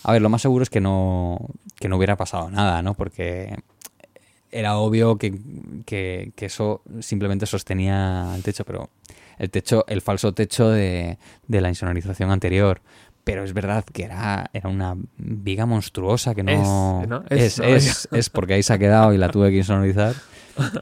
[0.03, 1.39] A ver, lo más seguro es que no,
[1.79, 2.93] que no hubiera pasado nada, ¿no?
[2.93, 3.55] Porque
[4.51, 5.37] era obvio que,
[5.85, 8.89] que, que eso simplemente sostenía el techo, pero
[9.37, 11.17] el techo, el falso techo de,
[11.47, 12.81] de la insonorización anterior.
[13.26, 17.02] Pero es verdad que era, era una viga monstruosa que no...
[17.02, 17.23] Es, ¿no?
[17.30, 20.14] Es, Es, porque ahí se ha quedado y la tuve que insonorizar.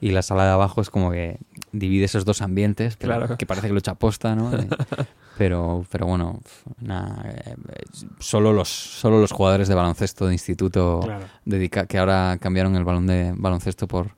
[0.02, 1.40] Y la sala de abajo es como que
[1.72, 3.38] divide esos dos ambientes, pero Claro.
[3.38, 4.52] que parece que lo echa posta, ¿no?
[5.36, 6.42] Pero, pero bueno,
[6.88, 7.56] eh,
[8.20, 11.26] solo los, solo los jugadores de baloncesto de instituto Claro.
[11.44, 14.12] dedica, que ahora cambiaron el balón de baloncesto por,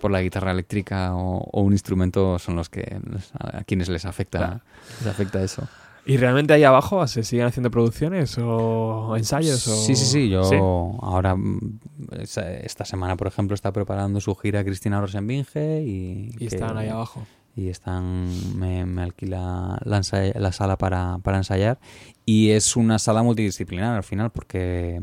[0.00, 2.96] por la guitarra eléctrica o, o un instrumento son los que
[3.38, 4.60] a quienes les afecta, Claro.
[5.00, 5.68] les afecta eso.
[6.06, 9.66] ¿Y realmente ahí abajo se siguen haciendo producciones o ensayos?
[9.68, 9.74] O...
[9.74, 10.28] Sí, sí, sí.
[10.28, 10.56] Yo ¿Sí?
[10.56, 11.78] ahora, mm,
[12.18, 16.88] esta semana, por ejemplo, está preparando su gira Cristina Rosenbinge y, Y que- están ahí
[16.88, 17.22] abajo.
[17.56, 18.26] y están
[18.58, 20.02] me, me alquila la,
[20.34, 21.78] la sala para, para ensayar
[22.26, 25.02] y es una sala multidisciplinar al final porque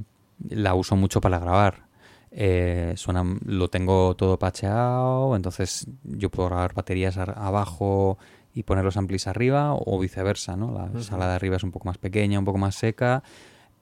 [0.50, 1.90] la uso mucho para grabar
[2.34, 8.18] Eh, suena, lo tengo todo pacheado entonces yo puedo grabar baterías abajo
[8.54, 10.72] y poner los amplis arriba o viceversa ¿no?
[10.72, 13.24] la sala de arriba es un poco más pequeña un poco más seca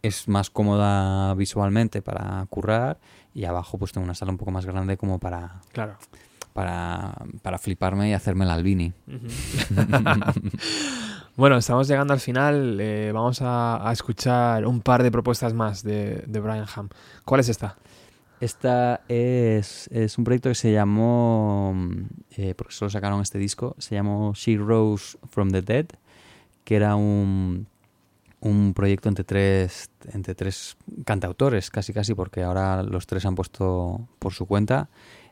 [0.01, 2.99] es más cómoda visualmente para currar
[3.33, 5.97] y abajo pues tengo una sala un poco más grande como para Claro.
[6.53, 8.93] para, para fliparme y hacerme el albini.
[11.35, 12.77] Bueno, estamos llegando al final.
[12.81, 16.89] eh, vamos a, a escuchar un par de propuestas más de, de Brian Ham.
[17.23, 17.77] ¿Cuál es esta?
[18.39, 21.75] Esta es, es un proyecto que se llamó,
[22.37, 25.87] eh, porque solo sacaron este disco, se llamó She Rose from the Dead,
[26.63, 27.67] que era un,
[28.39, 34.07] un proyecto entre tres, entre tres cantautores, casi casi, porque ahora los tres han puesto
[34.19, 34.89] por su cuenta.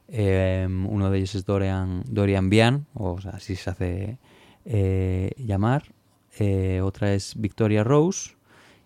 [0.09, 4.17] Eh, uno de ellos es Dorian, Dorian Bian, o así se hace
[4.65, 5.93] eh, llamar.
[6.39, 8.35] Eh, otra es Victoria Rose,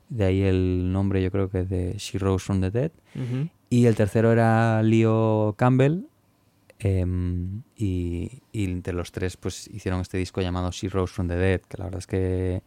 [0.10, 2.92] de ahí el nombre yo creo que es de She Rose from the Dead.
[3.72, 6.04] Y el tercero era Leo Campbell.
[6.84, 11.62] em, y, entre los tres pues hicieron este disco llamado She Rose from the Dead,
[11.62, 12.64] que la verdad es que,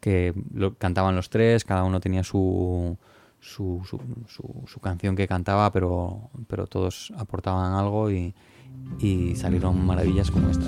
[0.00, 2.96] que lo cantaban los tres, cada uno tenía su,
[3.40, 3.98] su, su,
[4.28, 8.34] su- su canción que cantaba, pero, pero todos aportaban algo y,
[9.00, 10.66] y salieron maravillas como esta.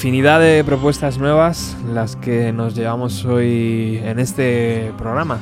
[0.00, 5.36] Infinidad de propuestas nuevas las que nos llevamos hoy en este programa.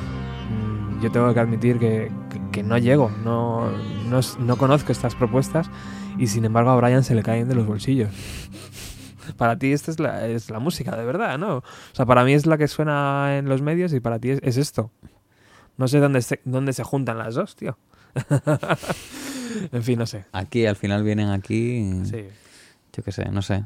[0.49, 3.71] Mm, Yo tengo que admitir que, que- que no llego, no,
[4.09, 5.69] no, no conozco estas propuestas
[6.17, 8.09] y sin embargo a Brian se le caen de los bolsillos.
[9.37, 11.59] Para ti esta es la, es la música, de verdad, ¿no?
[11.59, 11.63] O
[11.93, 14.57] sea, para mí es la que suena en los medios y para ti es, es
[14.57, 14.91] esto.
[15.77, 17.77] No sé dónde se, dónde se juntan las dos, tío.
[19.71, 20.25] en fin, no sé.
[20.33, 22.01] Aquí, al final vienen aquí.
[22.03, 22.25] Sí.
[22.91, 23.63] Yo qué sé, no sé.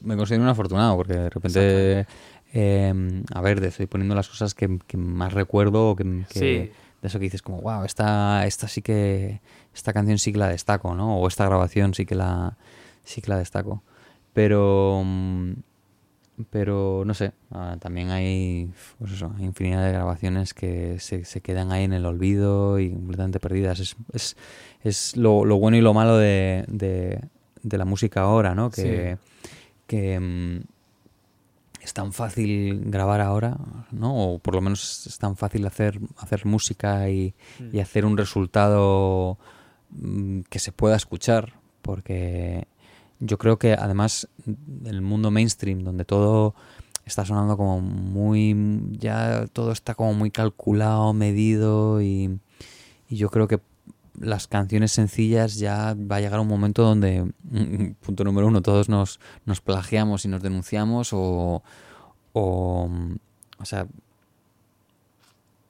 [0.00, 2.06] Me considero un afortunado porque de repente.
[2.52, 6.38] eh, a ver, de- estoy poniendo las cosas que, que más recuerdo o que, que-
[6.38, 6.72] Sí.
[7.02, 9.40] de eso que dices como, wow, esta, esta sí que,
[9.74, 11.18] esta canción sí que la destaco, ¿no?
[11.18, 12.56] O esta grabación sí que la,
[13.04, 13.82] sí que la destaco.
[14.32, 15.52] Pero, mm,
[16.50, 21.40] pero no sé, ah, también hay, pues eso, hay infinidad de grabaciones que se, se
[21.40, 23.80] quedan ahí en el olvido y completamente perdidas.
[23.80, 24.36] Es, es,
[24.82, 27.20] es lo, lo bueno y lo malo de, de,
[27.66, 28.70] de la música ahora, ¿no?
[28.70, 29.18] Que,
[29.86, 30.60] que mm,
[31.82, 33.56] es tan fácil grabar ahora,
[33.90, 34.14] ¿no?
[34.14, 37.34] O por lo menos es tan fácil hacer, hacer música y,
[37.72, 39.38] y hacer un resultado
[39.90, 42.68] mm, que se pueda escuchar, porque
[43.18, 44.28] yo creo que además
[44.84, 46.54] el mundo mainstream, donde todo
[47.04, 48.54] está sonando como muy,
[48.92, 52.38] ya todo está como muy calculado, medido y,
[53.08, 53.60] y yo creo que
[54.20, 58.88] las canciones sencillas ya va a llegar un momento donde, mm, punto número uno, todos
[58.88, 61.62] nos, nos plagiamos y nos denunciamos o,
[62.32, 63.16] o, mm,
[63.58, 63.86] o sea,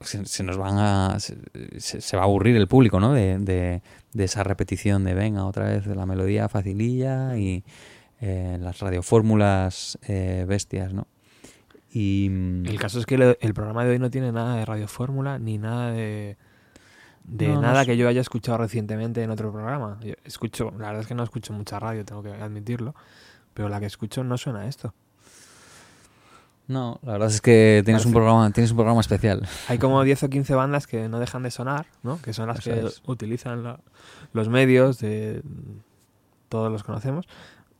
[0.00, 3.12] se, nos van a, se, va a aburrir el público, ¿no?
[3.12, 3.82] De, de,
[4.24, 7.64] esa repetición de venga otra vez de la melodía facililla y
[8.20, 11.06] eh, las radiofórmulas eh, bestias, ¿no?
[11.92, 14.64] Y mm, El caso es que le- el programa de hoy no tiene nada de
[14.66, 16.36] radiofórmula ni nada de,
[17.28, 17.86] de No, no nada sé.
[17.90, 19.98] que yo haya escuchado recientemente en otro programa.
[20.02, 22.94] Yo escucho, la verdad es que no escucho mucha radio, tengo que admitirlo,
[23.54, 24.94] pero la que escucho no suena a esto.
[26.68, 29.46] no, la verdad es que tienes un programa, tienes un programa especial.
[29.68, 32.20] Hay como 10 o 15 bandas que no dejan de sonar, ¿no?
[32.20, 33.02] Que son las Eso que es.
[33.06, 33.78] utilizan la-
[34.32, 35.42] los medios, de
[36.48, 37.26] todos los conocemos.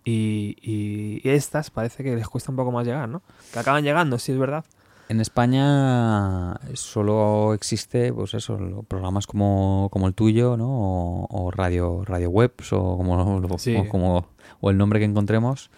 [0.04, 3.22] Y, y- y estas parece que les cuesta un poco más llegar, ¿no?
[3.52, 4.64] Que acaban llegando, sí es verdad.
[5.08, 8.58] En España solo existe, pues eso,
[8.88, 10.68] programas como, como el tuyo, ¿no?
[10.68, 13.76] O, o radio, radio webs, o como, lo- Sí.
[13.76, 14.26] o como
[14.60, 15.70] o el nombre que encontremos.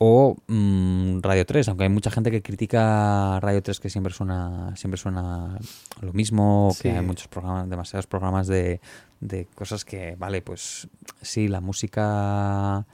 [0.00, 4.76] O mm, Radio 3, aunque hay mucha gente que critica Radio 3 que siempre suena,
[4.76, 5.58] siempre suena
[6.00, 6.82] lo mismo, Sí.
[6.82, 8.80] que hay muchos programas, demasiados programas de,
[9.20, 10.86] de cosas que, vale, pues
[11.20, 12.86] sí, la música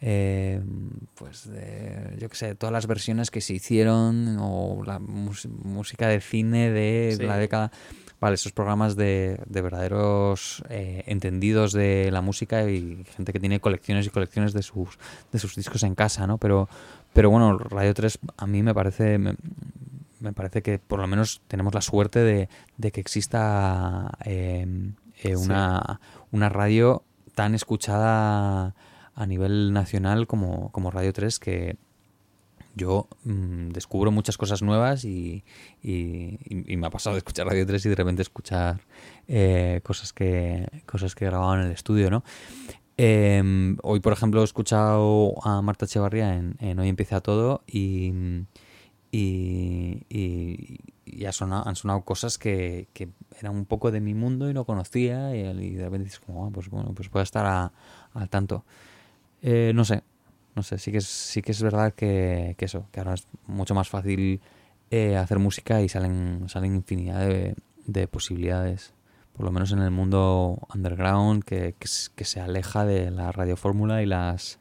[0.00, 0.62] eh,
[1.14, 6.20] pues de, yo qué sé, todas las versiones que se hicieron o la música de
[6.20, 7.24] cine de Sí.
[7.24, 7.70] la década.
[8.20, 13.60] Vale, esos programas de, de verdaderos eh, entendidos de la música y gente que tiene
[13.60, 14.98] colecciones y colecciones de sus,
[15.30, 16.36] de sus discos en casa, ¿no?
[16.38, 16.68] Pero,
[17.12, 19.36] pero bueno, Radio 3 a mí me parece, me,
[20.18, 24.66] me parece que por lo menos tenemos la suerte de, de que exista eh,
[25.22, 26.00] eh, una,
[26.32, 27.04] una radio
[27.36, 28.74] tan escuchada
[29.20, 31.76] a nivel nacional como, como Radio 3 que
[32.74, 35.42] yo mm, descubro muchas cosas nuevas y,
[35.82, 36.38] y-
[36.76, 38.80] me ha pasado de escuchar Radio 3 y de repente escuchar
[39.26, 42.22] eh, cosas que cosas que grababan en el estudio, ¿no?
[42.96, 48.12] Eh, hoy, por ejemplo, he escuchado a Marta Echevarría en, en Hoy empieza todo y,
[49.10, 53.08] y, y- y ha sonado- han sonado cosas que, que
[53.40, 55.42] eran un poco de mi mundo y no conocía y,
[55.74, 57.72] de repente dices como, "Ah, pues bueno, pues puedo estar
[58.14, 58.64] al tanto.
[59.42, 60.02] Eh, no sé,
[60.54, 63.26] no sé, sí que es, sí que es verdad que, que eso, que ahora es
[63.46, 64.40] mucho más fácil
[64.90, 67.54] eh, hacer música y salen, salen infinidad de,
[67.86, 68.92] de posibilidades,
[69.36, 74.06] por lo menos en el mundo underground, que, que, se aleja de la radiofórmula y
[74.06, 74.58] las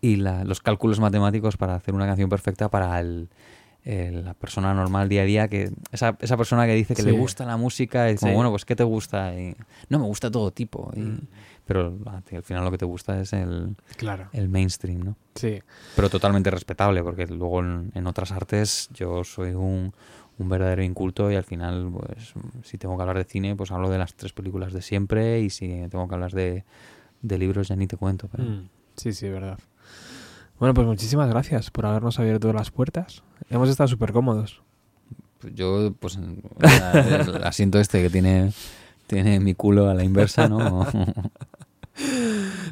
[0.00, 3.28] y la- los cálculos matemáticos para hacer una canción perfecta para el,
[3.84, 7.12] el- la persona normal día a día, que esa, esa persona que dice que le
[7.12, 8.34] gusta la música, y como, Sí.
[8.34, 9.34] bueno, pues ¿qué te gusta?
[9.38, 9.54] Y,
[9.88, 10.90] no, me gusta todo tipo.
[10.94, 11.20] y- Mm.
[11.66, 14.28] Pero a ti al final lo que te gusta es el, Claro.
[14.32, 15.16] el mainstream, ¿no?
[15.34, 15.60] Sí.
[15.96, 19.92] Pero totalmente respetable, porque luego en, en otras artes yo soy un,
[20.38, 23.90] un verdadero inculto y al final, pues, si tengo que hablar de cine, pues hablo
[23.90, 26.64] de las tres películas de siempre y si tengo que hablar de,
[27.22, 28.28] de libros ya ni te cuento.
[28.28, 28.44] Pero...
[28.44, 29.58] Mm, Sí, sí, verdad.
[30.58, 33.22] Bueno, pues muchísimas gracias por habernos abierto las puertas.
[33.50, 34.62] Hemos estado súper cómodos.
[35.54, 38.52] Yo, pues, el asiento este que tiene,
[39.06, 40.86] tiene mi culo a la inversa, ¿no?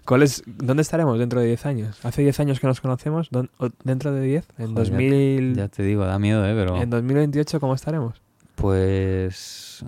[0.05, 1.99] ¿Cuál es, ¿Dónde estaremos dentro de 10 años?
[2.05, 3.31] ¿Hace 10 años que nos conocemos?
[3.31, 4.47] ¿Dón- o ¿Dentro de 10?
[4.59, 6.55] ¿En, Joder, 2000, Ya te digo, da miedo, ¿eh?
[6.55, 8.21] Pero ¿En 2028 cómo estaremos?
[8.55, 9.85] Pues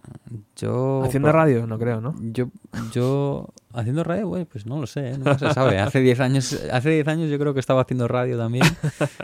[0.56, 1.02] yo...
[1.04, 2.14] Haciendo por- radio, no creo, ¿no?
[2.20, 2.48] Yo,
[2.92, 5.18] yo haciendo radio, güey, pues no lo sé, ¿eh?
[5.18, 5.78] nunca se sabe.
[5.80, 8.64] Hace 10 años, hace 10 años yo creo que estaba haciendo radio también,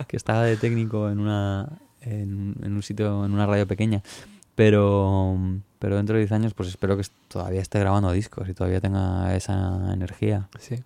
[0.08, 1.68] que estaba de técnico en una
[2.00, 4.02] en, en un sitio, en una radio pequeña.
[4.54, 5.36] Pero,
[5.78, 9.34] pero dentro de 10 años, pues espero que todavía esté grabando discos y todavía tenga
[9.34, 10.48] esa energía.
[10.58, 10.76] Sí.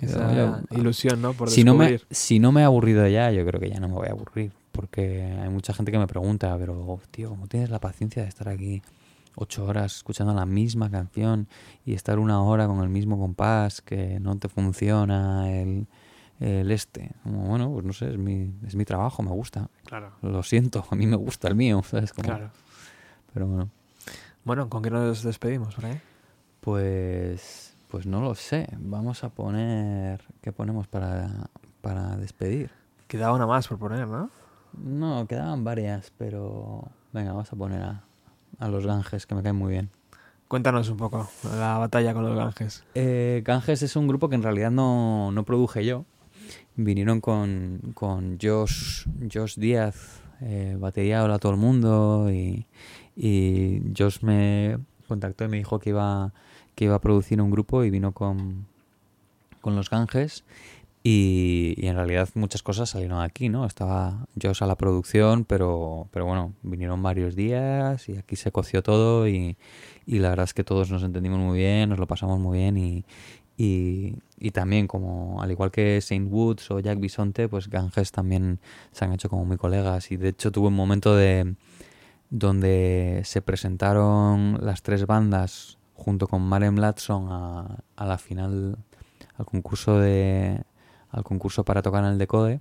[0.00, 1.32] Esa yo- ilusión, ¿no?
[1.32, 3.88] Por si no, me, si no me he aburrido ya, yo creo que ya no
[3.88, 4.52] me voy a aburrir.
[4.70, 8.48] Porque hay mucha gente que me pregunta, pero tío, ¿cómo tienes la paciencia de estar
[8.48, 8.80] aquí
[9.34, 11.48] ocho horas escuchando la misma canción
[11.84, 15.88] y estar una hora con el mismo compás que no te funciona el,
[16.38, 17.10] el este?
[17.24, 19.68] Como, bueno, pues no sé, es mi, es mi trabajo, me gusta.
[19.84, 22.12] Claro, Lo siento, a mí me gusta el mío, ¿sabes?
[22.12, 22.50] Como- claro.
[23.32, 23.68] Pero bueno,
[24.44, 26.00] Bueno, ¿con qué nos despedimos, ahí?
[26.60, 28.68] pues, pues no lo sé.
[28.78, 30.22] Vamos a poner...
[30.42, 31.48] ¿Qué ponemos para,
[31.80, 32.70] para despedir?
[33.06, 34.30] Quedaba una más por poner, ¿no?
[34.74, 38.02] No, quedaban varias, pero venga, vamos a poner a,
[38.58, 39.90] a los Ganges, que me caen muy bien.
[40.46, 41.28] Cuéntanos un poco
[41.58, 42.84] la batalla con los Ganges.
[42.94, 46.04] Eh, Ganges es un grupo que en realidad no, no produje yo.
[46.76, 52.66] Vinieron con, con Josh, Josh Díaz, eh, batería hola a todo el mundo, y,
[53.20, 54.78] y Josh me
[55.08, 56.32] contactó y me dijo que iba,
[56.76, 58.66] que iba a producir un grupo y vino con,
[59.60, 60.44] con los Ganges.
[61.02, 63.64] Y, y en realidad muchas cosas salieron aquí, ¿no?
[63.64, 68.82] Estaba Josh a la producción, pero, pero bueno, vinieron varios días y aquí se coció
[68.82, 69.56] todo y,
[70.06, 72.76] y la verdad es que todos nos entendimos muy bien, nos lo pasamos muy bien
[72.76, 73.04] y,
[73.56, 78.60] y, también como al igual que Saint Woods o Jack Bisonte, pues Ganges también
[78.92, 81.56] se han hecho como muy colegas y de hecho tuve un momento de
[82.30, 88.78] donde se presentaron las tres bandas junto con Maren Latson a, a la final
[89.36, 90.62] al concurso de
[91.10, 92.60] al concurso para tocar en el Decode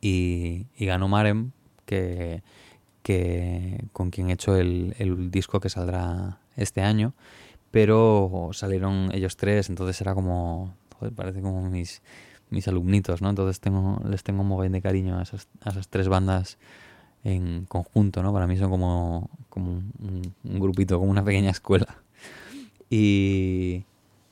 [0.00, 1.52] y, y ganó Marem
[1.84, 2.42] que,
[3.02, 7.14] que con quien he hecho el, el disco que saldrá este año
[7.70, 12.02] pero salieron ellos tres entonces era como joder, parece como mis
[12.50, 15.88] mis alumnitos no entonces tengo les tengo un mogollón de cariño a esas, a esas
[15.88, 16.58] tres bandas
[17.24, 22.02] en conjunto no para mí son como como un, grupito como una pequeña escuela
[22.90, 23.84] y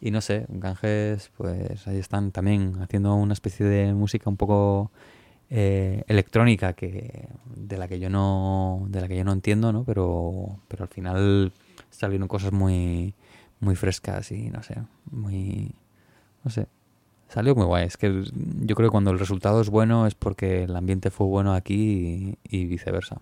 [0.05, 4.91] y no sé, Ganges, pues ahí están también haciendo una especie de música un poco
[5.49, 9.85] eh, electrónica que de la que yo no de la que yo no entiendo, ¿no?
[9.85, 11.53] Pero pero al final
[11.91, 13.15] salieron cosas muy
[13.61, 14.77] muy frescas y no sé,
[15.11, 15.73] muy
[16.43, 16.67] no sé,
[17.33, 17.87] salió muy guay.
[17.87, 18.25] Es que
[18.61, 22.37] yo creo que cuando el resultado es bueno es porque el ambiente fue bueno aquí
[22.51, 23.17] y, y viceversa.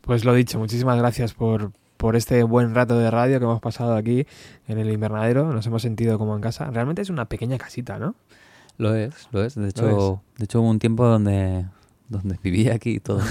[0.00, 3.94] Pues lo dicho, muchísimas gracias por, por este buen rato de radio que hemos pasado
[3.94, 4.26] aquí
[4.66, 5.52] en el invernadero.
[5.52, 6.70] Nos hemos sentido como en casa.
[6.70, 8.16] Realmente es una pequeña casita, ¿no?
[8.78, 9.54] Lo es, lo es.
[9.54, 11.66] De hecho, de hecho hubo un tiempo donde
[12.08, 13.20] donde vivía aquí y todo.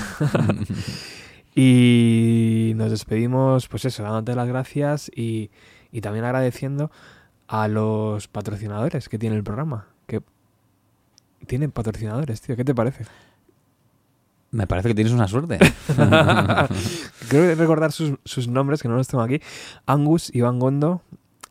[1.53, 5.51] Y nos despedimos, pues eso, dándote las gracias y,
[5.91, 6.91] y también agradeciendo
[7.53, 9.87] a los patrocinadores que tiene el programa.
[10.07, 10.21] Que
[11.47, 12.55] tienen patrocinadores, tío.
[12.55, 13.05] ¿Qué te parece?
[14.51, 15.59] Me parece que tienes una suerte.
[17.29, 19.41] Quiero recordar sus, sus nombres, que no los tengo aquí.
[19.85, 21.01] Angus, Iván Gondo,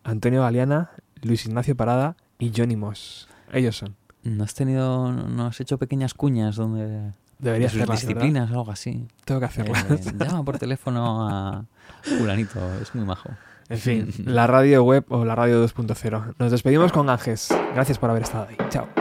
[0.04, 0.90] Antonio Galeana,
[1.22, 3.28] Luis Ignacio Parada y Johnny Moss.
[3.52, 3.96] Ellos son.
[4.22, 8.08] ¿No has tenido, no has hecho pequeñas cuñas donde Debería de sus hacerlas, ¿verdad?
[8.20, 9.06] disciplinas o algo así?
[9.24, 10.04] Tengo que Eh, hacerlas.
[10.18, 11.64] llama por teléfono a
[12.02, 13.30] fulanito, es muy majo.
[13.70, 16.34] En fin, la radio web o la radio 2.0.
[16.38, 17.48] Nos despedimos con Ánges.
[17.72, 18.56] Gracias por haber estado ahí.
[18.68, 18.99] Chao.